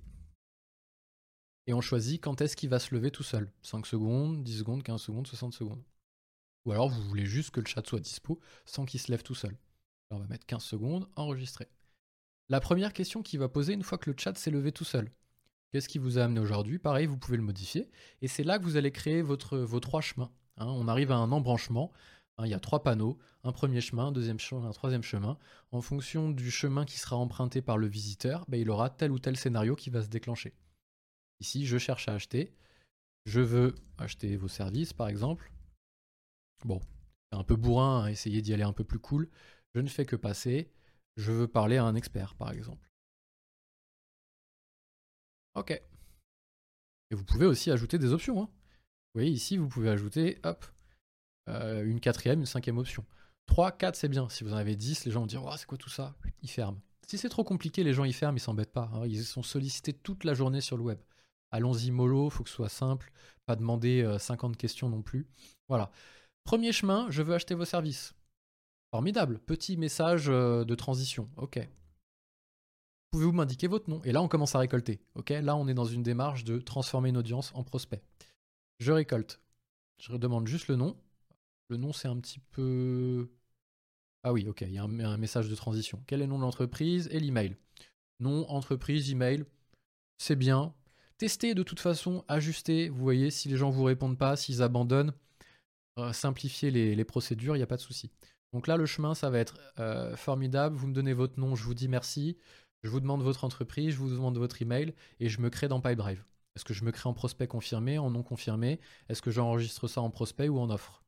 Et 1.68 1.74
on 1.74 1.82
choisit 1.82 2.22
quand 2.22 2.42
est-ce 2.42 2.56
qu'il 2.56 2.70
va 2.70 2.80
se 2.80 2.96
lever 2.96 3.12
tout 3.12 3.24
seul. 3.24 3.52
5 3.62 3.86
secondes, 3.86 4.44
10 4.44 4.60
secondes, 4.60 4.84
15 4.84 5.02
secondes, 5.02 5.28
60 5.28 5.54
secondes. 5.54 5.84
Ou 6.66 6.72
alors 6.72 6.90
vous 6.90 7.02
voulez 7.04 7.26
juste 7.26 7.52
que 7.52 7.60
le 7.60 7.66
chat 7.66 7.86
soit 7.86 8.00
dispo 8.00 8.40
sans 8.66 8.86
qu'il 8.86 9.00
se 9.00 9.12
lève 9.12 9.24
tout 9.24 9.36
seul. 9.36 9.58
on 10.10 10.20
va 10.20 10.28
mettre 10.28 10.46
15 10.46 10.64
secondes, 10.64 11.10
enregistrer. 11.16 11.68
La 12.50 12.62
première 12.62 12.94
question 12.94 13.22
qu'il 13.22 13.40
va 13.40 13.50
poser 13.50 13.74
une 13.74 13.84
fois 13.84 13.98
que 13.98 14.10
le 14.10 14.16
chat 14.18 14.38
s'est 14.38 14.52
levé 14.52 14.72
tout 14.72 14.86
seul. 14.86 15.12
Qu'est-ce 15.72 15.90
qui 15.90 15.98
vous 15.98 16.18
a 16.18 16.24
amené 16.24 16.40
aujourd'hui? 16.40 16.80
Pareil, 16.80 17.06
vous 17.06 17.18
pouvez 17.18 17.36
le 17.36 17.44
modifier. 17.44 17.90
Et 18.22 18.30
c'est 18.30 18.44
là 18.44 18.58
que 18.58 18.64
vous 18.64 18.78
allez 18.78 18.92
créer 18.92 19.22
vos 19.22 19.36
trois 19.36 20.02
chemins. 20.02 20.32
Hein. 20.56 20.68
on 20.68 20.88
arrive 20.88 21.12
à 21.12 21.18
un 21.18 21.32
embranchement. 21.34 21.92
Hein. 22.38 22.46
il 22.46 22.52
y 22.52 22.54
a 22.54 22.60
trois 22.60 22.84
panneaux. 22.84 23.18
Un 23.44 23.52
premier 23.52 23.82
chemin, 23.82 24.08
un 24.08 24.12
deuxième 24.14 24.40
chemin, 24.40 24.66
un 24.66 24.72
troisième 24.72 25.04
chemin. 25.04 25.38
En 25.72 25.82
fonction 25.82 26.32
du 26.32 26.50
chemin 26.50 26.86
qui 26.86 26.98
sera 26.98 27.18
emprunté 27.18 27.62
par 27.62 27.78
le 27.78 27.88
visiteur, 27.88 28.46
ben, 28.48 28.60
il 28.60 28.70
aura 28.70 28.90
tel 28.90 29.12
ou 29.12 29.20
tel 29.20 29.36
scénario 29.36 29.76
qui 29.76 29.90
va 29.90 30.02
se 30.02 30.08
déclencher. 30.08 30.54
Ici, 31.40 31.66
je 31.66 31.78
cherche 31.78 32.08
à 32.08 32.14
acheter. 32.14 32.54
Je 33.26 33.42
veux 33.42 33.76
acheter 33.98 34.36
vos 34.38 34.48
services, 34.48 34.94
par 34.94 35.08
exemple. 35.08 35.52
Bon, 36.66 36.82
c'est 37.32 37.38
un 37.38 37.44
peu 37.44 37.56
bourrin, 37.56 38.06
à 38.06 38.12
essayer 38.12 38.42
d'y 38.42 38.54
aller 38.54 38.64
un 38.64 38.74
peu 38.74 38.84
plus 38.84 39.00
cool. 39.00 39.30
Je 39.76 39.82
ne 39.82 39.88
fais 39.88 40.06
que 40.06 40.16
passer. 40.16 40.72
Je 41.18 41.32
veux 41.32 41.48
parler 41.48 41.78
à 41.78 41.84
un 41.84 41.96
expert, 41.96 42.36
par 42.36 42.52
exemple. 42.52 42.90
Ok. 45.56 45.72
Et 45.72 47.16
vous 47.16 47.24
pouvez 47.24 47.46
aussi 47.46 47.72
ajouter 47.72 47.98
des 47.98 48.14
options. 48.14 48.42
Hein. 48.42 48.50
Vous 48.50 49.22
voyez, 49.22 49.32
ici, 49.32 49.58
vous 49.58 49.68
pouvez 49.68 49.90
ajouter, 49.90 50.40
hop, 50.44 50.66
euh, 51.50 51.84
une 51.86 52.00
quatrième, 52.00 52.40
une 52.40 52.46
cinquième 52.46 52.78
option. 52.78 53.06
3, 53.48 53.72
4, 53.72 53.96
c'est 53.96 54.10
bien. 54.10 54.30
Si 54.30 54.44
vous 54.44 54.54
en 54.54 54.58
avez 54.58 54.76
10, 54.76 55.06
les 55.06 55.12
gens 55.12 55.22
vont 55.22 55.28
dire, 55.28 55.42
c'est 55.58 55.66
quoi 55.66 55.78
tout 55.78 55.90
ça? 55.90 56.16
Ils 56.44 56.50
ferment. 56.50 56.80
Si 57.08 57.18
c'est 57.18 57.30
trop 57.30 57.44
compliqué, 57.44 57.84
les 57.84 57.94
gens 57.94 58.04
y 58.04 58.14
ferment, 58.14 58.38
ils 58.38 58.42
s'embêtent 58.42 58.74
pas. 58.74 58.92
Hein. 58.94 59.08
Ils 59.08 59.24
sont 59.24 59.44
sollicités 59.44 59.94
toute 59.94 60.24
la 60.26 60.34
journée 60.34 60.62
sur 60.62 60.78
le 60.78 60.84
web. 60.84 61.00
Allons-y 61.52 61.92
mollo, 61.92 62.30
faut 62.30 62.44
que 62.44 62.50
ce 62.50 62.56
soit 62.56 62.70
simple, 62.70 63.12
pas 63.46 63.56
demander 63.56 64.18
50 64.20 64.52
euh, 64.52 64.56
questions 64.56 64.90
non 64.90 65.02
plus. 65.02 65.28
Voilà. 65.70 65.92
Premier 66.44 66.72
chemin, 66.72 67.08
je 67.10 67.22
veux 67.22 67.34
acheter 67.34 67.56
vos 67.56 67.66
services. 67.66 68.14
Formidable. 68.92 69.40
Petit 69.40 69.78
message 69.78 70.30
euh, 70.30 70.64
de 70.64 70.76
transition. 70.76 71.30
Ok. 71.38 71.60
Pouvez-vous 73.12 73.32
m'indiquer 73.32 73.68
votre 73.68 73.90
nom? 73.90 74.02
Et 74.04 74.12
là, 74.12 74.22
on 74.22 74.28
commence 74.28 74.56
à 74.56 74.60
récolter. 74.60 75.00
Ok. 75.16 75.30
Là, 75.30 75.56
on 75.56 75.68
est 75.68 75.74
dans 75.74 75.86
une 75.86 76.04
démarche 76.04 76.44
de 76.44 76.60
transformer 76.60 77.10
une 77.10 77.18
audience 77.18 77.52
en 77.54 77.64
prospect. 77.64 78.02
Je 78.80 78.92
récolte. 78.92 79.42
Je 80.00 80.12
redemande 80.12 80.48
juste 80.48 80.68
le 80.68 80.76
nom. 80.76 80.96
Le 81.70 81.78
nom, 81.78 81.92
c'est 81.92 82.08
un 82.08 82.18
petit 82.18 82.40
peu. 82.40 83.30
Ah 84.24 84.32
oui, 84.32 84.48
ok. 84.48 84.62
Il 84.62 84.74
y 84.74 84.78
a 84.78 84.84
un 84.84 85.18
message 85.18 85.50
de 85.50 85.56
transition. 85.56 86.02
Quel 86.08 86.22
est 86.22 86.26
le 86.26 86.30
nom 86.30 86.38
de 86.38 86.44
l'entreprise? 86.44 87.10
Et 87.12 87.20
l'email 87.20 87.56
Nom, 88.20 88.50
entreprise, 88.50 89.12
email. 89.12 89.46
C'est 90.18 90.36
bien. 90.36 90.74
Testez 91.18 91.56
de 91.56 91.64
toute 91.64 91.80
façon, 91.80 92.24
ajustez. 92.28 92.90
Vous 92.90 93.02
voyez, 93.02 93.32
si 93.32 93.50
les 93.50 93.58
gens 93.58 93.72
vous 93.72 93.84
répondent 93.84 94.18
pas, 94.18 94.36
s'ils 94.36 94.62
abandonnent, 94.62 95.14
euh, 95.98 96.14
simplifier 96.14 96.70
les, 96.70 97.06
procédures, 97.06 97.56
il 97.56 97.60
n'y 97.60 97.64
a 97.64 97.68
pas 97.68 97.78
de 97.78 97.82
souci. 97.82 98.12
Donc 98.54 98.68
là, 98.68 98.78
le 98.78 98.86
chemin, 98.86 99.16
ça 99.16 99.32
va 99.32 99.40
être 99.40 99.58
euh, 99.80 100.16
formidable. 100.16 100.76
Vous 100.76 100.88
me 100.88 100.94
donnez 100.94 101.14
votre 101.14 101.40
nom, 101.40 101.56
je 101.56 101.64
vous 101.64 101.74
dis 101.74 101.88
merci. 101.88 102.38
Je 102.84 102.90
vous 102.90 103.00
demande 103.00 103.24
votre 103.24 103.44
entreprise, 103.44 103.96
je 103.96 103.98
vous 103.98 104.12
demande 104.12 104.38
votre 104.38 104.62
email 104.62 104.94
et 105.20 105.28
je 105.28 105.42
me 105.42 105.50
crée 105.50 105.68
dans 105.68 105.82
Pipedrive. 105.82 106.24
Est-ce 106.56 106.64
que 106.64 106.76
je 106.76 106.84
me 106.84 106.92
crée 106.92 107.10
en 107.10 107.14
prospect 107.14 107.48
confirmé, 107.48 107.98
en 107.98 108.12
non 108.12 108.22
confirmé? 108.22 108.80
Est-ce 109.10 109.24
que 109.24 109.32
j'enregistre 109.32 109.88
ça 109.88 110.02
en 110.02 110.12
prospect 110.12 110.50
ou 110.50 110.60
en 110.60 110.70
offre? 110.70 111.04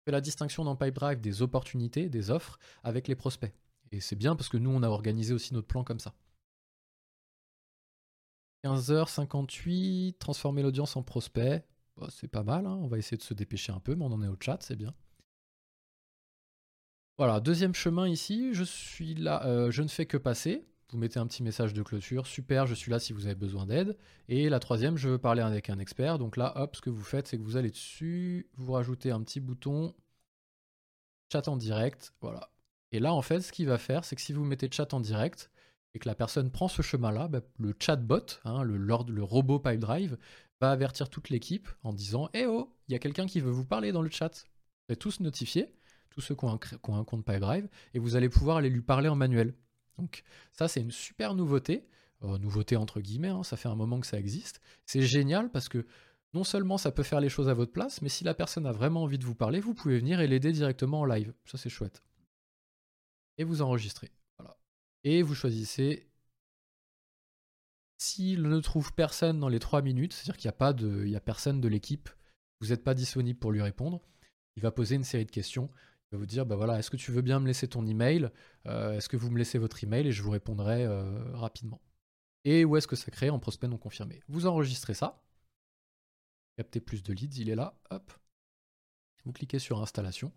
Je 0.00 0.04
fais 0.06 0.12
la 0.12 0.20
distinction 0.20 0.64
dans 0.64 0.74
Pipedrive 0.74 1.20
des 1.20 1.40
opportunités, 1.40 2.08
des 2.08 2.30
offres 2.30 2.58
avec 2.82 3.06
les 3.06 3.14
prospects. 3.14 3.52
Et 3.92 4.00
c'est 4.00 4.16
bien 4.16 4.34
parce 4.34 4.48
que 4.48 4.56
nous, 4.56 4.70
on 4.70 4.82
a 4.82 4.88
organisé 4.88 5.32
aussi 5.32 5.54
notre 5.54 5.68
plan 5.68 5.84
comme 5.84 6.00
ça. 6.00 6.14
15h58, 8.64 10.18
transformer 10.18 10.62
l'audience 10.62 10.96
en 10.96 11.02
prospect. 11.02 11.64
Bah, 11.96 12.08
c'est 12.10 12.28
pas 12.28 12.42
mal, 12.42 12.66
hein. 12.66 12.78
on 12.82 12.86
va 12.86 12.98
essayer 12.98 13.16
de 13.16 13.22
se 13.22 13.34
dépêcher 13.34 13.72
un 13.72 13.80
peu, 13.80 13.94
mais 13.94 14.04
on 14.04 14.12
en 14.12 14.22
est 14.22 14.28
au 14.28 14.36
chat, 14.40 14.58
c'est 14.60 14.76
bien. 14.76 14.94
Voilà, 17.18 17.40
deuxième 17.40 17.74
chemin 17.74 18.08
ici, 18.08 18.54
je 18.54 18.64
suis 18.64 19.14
là, 19.14 19.44
euh, 19.46 19.70
je 19.70 19.82
ne 19.82 19.88
fais 19.88 20.06
que 20.06 20.16
passer. 20.16 20.66
Vous 20.90 20.98
mettez 20.98 21.18
un 21.18 21.26
petit 21.26 21.42
message 21.42 21.72
de 21.72 21.82
clôture, 21.82 22.26
super, 22.26 22.66
je 22.66 22.74
suis 22.74 22.90
là 22.90 22.98
si 22.98 23.12
vous 23.12 23.26
avez 23.26 23.34
besoin 23.34 23.66
d'aide. 23.66 23.96
Et 24.28 24.48
la 24.48 24.60
troisième, 24.60 24.96
je 24.96 25.08
veux 25.08 25.18
parler 25.18 25.40
avec 25.42 25.70
un 25.70 25.78
expert. 25.78 26.18
Donc 26.18 26.36
là, 26.36 26.52
hop, 26.56 26.76
ce 26.76 26.80
que 26.82 26.90
vous 26.90 27.02
faites, 27.02 27.28
c'est 27.28 27.38
que 27.38 27.42
vous 27.42 27.56
allez 27.56 27.70
dessus, 27.70 28.48
vous 28.56 28.72
rajoutez 28.72 29.10
un 29.10 29.22
petit 29.22 29.40
bouton 29.40 29.94
chat 31.30 31.48
en 31.48 31.56
direct, 31.56 32.12
voilà. 32.20 32.50
Et 32.92 33.00
là, 33.00 33.14
en 33.14 33.22
fait, 33.22 33.40
ce 33.40 33.52
qu'il 33.52 33.66
va 33.66 33.78
faire, 33.78 34.04
c'est 34.04 34.16
que 34.16 34.22
si 34.22 34.32
vous 34.32 34.44
mettez 34.44 34.68
chat 34.70 34.92
en 34.92 35.00
direct 35.00 35.50
et 35.94 35.98
que 35.98 36.08
la 36.08 36.14
personne 36.14 36.50
prend 36.50 36.68
ce 36.68 36.82
chemin-là, 36.82 37.28
bah, 37.28 37.40
le 37.58 37.74
chatbot, 37.78 38.40
hein, 38.44 38.62
le, 38.62 38.76
le 38.76 39.22
robot 39.22 39.58
Pipedrive, 39.58 40.16
va 40.60 40.70
avertir 40.70 41.10
toute 41.10 41.28
l'équipe 41.28 41.68
en 41.82 41.92
disant 41.92 42.30
Eh 42.34 42.46
oh, 42.46 42.74
il 42.88 42.92
y 42.92 42.94
a 42.94 42.98
quelqu'un 42.98 43.26
qui 43.26 43.40
veut 43.40 43.50
vous 43.50 43.66
parler 43.66 43.92
dans 43.92 44.02
le 44.02 44.10
chat. 44.10 44.44
Vous 44.88 44.92
êtes 44.92 44.98
tous 44.98 45.20
notifiés 45.20 45.74
tous 46.12 46.20
ceux 46.20 46.34
qui 46.34 46.44
ont, 46.44 46.52
un, 46.52 47.04
compte 47.04 47.24
Pipedrive, 47.24 47.68
et 47.94 47.98
vous 47.98 48.16
allez 48.16 48.28
pouvoir 48.28 48.58
aller 48.58 48.68
lui 48.68 48.82
parler 48.82 49.08
en 49.08 49.16
manuel. 49.16 49.54
Donc 49.98 50.22
ça, 50.52 50.68
c'est 50.68 50.80
une 50.80 50.90
super 50.90 51.34
nouveauté. 51.34 51.88
Euh, 52.22 52.38
nouveauté 52.38 52.76
entre 52.76 53.00
guillemets, 53.00 53.28
hein, 53.28 53.42
ça 53.42 53.56
fait 53.56 53.68
un 53.68 53.74
moment 53.74 53.98
que 53.98 54.06
ça 54.06 54.18
existe. 54.18 54.60
C'est 54.86 55.02
génial 55.02 55.50
parce 55.50 55.68
que 55.68 55.86
non 56.34 56.44
seulement 56.44 56.78
ça 56.78 56.92
peut 56.92 57.02
faire 57.02 57.20
les 57.20 57.28
choses 57.28 57.48
à 57.48 57.54
votre 57.54 57.72
place, 57.72 58.00
mais 58.00 58.08
si 58.08 58.22
la 58.22 58.34
personne 58.34 58.66
a 58.66 58.72
vraiment 58.72 59.02
envie 59.02 59.18
de 59.18 59.24
vous 59.24 59.34
parler, 59.34 59.60
vous 59.60 59.74
pouvez 59.74 59.98
venir 59.98 60.20
et 60.20 60.28
l'aider 60.28 60.52
directement 60.52 61.00
en 61.00 61.04
live. 61.04 61.34
Ça, 61.44 61.58
c'est 61.58 61.68
chouette. 61.68 62.02
Et 63.38 63.44
vous 63.44 63.60
enregistrez. 63.60 64.10
Et 65.04 65.22
vous 65.22 65.34
choisissez. 65.34 66.08
S'il 67.98 68.42
ne 68.42 68.60
trouve 68.60 68.92
personne 68.94 69.38
dans 69.38 69.48
les 69.48 69.60
3 69.60 69.82
minutes, 69.82 70.12
c'est-à-dire 70.12 70.36
qu'il 70.36 70.50
n'y 70.50 70.56
a, 70.58 71.04
il 71.06 71.16
a 71.16 71.20
personne 71.20 71.60
de 71.60 71.68
l'équipe, 71.68 72.08
vous 72.60 72.68
n'êtes 72.68 72.82
pas 72.82 72.94
disponible 72.94 73.38
pour 73.38 73.52
lui 73.52 73.62
répondre, 73.62 74.02
il 74.56 74.62
va 74.62 74.72
poser 74.72 74.96
une 74.96 75.04
série 75.04 75.24
de 75.24 75.30
questions 75.30 75.70
va 76.12 76.18
vous 76.18 76.26
dire, 76.26 76.46
bah 76.46 76.56
voilà, 76.56 76.78
est-ce 76.78 76.90
que 76.90 76.96
tu 76.96 77.10
veux 77.10 77.22
bien 77.22 77.40
me 77.40 77.46
laisser 77.46 77.68
ton 77.68 77.86
email 77.86 78.30
euh, 78.66 78.92
Est-ce 78.92 79.08
que 79.08 79.16
vous 79.16 79.30
me 79.30 79.38
laissez 79.38 79.58
votre 79.58 79.82
email 79.82 80.06
et 80.06 80.12
je 80.12 80.22
vous 80.22 80.30
répondrai 80.30 80.84
euh, 80.84 81.34
rapidement. 81.34 81.80
Et 82.44 82.64
où 82.64 82.76
est-ce 82.76 82.86
que 82.86 82.96
ça 82.96 83.10
crée 83.10 83.30
en 83.30 83.38
prospect 83.38 83.68
non 83.68 83.78
confirmé? 83.78 84.20
Vous 84.28 84.46
enregistrez 84.46 84.94
ça. 84.94 85.22
Captez 86.56 86.80
plus 86.80 87.02
de 87.02 87.12
leads, 87.12 87.40
il 87.40 87.48
est 87.48 87.54
là. 87.54 87.78
Hop. 87.90 88.12
Vous 89.24 89.32
cliquez 89.32 89.58
sur 89.58 89.80
installation. 89.80 90.32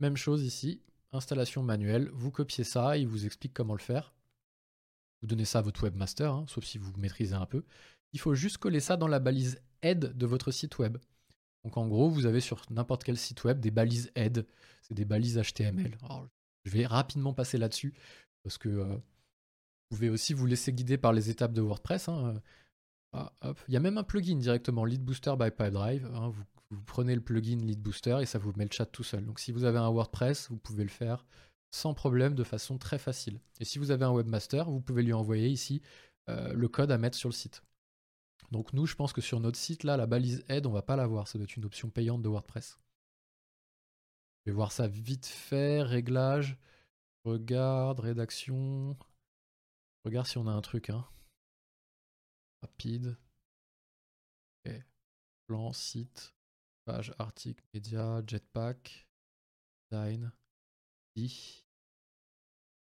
Même 0.00 0.16
chose 0.16 0.42
ici, 0.42 0.82
installation 1.16 1.62
manuelle. 1.62 2.10
Vous 2.12 2.30
copiez 2.30 2.64
ça, 2.64 2.96
il 2.96 3.08
vous 3.08 3.26
explique 3.26 3.54
comment 3.54 3.74
le 3.74 3.80
faire. 3.80 4.14
Vous 5.20 5.28
donnez 5.28 5.44
ça 5.44 5.60
à 5.60 5.62
votre 5.62 5.82
webmaster, 5.82 6.32
hein, 6.32 6.44
sauf 6.48 6.64
si 6.64 6.78
vous 6.78 6.92
maîtrisez 6.96 7.34
un 7.34 7.46
peu. 7.46 7.64
Il 8.12 8.20
faut 8.20 8.34
juste 8.34 8.58
coller 8.58 8.80
ça 8.80 8.96
dans 8.96 9.08
la 9.08 9.18
balise 9.18 9.60
aide 9.82 10.16
de 10.16 10.26
votre 10.26 10.50
site 10.50 10.78
web. 10.78 10.98
Donc 11.64 11.76
en 11.76 11.88
gros, 11.88 12.08
vous 12.08 12.26
avez 12.26 12.40
sur 12.40 12.62
n'importe 12.70 13.02
quel 13.02 13.16
site 13.16 13.42
web 13.44 13.58
des 13.60 13.70
balises 13.70 14.12
aide, 14.14 14.46
c'est 14.82 14.94
des 14.94 15.04
balises 15.04 15.40
HTML. 15.40 15.98
je 16.64 16.70
vais 16.70 16.86
rapidement 16.86 17.32
passer 17.32 17.58
là-dessus 17.58 17.94
parce 18.44 18.58
que 18.58 18.68
euh, 18.68 18.84
vous 18.94 19.96
pouvez 19.96 20.10
aussi 20.10 20.34
vous 20.34 20.46
laisser 20.46 20.72
guider 20.72 20.98
par 20.98 21.12
les 21.12 21.30
étapes 21.30 21.52
de 21.52 21.60
WordPress. 21.60 22.08
Hein. 22.08 22.40
Ah, 23.12 23.32
Il 23.68 23.74
y 23.74 23.76
a 23.76 23.80
même 23.80 23.98
un 23.98 24.04
plugin 24.04 24.36
directement, 24.36 24.84
Lead 24.84 25.02
Booster 25.02 25.34
by 25.38 25.50
Pipedrive. 25.50 26.06
Hein. 26.14 26.32
Vous, 26.70 26.82
prenez 26.82 27.14
le 27.14 27.20
plugin 27.20 27.58
Lead 27.58 27.80
Booster 27.80 28.18
et 28.20 28.26
ça 28.26 28.38
vous 28.38 28.52
met 28.56 28.64
le 28.64 28.70
chat 28.70 28.86
tout 28.86 29.04
seul. 29.04 29.24
Donc 29.24 29.38
si 29.38 29.52
vous 29.52 29.64
avez 29.64 29.78
un 29.78 29.90
WordPress, 29.90 30.50
vous 30.50 30.58
pouvez 30.58 30.82
le 30.82 30.90
faire 30.90 31.24
sans 31.70 31.94
problème 31.94 32.34
de 32.34 32.44
façon 32.44 32.78
très 32.78 32.98
facile. 32.98 33.40
Et 33.60 33.64
si 33.64 33.78
vous 33.78 33.90
avez 33.90 34.04
un 34.04 34.12
webmaster, 34.12 34.70
vous 34.70 34.80
pouvez 34.80 35.02
lui 35.02 35.12
envoyer 35.12 35.48
ici 35.48 35.82
euh, 36.28 36.52
le 36.52 36.68
code 36.68 36.90
à 36.90 36.98
mettre 36.98 37.16
sur 37.16 37.28
le 37.28 37.34
site. 37.34 37.62
Donc 38.50 38.72
nous, 38.72 38.86
je 38.86 38.94
pense 38.94 39.12
que 39.12 39.20
sur 39.20 39.40
notre 39.40 39.58
site, 39.58 39.84
là, 39.84 39.96
la 39.96 40.06
balise 40.06 40.44
aide, 40.48 40.66
on 40.66 40.72
va 40.72 40.82
pas 40.82 40.96
l'avoir. 40.96 41.28
Ça 41.28 41.38
doit 41.38 41.44
être 41.44 41.56
une 41.56 41.64
option 41.64 41.90
payante 41.90 42.22
de 42.22 42.28
WordPress. 42.28 42.78
Je 44.44 44.50
vais 44.50 44.54
voir 44.54 44.72
ça 44.72 44.86
vite 44.86 45.26
fait. 45.26 45.82
Réglage. 45.82 46.56
Regarde, 47.24 48.00
rédaction. 48.00 48.96
Regarde 50.04 50.26
si 50.26 50.38
on 50.38 50.46
a 50.46 50.52
un 50.52 50.62
truc. 50.62 50.90
Hein. 50.90 51.04
Rapide. 52.62 53.16
Plan, 55.46 55.72
site, 55.72 56.34
page, 56.86 57.12
article, 57.18 57.62
média, 57.74 58.22
jetpack, 58.26 59.06
design, 59.90 60.32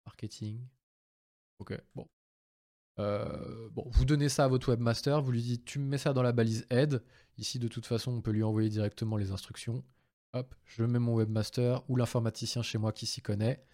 marketing. 0.04 0.60
Ok, 1.58 1.76
bon. 1.94 2.06
Euh, 2.98 3.68
bon, 3.72 3.84
vous 3.90 4.04
donnez 4.04 4.28
ça 4.28 4.44
à 4.44 4.48
votre 4.48 4.68
webmaster, 4.70 5.20
vous 5.20 5.32
lui 5.32 5.42
dites 5.42 5.64
tu 5.64 5.78
me 5.78 5.86
mets 5.86 5.98
ça 5.98 6.12
dans 6.12 6.22
la 6.22 6.32
balise 6.32 6.66
aide. 6.70 7.02
Ici, 7.36 7.58
de 7.58 7.68
toute 7.68 7.86
façon, 7.86 8.12
on 8.12 8.20
peut 8.22 8.30
lui 8.30 8.42
envoyer 8.42 8.68
directement 8.68 9.16
les 9.16 9.32
instructions. 9.32 9.84
Hop, 10.32 10.54
je 10.64 10.84
mets 10.84 10.98
mon 10.98 11.14
webmaster 11.14 11.82
ou 11.88 11.96
l'informaticien 11.96 12.62
chez 12.62 12.78
moi 12.78 12.92
qui 12.92 13.06
s'y 13.06 13.20
connaît. 13.22 13.64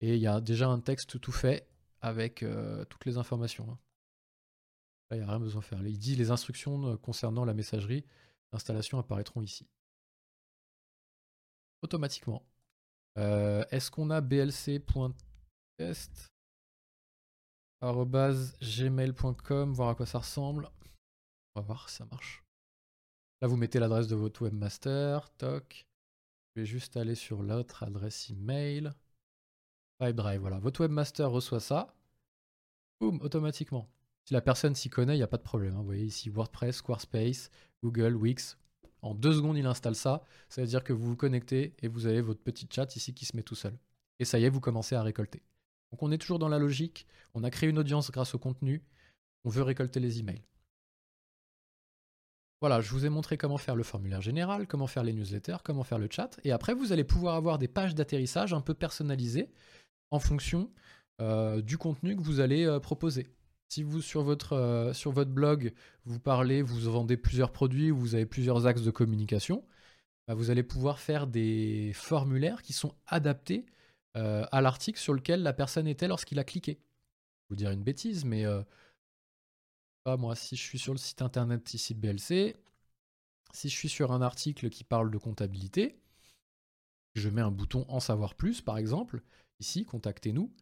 Et 0.00 0.14
il 0.14 0.20
y 0.20 0.26
a 0.26 0.40
déjà 0.40 0.68
un 0.68 0.80
texte 0.80 1.20
tout 1.20 1.32
fait 1.32 1.68
avec 2.00 2.42
euh, 2.42 2.84
toutes 2.86 3.06
les 3.06 3.16
informations. 3.16 3.70
Hein. 3.70 3.78
Il 5.12 5.18
n'y 5.18 5.22
a 5.22 5.26
rien 5.26 5.40
besoin 5.40 5.60
de 5.60 5.64
faire. 5.64 5.86
Il 5.86 5.98
dit 5.98 6.16
les 6.16 6.30
instructions 6.30 6.86
euh, 6.86 6.96
concernant 6.96 7.44
la 7.44 7.54
messagerie 7.54 8.04
d'installation 8.52 8.98
apparaîtront 8.98 9.42
ici. 9.42 9.68
Automatiquement. 11.82 12.42
Est-ce 13.16 13.90
qu'on 13.90 14.10
a 14.10 14.20
blc.test 14.20 14.86
gmail.com, 17.82 19.72
voir 19.72 19.90
à 19.90 19.94
quoi 19.94 20.06
ça 20.06 20.18
ressemble. 20.18 20.68
On 21.54 21.60
va 21.60 21.66
voir 21.66 21.88
si 21.88 21.96
ça 21.96 22.04
marche. 22.06 22.42
Là, 23.40 23.48
vous 23.48 23.56
mettez 23.56 23.78
l'adresse 23.78 24.08
de 24.08 24.16
votre 24.16 24.42
webmaster. 24.42 25.30
Toc. 25.36 25.86
Je 26.54 26.60
vais 26.60 26.66
juste 26.66 26.96
aller 26.96 27.14
sur 27.14 27.42
l'autre 27.42 27.82
adresse 27.82 28.30
email. 28.30 28.90
Pipedrive, 29.98 30.40
voilà. 30.40 30.58
Votre 30.58 30.80
webmaster 30.80 31.30
reçoit 31.30 31.60
ça. 31.60 31.94
Boum, 33.00 33.20
automatiquement. 33.20 33.90
Si 34.24 34.34
la 34.34 34.40
personne 34.40 34.74
s'y 34.74 34.88
connaît, 34.90 35.14
il 35.14 35.18
n'y 35.18 35.22
a 35.22 35.28
pas 35.28 35.36
de 35.36 35.42
problème. 35.42 35.74
Hein. 35.74 35.80
Vous 35.80 35.86
voyez 35.86 36.04
ici 36.04 36.30
WordPress, 36.30 36.76
Squarespace, 36.76 37.50
Google, 37.90 38.14
Wix. 38.14 38.58
En 39.02 39.14
deux 39.14 39.32
secondes, 39.32 39.56
il 39.56 39.66
installe 39.66 39.94
ça. 39.94 40.22
Ça 40.48 40.60
veut 40.60 40.66
dire 40.66 40.84
que 40.84 40.92
vous 40.92 41.06
vous 41.06 41.16
connectez 41.16 41.74
et 41.80 41.88
vous 41.88 42.06
avez 42.06 42.20
votre 42.20 42.40
petit 42.40 42.68
chat 42.70 42.96
ici 42.96 43.14
qui 43.14 43.24
se 43.24 43.36
met 43.36 43.42
tout 43.42 43.54
seul. 43.54 43.78
Et 44.18 44.24
ça 44.24 44.38
y 44.38 44.44
est, 44.44 44.48
vous 44.48 44.60
commencez 44.60 44.94
à 44.94 45.02
récolter. 45.02 45.42
Donc 45.92 46.02
on 46.02 46.10
est 46.10 46.18
toujours 46.18 46.38
dans 46.38 46.48
la 46.48 46.58
logique, 46.58 47.06
on 47.34 47.44
a 47.44 47.50
créé 47.50 47.68
une 47.68 47.78
audience 47.78 48.10
grâce 48.10 48.34
au 48.34 48.38
contenu, 48.38 48.82
on 49.44 49.50
veut 49.50 49.62
récolter 49.62 50.00
les 50.00 50.18
emails. 50.18 50.42
Voilà, 52.60 52.80
je 52.80 52.90
vous 52.90 53.04
ai 53.04 53.08
montré 53.08 53.36
comment 53.36 53.58
faire 53.58 53.76
le 53.76 53.82
formulaire 53.82 54.22
général, 54.22 54.66
comment 54.66 54.86
faire 54.86 55.04
les 55.04 55.12
newsletters, 55.12 55.58
comment 55.62 55.84
faire 55.84 55.98
le 55.98 56.08
chat, 56.10 56.40
et 56.42 56.52
après 56.52 56.74
vous 56.74 56.92
allez 56.92 57.04
pouvoir 57.04 57.36
avoir 57.36 57.58
des 57.58 57.68
pages 57.68 57.94
d'atterrissage 57.94 58.52
un 58.52 58.62
peu 58.62 58.74
personnalisées 58.74 59.50
en 60.10 60.18
fonction 60.18 60.70
euh, 61.20 61.62
du 61.62 61.78
contenu 61.78 62.16
que 62.16 62.22
vous 62.22 62.40
allez 62.40 62.64
euh, 62.64 62.80
proposer. 62.80 63.28
Si 63.68 63.82
vous 63.82 64.00
sur 64.00 64.22
votre, 64.22 64.52
euh, 64.52 64.92
sur 64.92 65.10
votre 65.10 65.30
blog 65.30 65.72
vous 66.04 66.20
parlez, 66.20 66.62
vous 66.62 66.78
vendez 66.90 67.16
plusieurs 67.16 67.52
produits, 67.52 67.90
vous 67.90 68.14
avez 68.14 68.26
plusieurs 68.26 68.66
axes 68.66 68.82
de 68.82 68.90
communication, 68.90 69.64
bah, 70.28 70.34
vous 70.34 70.50
allez 70.50 70.62
pouvoir 70.62 71.00
faire 71.00 71.26
des 71.26 71.92
formulaires 71.94 72.62
qui 72.62 72.72
sont 72.72 72.94
adaptés 73.06 73.66
euh, 74.16 74.46
à 74.52 74.60
l'article 74.60 74.98
sur 74.98 75.14
lequel 75.14 75.42
la 75.42 75.52
personne 75.52 75.88
était 75.88 76.08
lorsqu'il 76.08 76.38
a 76.38 76.44
cliqué. 76.44 76.72
Je 76.72 76.76
vais 76.76 77.48
vous 77.50 77.56
dire 77.56 77.70
une 77.70 77.82
bêtise, 77.82 78.24
mais 78.24 78.44
euh, 78.46 78.62
moi, 80.06 80.36
si 80.36 80.56
je 80.56 80.62
suis 80.62 80.78
sur 80.78 80.92
le 80.92 80.98
site 80.98 81.22
internet 81.22 81.74
ici 81.74 81.94
de 81.94 82.00
BLC, 82.00 82.56
si 83.52 83.68
je 83.68 83.74
suis 83.74 83.88
sur 83.88 84.12
un 84.12 84.22
article 84.22 84.70
qui 84.70 84.84
parle 84.84 85.10
de 85.10 85.18
comptabilité, 85.18 85.98
je 87.14 87.28
mets 87.28 87.40
un 87.40 87.50
bouton 87.50 87.84
en 87.88 88.00
savoir 88.00 88.34
plus, 88.34 88.60
par 88.60 88.78
exemple, 88.78 89.22
ici, 89.58 89.84
contactez-nous, 89.84 90.52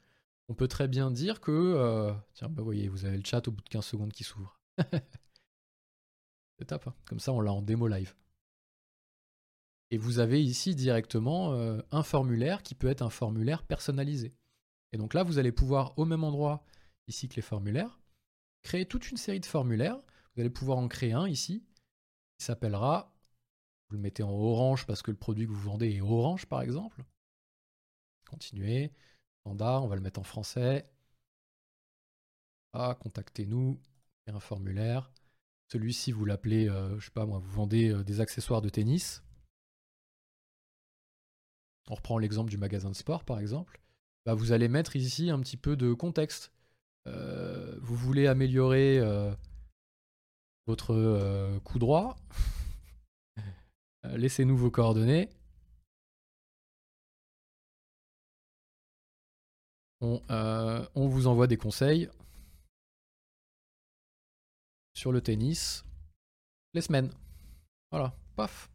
on 0.48 0.54
peut 0.54 0.68
très 0.68 0.88
bien 0.88 1.10
dire 1.10 1.40
que, 1.40 1.50
euh, 1.50 2.12
tiens, 2.34 2.48
bah, 2.48 2.62
vous 2.62 2.64
voyez, 2.64 2.88
vous 2.88 3.04
avez 3.04 3.16
le 3.16 3.24
chat 3.24 3.46
au 3.48 3.50
bout 3.50 3.62
de 3.62 3.68
15 3.68 3.84
secondes 3.84 4.12
qui 4.12 4.24
s'ouvre. 4.24 4.60
C'est 6.58 6.66
top, 6.66 6.86
hein. 6.86 6.94
comme 7.06 7.18
ça 7.18 7.32
on 7.32 7.40
l'a 7.40 7.52
en 7.52 7.62
démo 7.62 7.88
live. 7.88 8.14
Et 9.90 9.98
vous 9.98 10.18
avez 10.18 10.42
ici 10.42 10.74
directement 10.74 11.52
euh, 11.54 11.80
un 11.90 12.02
formulaire 12.02 12.62
qui 12.62 12.74
peut 12.74 12.88
être 12.88 13.02
un 13.02 13.10
formulaire 13.10 13.64
personnalisé. 13.64 14.34
Et 14.92 14.96
donc 14.96 15.14
là, 15.14 15.22
vous 15.22 15.38
allez 15.38 15.52
pouvoir, 15.52 15.98
au 15.98 16.04
même 16.04 16.24
endroit 16.24 16.64
ici 17.06 17.28
que 17.28 17.36
les 17.36 17.42
formulaires, 17.42 18.00
créer 18.62 18.86
toute 18.86 19.10
une 19.10 19.16
série 19.16 19.40
de 19.40 19.46
formulaires. 19.46 20.00
Vous 20.34 20.40
allez 20.40 20.50
pouvoir 20.50 20.78
en 20.78 20.88
créer 20.88 21.12
un 21.12 21.28
ici, 21.28 21.64
qui 22.38 22.44
s'appellera, 22.44 23.14
vous 23.88 23.96
le 23.96 24.02
mettez 24.02 24.22
en 24.22 24.30
orange 24.30 24.86
parce 24.86 25.02
que 25.02 25.10
le 25.10 25.16
produit 25.16 25.46
que 25.46 25.52
vous 25.52 25.60
vendez 25.60 25.90
est 25.94 26.00
orange 26.00 26.46
par 26.46 26.62
exemple. 26.62 27.04
Continuez, 28.28 28.92
on 29.44 29.54
va 29.54 29.94
le 29.94 30.00
mettre 30.00 30.20
en 30.20 30.24
français. 30.24 30.86
Ah, 32.72 32.96
contactez-nous, 33.00 33.78
un 34.26 34.40
formulaire. 34.40 35.10
Celui-ci, 35.68 36.12
vous 36.12 36.24
l'appelez, 36.24 36.68
euh, 36.68 36.98
je 36.98 37.06
sais 37.06 37.10
pas 37.10 37.26
moi, 37.26 37.38
vous 37.38 37.50
vendez 37.50 37.90
euh, 37.90 38.04
des 38.04 38.20
accessoires 38.20 38.62
de 38.62 38.68
tennis. 38.68 39.22
On 41.88 41.94
reprend 41.94 42.18
l'exemple 42.18 42.50
du 42.50 42.58
magasin 42.58 42.90
de 42.90 42.96
sport, 42.96 43.24
par 43.24 43.38
exemple. 43.38 43.80
Bah, 44.24 44.34
vous 44.34 44.52
allez 44.52 44.68
mettre 44.68 44.96
ici 44.96 45.30
un 45.30 45.38
petit 45.40 45.56
peu 45.56 45.76
de 45.76 45.92
contexte. 45.92 46.50
Euh, 47.06 47.78
vous 47.80 47.96
voulez 47.96 48.26
améliorer 48.26 49.00
votre 50.66 51.58
coup 51.64 51.78
droit. 51.78 52.16
Laissez-nous 54.04 54.56
vos 54.56 54.70
coordonnées. 54.70 55.28
On, 60.00 60.20
on, 60.94 61.08
vous 61.08 61.26
envoie 61.26 61.46
des 61.46 61.56
conseils 61.56 62.10
sur 64.94 65.12
le 65.12 65.20
tennis 65.20 65.84
les 66.74 66.82
semaines. 66.82 67.10
Voilà, 67.90 68.14
paf, 68.36 68.70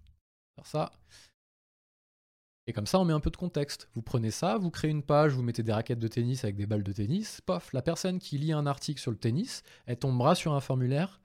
faire 0.55 0.65
ça. 0.65 0.91
Et 2.67 2.73
comme 2.73 2.85
ça, 2.85 2.99
on 2.99 3.05
met 3.05 3.13
un 3.13 3.19
peu 3.19 3.31
de 3.31 3.37
contexte. 3.37 3.89
Vous 3.95 4.01
prenez 4.01 4.31
ça, 4.31 4.57
vous 4.57 4.69
créez 4.69 4.91
une 4.91 5.01
page, 5.01 5.33
vous 5.33 5.41
mettez 5.41 5.63
des 5.63 5.73
raquettes 5.73 5.99
de 5.99 6.07
tennis 6.07 6.43
avec 6.43 6.55
des 6.55 6.67
balles 6.67 6.83
de 6.83 6.91
tennis, 6.91 7.41
paf, 7.41 7.73
la 7.73 7.81
personne 7.81 8.19
qui 8.19 8.37
lit 8.37 8.53
un 8.53 8.67
article 8.67 9.01
sur 9.01 9.11
le 9.11 9.17
tennis, 9.17 9.63
elle 9.87 9.97
tombera 9.97 10.35
sur 10.35 10.53
un 10.53 10.59
formulaire 10.61 11.19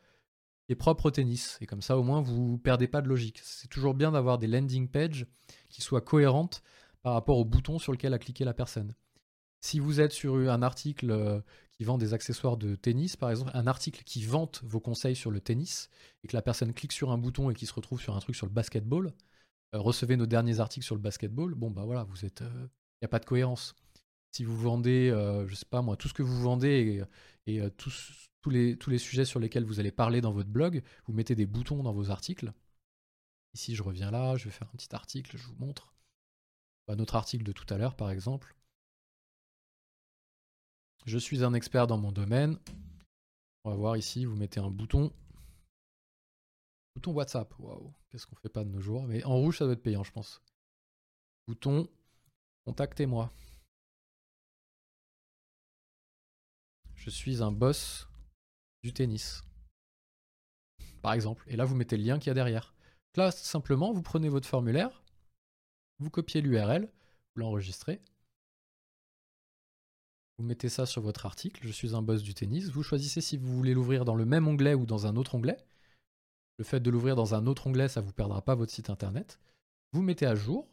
qui 0.64 0.72
est 0.72 0.76
propre 0.76 1.06
au 1.06 1.10
tennis. 1.10 1.58
Et 1.60 1.66
comme 1.66 1.82
ça, 1.82 1.98
au 1.98 2.02
moins, 2.02 2.22
vous 2.22 2.56
perdez 2.56 2.88
pas 2.88 3.02
de 3.02 3.08
logique. 3.08 3.40
C'est 3.42 3.68
toujours 3.68 3.92
bien 3.92 4.12
d'avoir 4.12 4.38
des 4.38 4.46
landing 4.46 4.88
pages 4.88 5.26
qui 5.68 5.82
soient 5.82 6.00
cohérentes 6.00 6.62
par 7.02 7.12
rapport 7.12 7.36
au 7.36 7.44
bouton 7.44 7.78
sur 7.78 7.92
lequel 7.92 8.14
a 8.14 8.18
cliqué 8.18 8.44
la 8.46 8.54
personne. 8.54 8.94
Si 9.64 9.78
vous 9.78 10.02
êtes 10.02 10.12
sur 10.12 10.34
un 10.34 10.60
article 10.60 11.10
euh, 11.10 11.40
qui 11.72 11.84
vend 11.84 11.96
des 11.96 12.12
accessoires 12.12 12.58
de 12.58 12.74
tennis, 12.74 13.16
par 13.16 13.30
exemple, 13.30 13.50
un 13.54 13.66
article 13.66 14.04
qui 14.04 14.22
vante 14.22 14.60
vos 14.62 14.78
conseils 14.78 15.16
sur 15.16 15.30
le 15.30 15.40
tennis, 15.40 15.88
et 16.22 16.28
que 16.28 16.36
la 16.36 16.42
personne 16.42 16.74
clique 16.74 16.92
sur 16.92 17.10
un 17.10 17.16
bouton 17.16 17.48
et 17.48 17.54
qui 17.54 17.64
se 17.64 17.72
retrouve 17.72 17.98
sur 17.98 18.14
un 18.14 18.20
truc 18.20 18.36
sur 18.36 18.44
le 18.44 18.52
basketball, 18.52 19.14
euh, 19.74 19.78
recevez 19.78 20.18
nos 20.18 20.26
derniers 20.26 20.60
articles 20.60 20.84
sur 20.84 20.96
le 20.96 21.00
basketball, 21.00 21.54
bon 21.54 21.70
bah 21.70 21.86
voilà, 21.86 22.04
vous 22.04 22.26
êtes. 22.26 22.40
Il 22.42 22.46
euh, 22.46 22.66
n'y 23.00 23.06
a 23.06 23.08
pas 23.08 23.18
de 23.18 23.24
cohérence. 23.24 23.74
Si 24.32 24.44
vous 24.44 24.54
vendez, 24.54 25.08
je 25.46 25.54
sais 25.54 25.64
pas 25.64 25.80
moi, 25.80 25.96
tout 25.96 26.08
ce 26.08 26.14
que 26.14 26.22
vous 26.22 26.42
vendez 26.42 27.02
et, 27.46 27.70
tous, 27.78 28.28
tous, 28.42 28.50
les, 28.50 28.76
tous 28.76 28.90
les 28.90 28.98
sujets 28.98 29.24
sur 29.24 29.40
lesquels 29.40 29.64
vous 29.64 29.80
allez 29.80 29.92
parler 29.92 30.20
dans 30.20 30.32
votre 30.32 30.50
blog, 30.50 30.82
vous 31.06 31.14
mettez 31.14 31.34
des 31.34 31.46
boutons 31.46 31.82
dans 31.82 31.94
vos 31.94 32.10
articles. 32.10 32.52
Ici, 33.54 33.74
je 33.74 33.82
reviens 33.82 34.10
là, 34.10 34.36
je 34.36 34.44
vais 34.44 34.50
faire 34.50 34.68
un 34.68 34.76
petit 34.76 34.94
article, 34.94 35.38
je 35.38 35.46
vous 35.46 35.56
montre. 35.56 35.94
Bah, 36.86 36.96
notre 36.96 37.14
article 37.14 37.44
de 37.44 37.52
tout 37.52 37.72
à 37.72 37.78
l'heure, 37.78 37.96
par 37.96 38.10
exemple. 38.10 38.54
Je 41.04 41.18
suis 41.18 41.44
un 41.44 41.52
expert 41.54 41.86
dans 41.86 41.98
mon 41.98 42.12
domaine. 42.12 42.58
On 43.64 43.70
va 43.70 43.76
voir 43.76 43.96
ici, 43.96 44.24
vous 44.24 44.36
mettez 44.36 44.60
un 44.60 44.70
bouton. 44.70 45.12
Bouton 46.94 47.12
WhatsApp. 47.12 47.54
Waouh, 47.58 47.92
qu'est-ce 48.08 48.26
qu'on 48.26 48.36
fait 48.36 48.48
pas 48.48 48.64
de 48.64 48.70
nos 48.70 48.80
jours. 48.80 49.04
Mais 49.04 49.22
en 49.24 49.36
rouge, 49.36 49.58
ça 49.58 49.64
doit 49.64 49.74
être 49.74 49.82
payant, 49.82 50.04
je 50.04 50.12
pense. 50.12 50.40
Bouton 51.46 51.88
Contactez-moi. 52.64 53.30
Je 56.94 57.10
suis 57.10 57.42
un 57.42 57.52
boss 57.52 58.08
du 58.82 58.94
tennis. 58.94 59.44
Par 61.02 61.12
exemple. 61.12 61.44
Et 61.48 61.56
là, 61.56 61.66
vous 61.66 61.74
mettez 61.74 61.98
le 61.98 62.04
lien 62.04 62.18
qu'il 62.18 62.28
y 62.28 62.30
a 62.30 62.34
derrière. 62.34 62.74
Là, 63.16 63.30
simplement, 63.30 63.92
vous 63.92 64.02
prenez 64.02 64.28
votre 64.28 64.48
formulaire, 64.48 65.04
vous 65.98 66.10
copiez 66.10 66.40
l'URL, 66.40 66.90
vous 67.34 67.40
l'enregistrez, 67.40 68.00
vous 70.38 70.44
mettez 70.44 70.68
ça 70.68 70.84
sur 70.84 71.00
votre 71.00 71.26
article, 71.26 71.64
je 71.64 71.72
suis 71.72 71.94
un 71.94 72.02
boss 72.02 72.22
du 72.22 72.34
tennis. 72.34 72.68
Vous 72.68 72.82
choisissez 72.82 73.20
si 73.20 73.36
vous 73.36 73.54
voulez 73.54 73.72
l'ouvrir 73.72 74.04
dans 74.04 74.16
le 74.16 74.24
même 74.24 74.48
onglet 74.48 74.74
ou 74.74 74.84
dans 74.84 75.06
un 75.06 75.16
autre 75.16 75.36
onglet. 75.36 75.56
Le 76.58 76.64
fait 76.64 76.80
de 76.80 76.90
l'ouvrir 76.90 77.16
dans 77.16 77.34
un 77.34 77.46
autre 77.46 77.66
onglet, 77.66 77.88
ça 77.88 78.00
ne 78.00 78.06
vous 78.06 78.12
perdra 78.12 78.42
pas 78.42 78.54
votre 78.54 78.72
site 78.72 78.90
internet. 78.90 79.40
Vous 79.92 80.02
mettez 80.02 80.26
à 80.26 80.34
jour. 80.34 80.68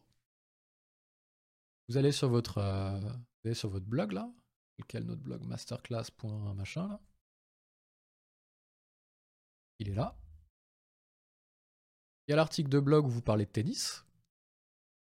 Vous 1.87 1.97
allez 1.97 2.11
sur 2.11 2.29
votre, 2.29 2.57
euh, 2.57 3.53
sur 3.53 3.69
votre 3.69 3.85
blog 3.85 4.13
là. 4.13 4.31
Lequel 4.79 5.03
notre 5.03 5.21
blog? 5.21 5.43
masterclass.machin 5.43 6.87
là. 6.87 6.99
Il 9.79 9.89
est 9.89 9.95
là. 9.95 10.17
Il 12.27 12.31
y 12.31 12.33
a 12.33 12.37
l'article 12.37 12.69
de 12.69 12.79
blog 12.79 13.05
où 13.05 13.09
vous 13.09 13.21
parlez 13.21 13.45
de 13.45 13.51
tennis 13.51 14.05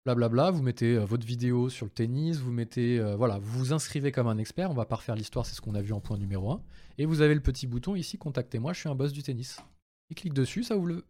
blablabla, 0.04 0.50
vous 0.50 0.62
mettez 0.62 0.96
euh, 0.96 1.04
votre 1.04 1.26
vidéo 1.26 1.70
sur 1.70 1.86
le 1.86 1.90
tennis, 1.90 2.36
vous 2.38 2.52
mettez, 2.52 2.98
euh, 2.98 3.16
voilà, 3.16 3.38
vous 3.38 3.58
vous 3.58 3.72
inscrivez 3.72 4.12
comme 4.12 4.26
un 4.26 4.38
expert, 4.38 4.70
on 4.70 4.74
va 4.74 4.84
pas 4.84 4.96
refaire 4.96 5.14
l'histoire, 5.14 5.46
c'est 5.46 5.54
ce 5.54 5.60
qu'on 5.60 5.74
a 5.74 5.82
vu 5.82 5.92
en 5.92 6.00
point 6.00 6.18
numéro 6.18 6.50
1, 6.52 6.62
et 6.98 7.06
vous 7.06 7.22
avez 7.22 7.34
le 7.34 7.40
petit 7.40 7.66
bouton 7.66 7.94
ici, 7.94 8.18
contactez-moi, 8.18 8.72
je 8.74 8.80
suis 8.80 8.88
un 8.88 8.94
boss 8.94 9.12
du 9.12 9.22
tennis. 9.22 9.58
Il 10.10 10.16
clique 10.16 10.34
dessus, 10.34 10.62
ça 10.62 10.76
ouvre 10.76 10.88
le... 10.88 11.04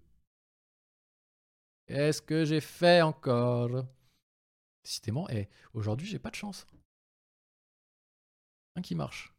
Qu'est-ce 1.87 2.23
que 2.23 2.45
j'ai 2.45 2.61
fait 2.61 3.03
encore? 3.03 3.85
Décidément, 4.85 5.29
et 5.29 5.49
aujourd'hui 5.73 6.07
j'ai 6.07 6.19
pas 6.19 6.31
de 6.31 6.37
chance. 6.37 6.67
Un 8.77 8.83
qui 8.83 8.95
marche. 8.95 9.35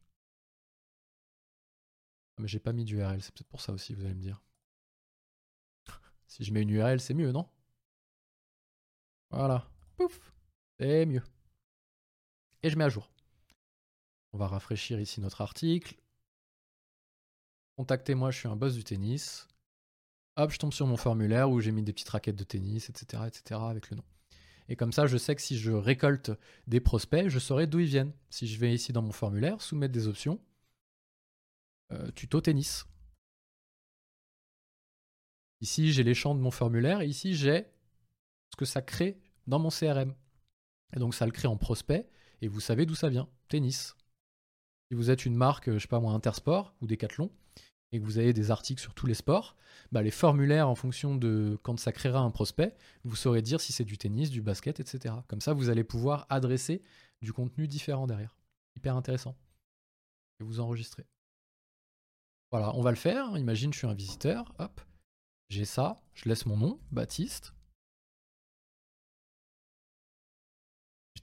Ah, 2.38 2.42
mais 2.42 2.48
j'ai 2.48 2.60
pas 2.60 2.74
mis 2.74 2.84
d'URL, 2.84 3.22
c'est 3.22 3.34
peut-être 3.34 3.48
pour 3.48 3.62
ça 3.62 3.72
aussi, 3.72 3.94
vous 3.94 4.04
allez 4.06 4.16
me 4.16 4.22
dire. 4.22 4.42
si 6.28 6.44
je 6.44 6.52
mets 6.52 6.62
une 6.62 6.70
URL, 6.70 7.00
c'est 7.00 7.14
mieux, 7.14 7.32
non? 7.32 7.48
Voilà. 9.36 9.68
Pouf. 9.98 10.34
C'est 10.80 11.06
mieux. 11.06 11.24
Et 12.64 12.70
je 12.70 12.78
mets 12.78 12.86
à 12.86 12.90
jour. 12.90 13.12
On 14.34 14.38
va 14.38 14.48
rafraîchir 14.48 15.00
ici 15.00 15.22
notre 15.22 15.42
article. 15.42 15.96
Contactez-moi, 17.78 18.32
je 18.32 18.40
suis 18.40 18.48
un 18.48 18.56
boss 18.56 18.74
du 18.76 18.84
tennis. 18.84 19.48
Hop, 20.38 20.52
je 20.52 20.58
tombe 20.58 20.74
sur 20.74 20.88
mon 20.88 20.98
formulaire 20.98 21.50
où 21.50 21.60
j'ai 21.60 21.72
mis 21.72 21.84
des 21.84 21.94
petites 21.94 22.10
raquettes 22.10 22.36
de 22.36 22.44
tennis, 22.44 22.90
etc., 22.90 23.24
etc., 23.28 23.60
avec 23.64 23.90
le 23.90 23.98
nom. 23.98 24.04
Et 24.68 24.76
comme 24.76 24.92
ça, 24.92 25.06
je 25.06 25.18
sais 25.18 25.36
que 25.36 25.42
si 25.42 25.58
je 25.58 25.72
récolte 25.72 26.32
des 26.68 26.80
prospects, 26.80 27.28
je 27.28 27.40
saurai 27.40 27.68
d'où 27.68 27.80
ils 27.80 27.88
viennent. 27.88 28.14
Si 28.30 28.48
je 28.48 28.60
vais 28.60 28.74
ici 28.74 28.94
dans 28.94 29.02
mon 29.02 29.12
formulaire, 29.12 29.62
soumettre 29.62 29.94
des 29.94 30.08
options, 30.08 30.40
euh, 31.92 32.10
tuto 32.12 32.42
tennis. 32.42 32.86
Ici, 35.62 35.92
j'ai 35.92 36.04
les 36.04 36.14
champs 36.14 36.36
de 36.36 36.40
mon 36.42 36.52
formulaire 36.52 37.02
et 37.02 37.08
ici, 37.08 37.36
j'ai 37.36 37.66
ce 38.50 38.58
que 38.58 38.66
ça 38.66 38.82
crée 38.82 39.22
dans 39.48 39.60
mon 39.60 39.70
CRM. 39.70 40.14
Et 40.96 41.00
donc 41.00 41.14
ça 41.16 41.26
le 41.26 41.32
crée 41.32 41.48
en 41.48 41.58
prospect, 41.58 42.08
et 42.42 42.48
vous 42.48 42.60
savez 42.60 42.86
d'où 42.86 42.96
ça 42.96 43.10
vient, 43.10 43.28
tennis. 43.48 43.96
Si 44.90 44.96
vous 44.96 45.10
êtes 45.10 45.26
une 45.26 45.36
marque, 45.36 45.72
je 45.72 45.80
sais 45.80 45.88
pas 45.88 46.00
moi, 46.00 46.14
Intersport 46.14 46.76
ou 46.82 46.88
Decathlon, 46.88 47.32
et 47.92 48.00
que 48.00 48.06
vous 48.06 48.18
avez 48.18 48.34
des 48.34 48.52
articles 48.52 48.82
sur 48.82 48.94
tous 48.94 49.08
les 49.08 49.14
sports, 49.14 49.56
bah 49.92 50.02
les 50.02 50.12
formulaires 50.12 50.70
en 50.70 50.76
fonction 50.76 51.16
de 51.16 51.58
quand 51.64 51.80
ça 51.80 51.92
créera 51.92 52.20
un 52.20 52.32
prospect, 52.32 52.76
vous 53.04 53.16
saurez 53.16 53.42
dire 53.42 53.62
si 53.62 53.74
c'est 53.74 53.86
du 53.86 53.98
tennis, 53.98 54.30
du 54.30 54.42
basket, 54.42 54.80
etc. 54.80 55.16
Comme 55.28 55.42
ça, 55.42 55.54
vous 55.54 55.70
allez 55.70 55.84
pouvoir 55.84 56.26
adresser 56.30 56.82
du 57.22 57.34
contenu 57.34 57.68
différent 57.68 58.08
derrière. 58.08 58.36
Hyper 58.76 58.96
intéressant. 58.96 59.36
Et 60.40 60.44
vous 60.44 60.60
enregistrez. 60.60 61.06
Voilà, 62.52 62.76
on 62.76 62.82
va 62.82 62.92
le 62.92 62.98
faire. 62.98 63.38
Imagine, 63.38 63.74
je 63.74 63.80
suis 63.80 63.88
un 63.88 63.94
visiteur. 63.94 64.54
Hop, 64.60 64.82
j'ai 65.50 65.66
ça. 65.66 66.02
Je 66.14 66.30
laisse 66.30 66.46
mon 66.46 66.58
nom, 66.58 66.80
Baptiste. 66.92 67.55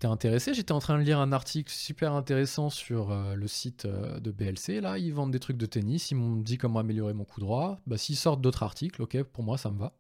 Intéressé, 0.05 0.53
j'étais 0.53 0.73
en 0.73 0.81
train 0.81 0.99
de 0.99 1.05
lire 1.05 1.21
un 1.21 1.31
article 1.33 1.71
super 1.71 2.15
intéressant 2.15 2.71
sur 2.71 3.13
euh, 3.13 3.37
le 3.37 3.47
site 3.47 3.85
euh, 3.85 4.19
de 4.19 4.33
BLC. 4.33 4.81
Là, 4.81 4.99
ils 4.99 5.15
vendent 5.15 5.31
des 5.31 5.39
trucs 5.39 5.57
de 5.57 5.67
tennis, 5.67 6.11
ils 6.11 6.17
m'ont 6.17 6.35
dit 6.37 6.59
comment 6.59 6.81
améliorer 6.81 7.15
mon 7.15 7.25
coup 7.25 7.39
droit. 7.41 7.81
Bah, 7.87 7.97
s'ils 7.99 8.17
sortent 8.17 8.41
d'autres 8.41 8.65
articles, 8.65 9.01
ok, 9.01 9.23
pour 9.23 9.45
moi 9.45 9.59
ça 9.59 9.71
me 9.71 9.79
va. 9.79 9.97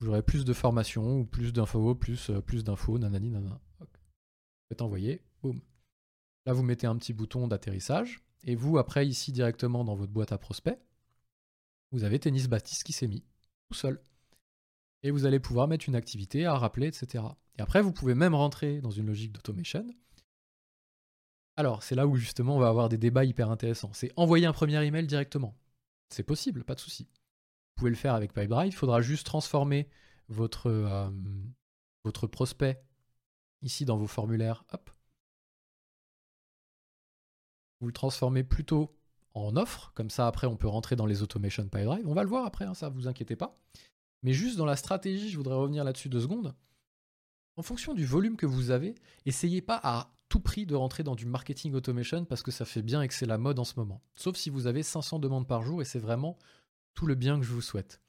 J'aurai 0.00 0.22
plus 0.22 0.44
de 0.44 0.52
formation 0.54 1.20
ou 1.20 1.24
plus 1.26 1.52
d'infos, 1.52 1.94
plus, 1.94 2.30
euh, 2.30 2.40
plus 2.40 2.64
d'infos, 2.64 2.98
nanani, 2.98 3.30
nanana. 3.30 3.60
Faites 4.68 4.80
envoyer, 4.80 5.22
boum. 5.42 5.60
Là, 6.46 6.54
vous 6.54 6.62
mettez 6.62 6.86
un 6.86 6.96
petit 6.96 7.12
bouton 7.12 7.48
d'atterrissage. 7.48 8.22
Et 8.44 8.54
vous, 8.54 8.78
après, 8.78 9.06
ici, 9.06 9.30
directement 9.30 9.84
dans 9.84 9.94
votre 9.94 10.12
boîte 10.12 10.32
à 10.32 10.38
prospects, 10.38 10.78
vous 11.90 12.04
avez 12.04 12.18
Tennis 12.18 12.48
Baptiste 12.48 12.84
qui 12.84 12.92
s'est 12.92 13.08
mis, 13.08 13.24
tout 13.68 13.74
seul. 13.74 14.00
Et 15.02 15.10
vous 15.10 15.26
allez 15.26 15.40
pouvoir 15.40 15.68
mettre 15.68 15.88
une 15.88 15.96
activité 15.96 16.46
à 16.46 16.56
rappeler, 16.56 16.86
etc. 16.86 17.24
Et 17.58 17.62
après, 17.62 17.82
vous 17.82 17.92
pouvez 17.92 18.14
même 18.14 18.34
rentrer 18.34 18.80
dans 18.80 18.90
une 18.90 19.06
logique 19.06 19.32
d'automation. 19.32 19.86
Alors, 21.56 21.82
c'est 21.82 21.94
là 21.94 22.06
où 22.06 22.16
justement 22.16 22.56
on 22.56 22.60
va 22.60 22.68
avoir 22.68 22.88
des 22.88 22.96
débats 22.96 23.24
hyper 23.24 23.50
intéressants. 23.50 23.92
C'est 23.92 24.12
envoyer 24.16 24.46
un 24.46 24.52
premier 24.52 24.82
email 24.82 25.06
directement. 25.06 25.54
C'est 26.08 26.22
possible, 26.22 26.64
pas 26.64 26.74
de 26.74 26.80
souci 26.80 27.06
le 27.88 27.96
faire 27.96 28.14
avec 28.14 28.34
PipeDrive. 28.34 28.68
Il 28.68 28.76
faudra 28.76 29.00
juste 29.00 29.24
transformer 29.24 29.88
votre, 30.28 30.66
euh, 30.66 31.10
votre 32.04 32.26
prospect 32.26 32.82
ici 33.62 33.86
dans 33.86 33.96
vos 33.96 34.06
formulaires. 34.06 34.64
Hop. 34.72 34.90
Vous 37.80 37.86
le 37.86 37.92
transformez 37.92 38.44
plutôt 38.44 38.94
en 39.34 39.56
offre. 39.56 39.92
Comme 39.94 40.10
ça, 40.10 40.26
après, 40.26 40.46
on 40.46 40.56
peut 40.56 40.68
rentrer 40.68 40.96
dans 40.96 41.06
les 41.06 41.22
automation 41.22 41.66
PyDrive. 41.66 42.06
On 42.06 42.14
va 42.14 42.22
le 42.22 42.28
voir 42.28 42.44
après, 42.44 42.66
hein, 42.66 42.74
ça, 42.74 42.90
vous 42.90 43.08
inquiétez 43.08 43.36
pas. 43.36 43.58
Mais 44.22 44.32
juste 44.34 44.58
dans 44.58 44.66
la 44.66 44.76
stratégie, 44.76 45.30
je 45.30 45.36
voudrais 45.36 45.54
revenir 45.54 45.84
là-dessus 45.84 46.10
deux 46.10 46.20
secondes. 46.20 46.54
En 47.56 47.62
fonction 47.62 47.94
du 47.94 48.04
volume 48.04 48.36
que 48.36 48.46
vous 48.46 48.70
avez, 48.70 48.94
essayez 49.24 49.62
pas 49.62 49.80
à 49.82 50.12
tout 50.28 50.40
prix 50.40 50.64
de 50.64 50.74
rentrer 50.74 51.02
dans 51.02 51.16
du 51.16 51.26
marketing 51.26 51.74
automation 51.74 52.24
parce 52.24 52.42
que 52.42 52.50
ça 52.50 52.64
fait 52.64 52.82
bien 52.82 53.02
et 53.02 53.08
que 53.08 53.14
c'est 53.14 53.26
la 53.26 53.38
mode 53.38 53.58
en 53.58 53.64
ce 53.64 53.74
moment. 53.76 54.00
Sauf 54.14 54.36
si 54.36 54.48
vous 54.48 54.66
avez 54.66 54.82
500 54.82 55.18
demandes 55.18 55.46
par 55.46 55.62
jour 55.62 55.82
et 55.82 55.84
c'est 55.84 55.98
vraiment 55.98 56.38
tout 57.00 57.06
le 57.06 57.14
bien 57.14 57.40
que 57.40 57.46
je 57.46 57.52
vous 57.54 57.62
souhaite. 57.62 58.02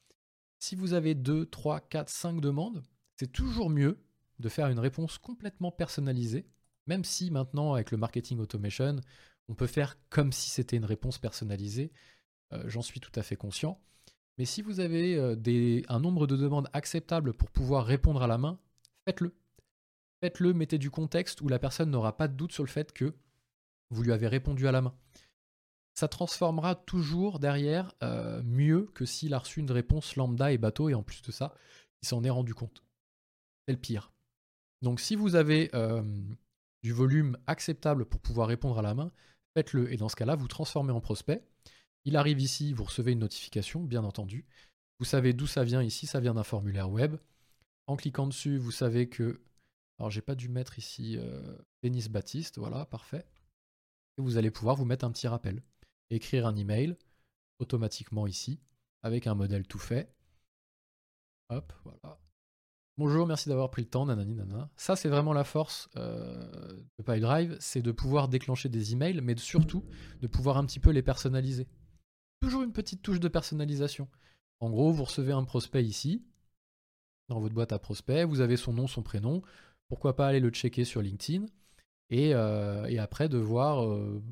Si 0.58 0.76
vous 0.76 0.92
avez 0.92 1.14
2, 1.14 1.46
3, 1.46 1.80
4, 1.80 2.10
5 2.10 2.42
demandes, 2.42 2.82
c'est 3.16 3.32
toujours 3.32 3.70
mieux 3.70 4.04
de 4.38 4.50
faire 4.50 4.68
une 4.68 4.78
réponse 4.78 5.16
complètement 5.16 5.72
personnalisée, 5.72 6.46
même 6.86 7.02
si 7.02 7.30
maintenant 7.30 7.72
avec 7.72 7.90
le 7.90 7.96
marketing 7.96 8.38
automation, 8.38 8.96
on 9.48 9.54
peut 9.54 9.66
faire 9.66 9.96
comme 10.10 10.30
si 10.30 10.50
c'était 10.50 10.76
une 10.76 10.84
réponse 10.84 11.16
personnalisée. 11.16 11.90
Euh, 12.52 12.64
j'en 12.66 12.82
suis 12.82 13.00
tout 13.00 13.18
à 13.18 13.22
fait 13.22 13.34
conscient. 13.34 13.80
Mais 14.36 14.44
si 14.44 14.60
vous 14.60 14.80
avez 14.80 15.16
euh, 15.16 15.80
un 15.88 15.98
nombre 15.98 16.26
de 16.26 16.36
demandes 16.36 16.68
acceptable 16.74 17.32
pour 17.32 17.50
pouvoir 17.50 17.86
répondre 17.86 18.22
à 18.22 18.26
la 18.26 18.36
main, 18.36 18.58
faites-le. 19.06 19.34
Faites-le, 20.20 20.52
mettez 20.52 20.76
du 20.76 20.90
contexte 20.90 21.40
où 21.40 21.48
la 21.48 21.58
personne 21.58 21.90
n'aura 21.90 22.14
pas 22.18 22.28
de 22.28 22.36
doute 22.36 22.52
sur 22.52 22.62
le 22.62 22.68
fait 22.68 22.92
que 22.92 23.14
vous 23.88 24.02
lui 24.02 24.12
avez 24.12 24.28
répondu 24.28 24.68
à 24.68 24.72
la 24.72 24.82
main. 24.82 24.94
Ça 26.02 26.08
transformera 26.08 26.74
toujours 26.74 27.38
derrière 27.38 27.94
euh, 28.02 28.42
mieux 28.42 28.90
que 28.92 29.04
s'il 29.04 29.34
a 29.34 29.38
reçu 29.38 29.60
une 29.60 29.70
réponse 29.70 30.16
lambda 30.16 30.50
et 30.50 30.58
bateau 30.58 30.88
et 30.88 30.94
en 30.94 31.04
plus 31.04 31.22
de 31.22 31.30
ça, 31.30 31.54
il 32.02 32.08
s'en 32.08 32.24
est 32.24 32.28
rendu 32.28 32.54
compte. 32.54 32.82
C'est 33.64 33.72
le 33.72 33.78
pire. 33.78 34.10
Donc 34.82 34.98
si 34.98 35.14
vous 35.14 35.36
avez 35.36 35.70
du 36.82 36.92
volume 36.92 37.38
acceptable 37.46 38.04
pour 38.04 38.20
pouvoir 38.20 38.48
répondre 38.48 38.80
à 38.80 38.82
la 38.82 38.94
main, 38.94 39.12
faites-le. 39.54 39.92
Et 39.92 39.96
dans 39.96 40.08
ce 40.08 40.16
cas-là, 40.16 40.34
vous 40.34 40.48
transformez 40.48 40.90
en 40.90 41.00
prospect. 41.00 41.46
Il 42.04 42.16
arrive 42.16 42.40
ici, 42.40 42.72
vous 42.72 42.82
recevez 42.82 43.12
une 43.12 43.20
notification, 43.20 43.84
bien 43.84 44.02
entendu. 44.02 44.44
Vous 44.98 45.04
savez 45.04 45.32
d'où 45.32 45.46
ça 45.46 45.62
vient 45.62 45.84
ici, 45.84 46.08
ça 46.08 46.18
vient 46.18 46.34
d'un 46.34 46.42
formulaire 46.42 46.90
web. 46.90 47.14
En 47.86 47.94
cliquant 47.94 48.26
dessus, 48.26 48.58
vous 48.58 48.72
savez 48.72 49.08
que. 49.08 49.40
Alors, 50.00 50.10
j'ai 50.10 50.20
pas 50.20 50.34
dû 50.34 50.48
mettre 50.48 50.80
ici 50.80 51.16
euh, 51.16 51.56
Denis 51.84 52.08
Baptiste, 52.08 52.58
voilà, 52.58 52.86
parfait. 52.86 53.24
Et 54.18 54.20
vous 54.20 54.36
allez 54.36 54.50
pouvoir 54.50 54.74
vous 54.74 54.84
mettre 54.84 55.04
un 55.04 55.12
petit 55.12 55.28
rappel. 55.28 55.62
Écrire 56.12 56.46
un 56.46 56.54
email 56.56 56.96
automatiquement 57.58 58.26
ici, 58.26 58.60
avec 59.02 59.26
un 59.26 59.34
modèle 59.34 59.66
tout 59.66 59.78
fait. 59.78 60.14
Hop, 61.48 61.72
voilà. 61.84 62.20
Bonjour, 62.98 63.26
merci 63.26 63.48
d'avoir 63.48 63.70
pris 63.70 63.80
le 63.80 63.88
temps, 63.88 64.04
nanani 64.04 64.34
nanana. 64.34 64.70
Ça, 64.76 64.94
c'est 64.94 65.08
vraiment 65.08 65.32
la 65.32 65.44
force 65.44 65.88
euh, 65.96 66.76
de 66.98 67.02
PyDrive, 67.02 67.56
c'est 67.60 67.80
de 67.80 67.92
pouvoir 67.92 68.28
déclencher 68.28 68.68
des 68.68 68.92
emails, 68.92 69.22
mais 69.22 69.34
surtout 69.38 69.86
de 70.20 70.26
pouvoir 70.26 70.58
un 70.58 70.66
petit 70.66 70.80
peu 70.80 70.90
les 70.90 71.02
personnaliser. 71.02 71.66
Toujours 72.42 72.62
une 72.62 72.74
petite 72.74 73.00
touche 73.00 73.18
de 73.18 73.28
personnalisation. 73.28 74.06
En 74.60 74.68
gros, 74.68 74.92
vous 74.92 75.04
recevez 75.04 75.32
un 75.32 75.44
prospect 75.44 75.82
ici, 75.82 76.26
dans 77.28 77.40
votre 77.40 77.54
boîte 77.54 77.72
à 77.72 77.78
prospects, 77.78 78.26
vous 78.26 78.40
avez 78.42 78.58
son 78.58 78.74
nom, 78.74 78.86
son 78.86 79.02
prénom. 79.02 79.40
Pourquoi 79.88 80.14
pas 80.14 80.26
aller 80.26 80.40
le 80.40 80.50
checker 80.50 80.84
sur 80.84 81.00
LinkedIn 81.00 81.46
et, 82.10 82.34
euh, 82.34 83.02
après 83.02 83.30
de 83.30 83.38
voir 83.38 83.86
euh, 83.86 84.22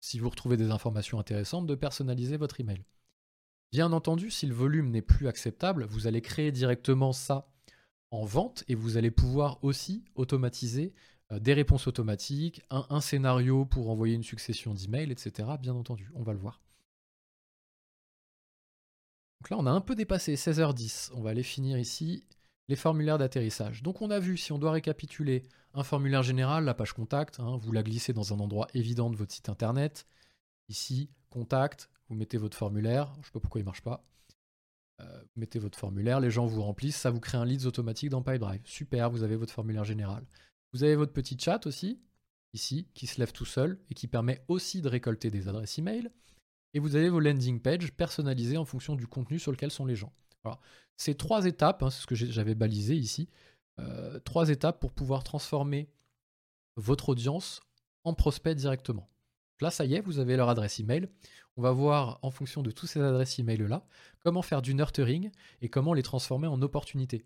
si 0.00 0.18
vous 0.18 0.30
retrouvez 0.30 0.56
des 0.56 0.70
informations 0.70 1.18
intéressantes, 1.18 1.66
de 1.66 1.74
personnaliser 1.74 2.36
votre 2.36 2.60
email. 2.60 2.84
Bien 3.72 3.92
entendu, 3.92 4.30
si 4.30 4.46
le 4.46 4.54
volume 4.54 4.90
n'est 4.90 5.02
plus 5.02 5.28
acceptable, 5.28 5.84
vous 5.84 6.06
allez 6.06 6.22
créer 6.22 6.50
directement 6.50 7.12
ça 7.12 7.48
en 8.10 8.24
vente 8.24 8.64
et 8.66 8.74
vous 8.74 8.96
allez 8.96 9.10
pouvoir 9.10 9.62
aussi 9.62 10.04
automatiser 10.16 10.92
euh, 11.32 11.38
des 11.38 11.54
réponses 11.54 11.86
automatiques, 11.86 12.62
un, 12.70 13.00
scénario 13.00 13.64
pour 13.64 13.90
envoyer 13.90 14.14
une 14.14 14.24
succession 14.24 14.74
d'emails, 14.74 15.12
etc. 15.12 15.48
Bien 15.60 15.74
entendu, 15.74 16.10
on 16.14 16.22
va 16.22 16.32
le 16.32 16.38
voir. 16.38 16.60
Là, 19.48 19.56
on 19.58 19.66
a 19.66 19.70
un 19.70 19.80
peu 19.80 19.94
dépassé 19.94 20.34
16h10. 20.34 21.12
On 21.14 21.22
va 21.22 21.30
aller 21.30 21.42
finir 21.42 21.78
ici 21.78 22.24
les 22.68 22.76
formulaires 22.76 23.18
d'atterrissage. 23.18 23.82
Donc 23.82 24.02
on 24.02 24.10
a 24.10 24.18
vu, 24.18 24.36
si 24.36 24.52
on 24.52 24.58
doit 24.58 24.72
récapituler, 24.72 25.44
un 25.74 25.84
formulaire 25.84 26.22
général, 26.22 26.64
la 26.64 26.74
page 26.74 26.92
contact, 26.92 27.40
hein, 27.40 27.56
vous 27.56 27.72
la 27.72 27.82
glissez 27.82 28.12
dans 28.12 28.32
un 28.32 28.40
endroit 28.40 28.66
évident 28.74 29.10
de 29.10 29.16
votre 29.16 29.32
site 29.32 29.48
internet. 29.48 30.06
Ici, 30.68 31.10
contact, 31.30 31.90
vous 32.08 32.16
mettez 32.16 32.38
votre 32.38 32.56
formulaire. 32.56 33.12
Je 33.14 33.20
ne 33.20 33.24
sais 33.24 33.30
pas 33.32 33.40
pourquoi 33.40 33.60
il 33.60 33.64
ne 33.64 33.66
marche 33.66 33.82
pas. 33.82 34.04
Euh, 35.00 35.22
vous 35.22 35.40
mettez 35.40 35.58
votre 35.58 35.78
formulaire, 35.78 36.20
les 36.20 36.30
gens 36.30 36.46
vous 36.46 36.62
remplissent, 36.62 36.96
ça 36.96 37.10
vous 37.10 37.20
crée 37.20 37.38
un 37.38 37.44
leads 37.44 37.66
automatique 37.66 38.10
dans 38.10 38.22
PyDrive. 38.22 38.60
Super, 38.64 39.10
vous 39.10 39.22
avez 39.22 39.36
votre 39.36 39.52
formulaire 39.52 39.84
général. 39.84 40.24
Vous 40.72 40.84
avez 40.84 40.94
votre 40.94 41.12
petit 41.12 41.38
chat 41.38 41.66
aussi, 41.66 42.00
ici, 42.52 42.88
qui 42.94 43.06
se 43.06 43.18
lève 43.18 43.32
tout 43.32 43.46
seul 43.46 43.78
et 43.90 43.94
qui 43.94 44.08
permet 44.08 44.44
aussi 44.48 44.82
de 44.82 44.88
récolter 44.88 45.30
des 45.30 45.48
adresses 45.48 45.78
email. 45.78 46.10
Et 46.74 46.78
vous 46.78 46.96
avez 46.96 47.08
vos 47.08 47.20
landing 47.20 47.60
pages 47.60 47.92
personnalisées 47.92 48.56
en 48.56 48.64
fonction 48.64 48.94
du 48.94 49.06
contenu 49.06 49.38
sur 49.38 49.52
lequel 49.52 49.70
sont 49.70 49.86
les 49.86 49.96
gens. 49.96 50.12
Voilà. 50.44 50.60
C'est 50.96 51.16
trois 51.16 51.46
étapes, 51.46 51.82
hein, 51.82 51.90
c'est 51.90 52.02
ce 52.02 52.06
que 52.06 52.14
j'avais 52.14 52.54
balisé 52.54 52.94
ici, 52.94 53.28
euh, 53.80 54.18
trois 54.20 54.50
étapes 54.50 54.80
pour 54.80 54.92
pouvoir 54.92 55.24
transformer 55.24 55.90
votre 56.76 57.10
audience 57.10 57.60
en 58.04 58.14
prospect 58.14 58.54
directement. 58.54 59.08
Là, 59.60 59.70
ça 59.70 59.84
y 59.84 59.94
est, 59.94 60.00
vous 60.00 60.18
avez 60.18 60.36
leur 60.36 60.48
adresse 60.48 60.80
email. 60.80 61.08
On 61.56 61.62
va 61.62 61.72
voir 61.72 62.18
en 62.22 62.30
fonction 62.30 62.62
de 62.62 62.70
toutes 62.70 62.88
ces 62.88 63.00
adresses 63.00 63.38
email 63.38 63.58
là 63.58 63.84
comment 64.20 64.42
faire 64.42 64.62
du 64.62 64.74
nurturing 64.74 65.30
et 65.60 65.68
comment 65.68 65.92
les 65.92 66.02
transformer 66.02 66.46
en 66.46 66.62
opportunités. 66.62 67.24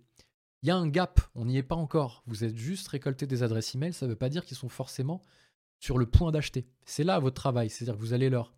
Il 0.62 0.68
y 0.68 0.70
a 0.70 0.76
un 0.76 0.88
gap, 0.88 1.20
on 1.34 1.44
n'y 1.44 1.58
est 1.58 1.62
pas 1.62 1.74
encore. 1.74 2.22
Vous 2.26 2.42
êtes 2.42 2.56
juste 2.56 2.88
récolté 2.88 3.26
des 3.26 3.42
adresses 3.42 3.74
email, 3.74 3.92
ça 3.92 4.06
ne 4.06 4.10
veut 4.10 4.16
pas 4.16 4.30
dire 4.30 4.44
qu'ils 4.44 4.56
sont 4.56 4.68
forcément 4.68 5.22
sur 5.78 5.98
le 5.98 6.06
point 6.06 6.32
d'acheter. 6.32 6.66
C'est 6.86 7.04
là 7.04 7.18
votre 7.18 7.34
travail, 7.34 7.68
c'est-à-dire 7.68 7.94
que 7.94 8.00
vous 8.00 8.14
allez 8.14 8.30
leur 8.30 8.54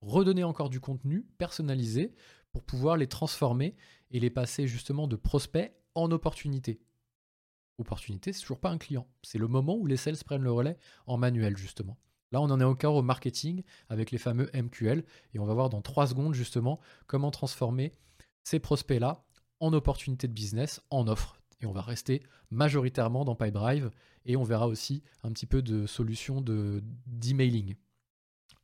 redonner 0.00 0.44
encore 0.44 0.70
du 0.70 0.80
contenu 0.80 1.26
personnalisé 1.36 2.14
pour 2.52 2.64
pouvoir 2.64 2.96
les 2.96 3.06
transformer 3.06 3.76
et 4.10 4.20
les 4.20 4.30
passer 4.30 4.66
justement 4.66 5.06
de 5.06 5.16
prospects 5.16 5.72
en 5.94 6.10
opportunités. 6.10 6.80
Opportunité, 7.80 8.34
c'est 8.34 8.42
toujours 8.42 8.60
pas 8.60 8.68
un 8.68 8.76
client. 8.76 9.08
C'est 9.22 9.38
le 9.38 9.48
moment 9.48 9.74
où 9.74 9.86
les 9.86 9.96
sales 9.96 10.18
prennent 10.22 10.42
le 10.42 10.52
relais 10.52 10.76
en 11.06 11.16
manuel 11.16 11.56
justement. 11.56 11.96
Là, 12.30 12.42
on 12.42 12.50
en 12.50 12.60
est 12.60 12.64
encore 12.64 12.94
au 12.94 13.02
marketing 13.02 13.62
avec 13.88 14.10
les 14.10 14.18
fameux 14.18 14.50
MQL 14.54 15.02
et 15.32 15.38
on 15.38 15.46
va 15.46 15.54
voir 15.54 15.70
dans 15.70 15.80
trois 15.80 16.06
secondes 16.06 16.34
justement 16.34 16.78
comment 17.06 17.30
transformer 17.30 17.94
ces 18.44 18.60
prospects-là 18.60 19.24
en 19.60 19.72
opportunités 19.72 20.28
de 20.28 20.32
business, 20.34 20.82
en 20.90 21.08
offres. 21.08 21.40
Et 21.62 21.66
on 21.66 21.72
va 21.72 21.80
rester 21.80 22.22
majoritairement 22.50 23.24
dans 23.24 23.34
PyDrive 23.34 23.90
et 24.26 24.36
on 24.36 24.44
verra 24.44 24.68
aussi 24.68 25.02
un 25.22 25.32
petit 25.32 25.46
peu 25.46 25.62
de 25.62 25.86
solutions 25.86 26.42
d'emailing. 27.06 27.76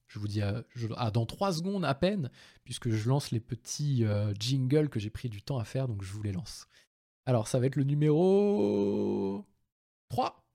je 0.09 0.19
vous 0.19 0.29
dis 0.29 0.43
à, 0.43 0.62
dans 1.11 1.25
trois 1.25 1.55
secondes 1.55 1.87
à 1.87 1.95
peine, 1.95 2.31
puisque 2.64 2.91
je 2.91 3.09
lance 3.09 3.31
les 3.31 3.41
petits 3.41 4.05
euh, 4.05 4.35
jingles 4.39 4.91
que 4.91 5.01
j'ai 5.01 5.11
pris 5.11 5.31
du 5.31 5.43
temps 5.43 5.59
à 5.59 5.64
faire, 5.64 5.89
donc 5.89 6.03
je 6.03 6.12
vous 6.12 6.23
les 6.23 6.33
lance. 6.33 6.69
Alors, 7.27 7.49
ça 7.49 7.59
va 7.61 7.66
être 7.66 7.77
le 7.77 7.85
numéro 7.85 9.45
3. 10.09 10.45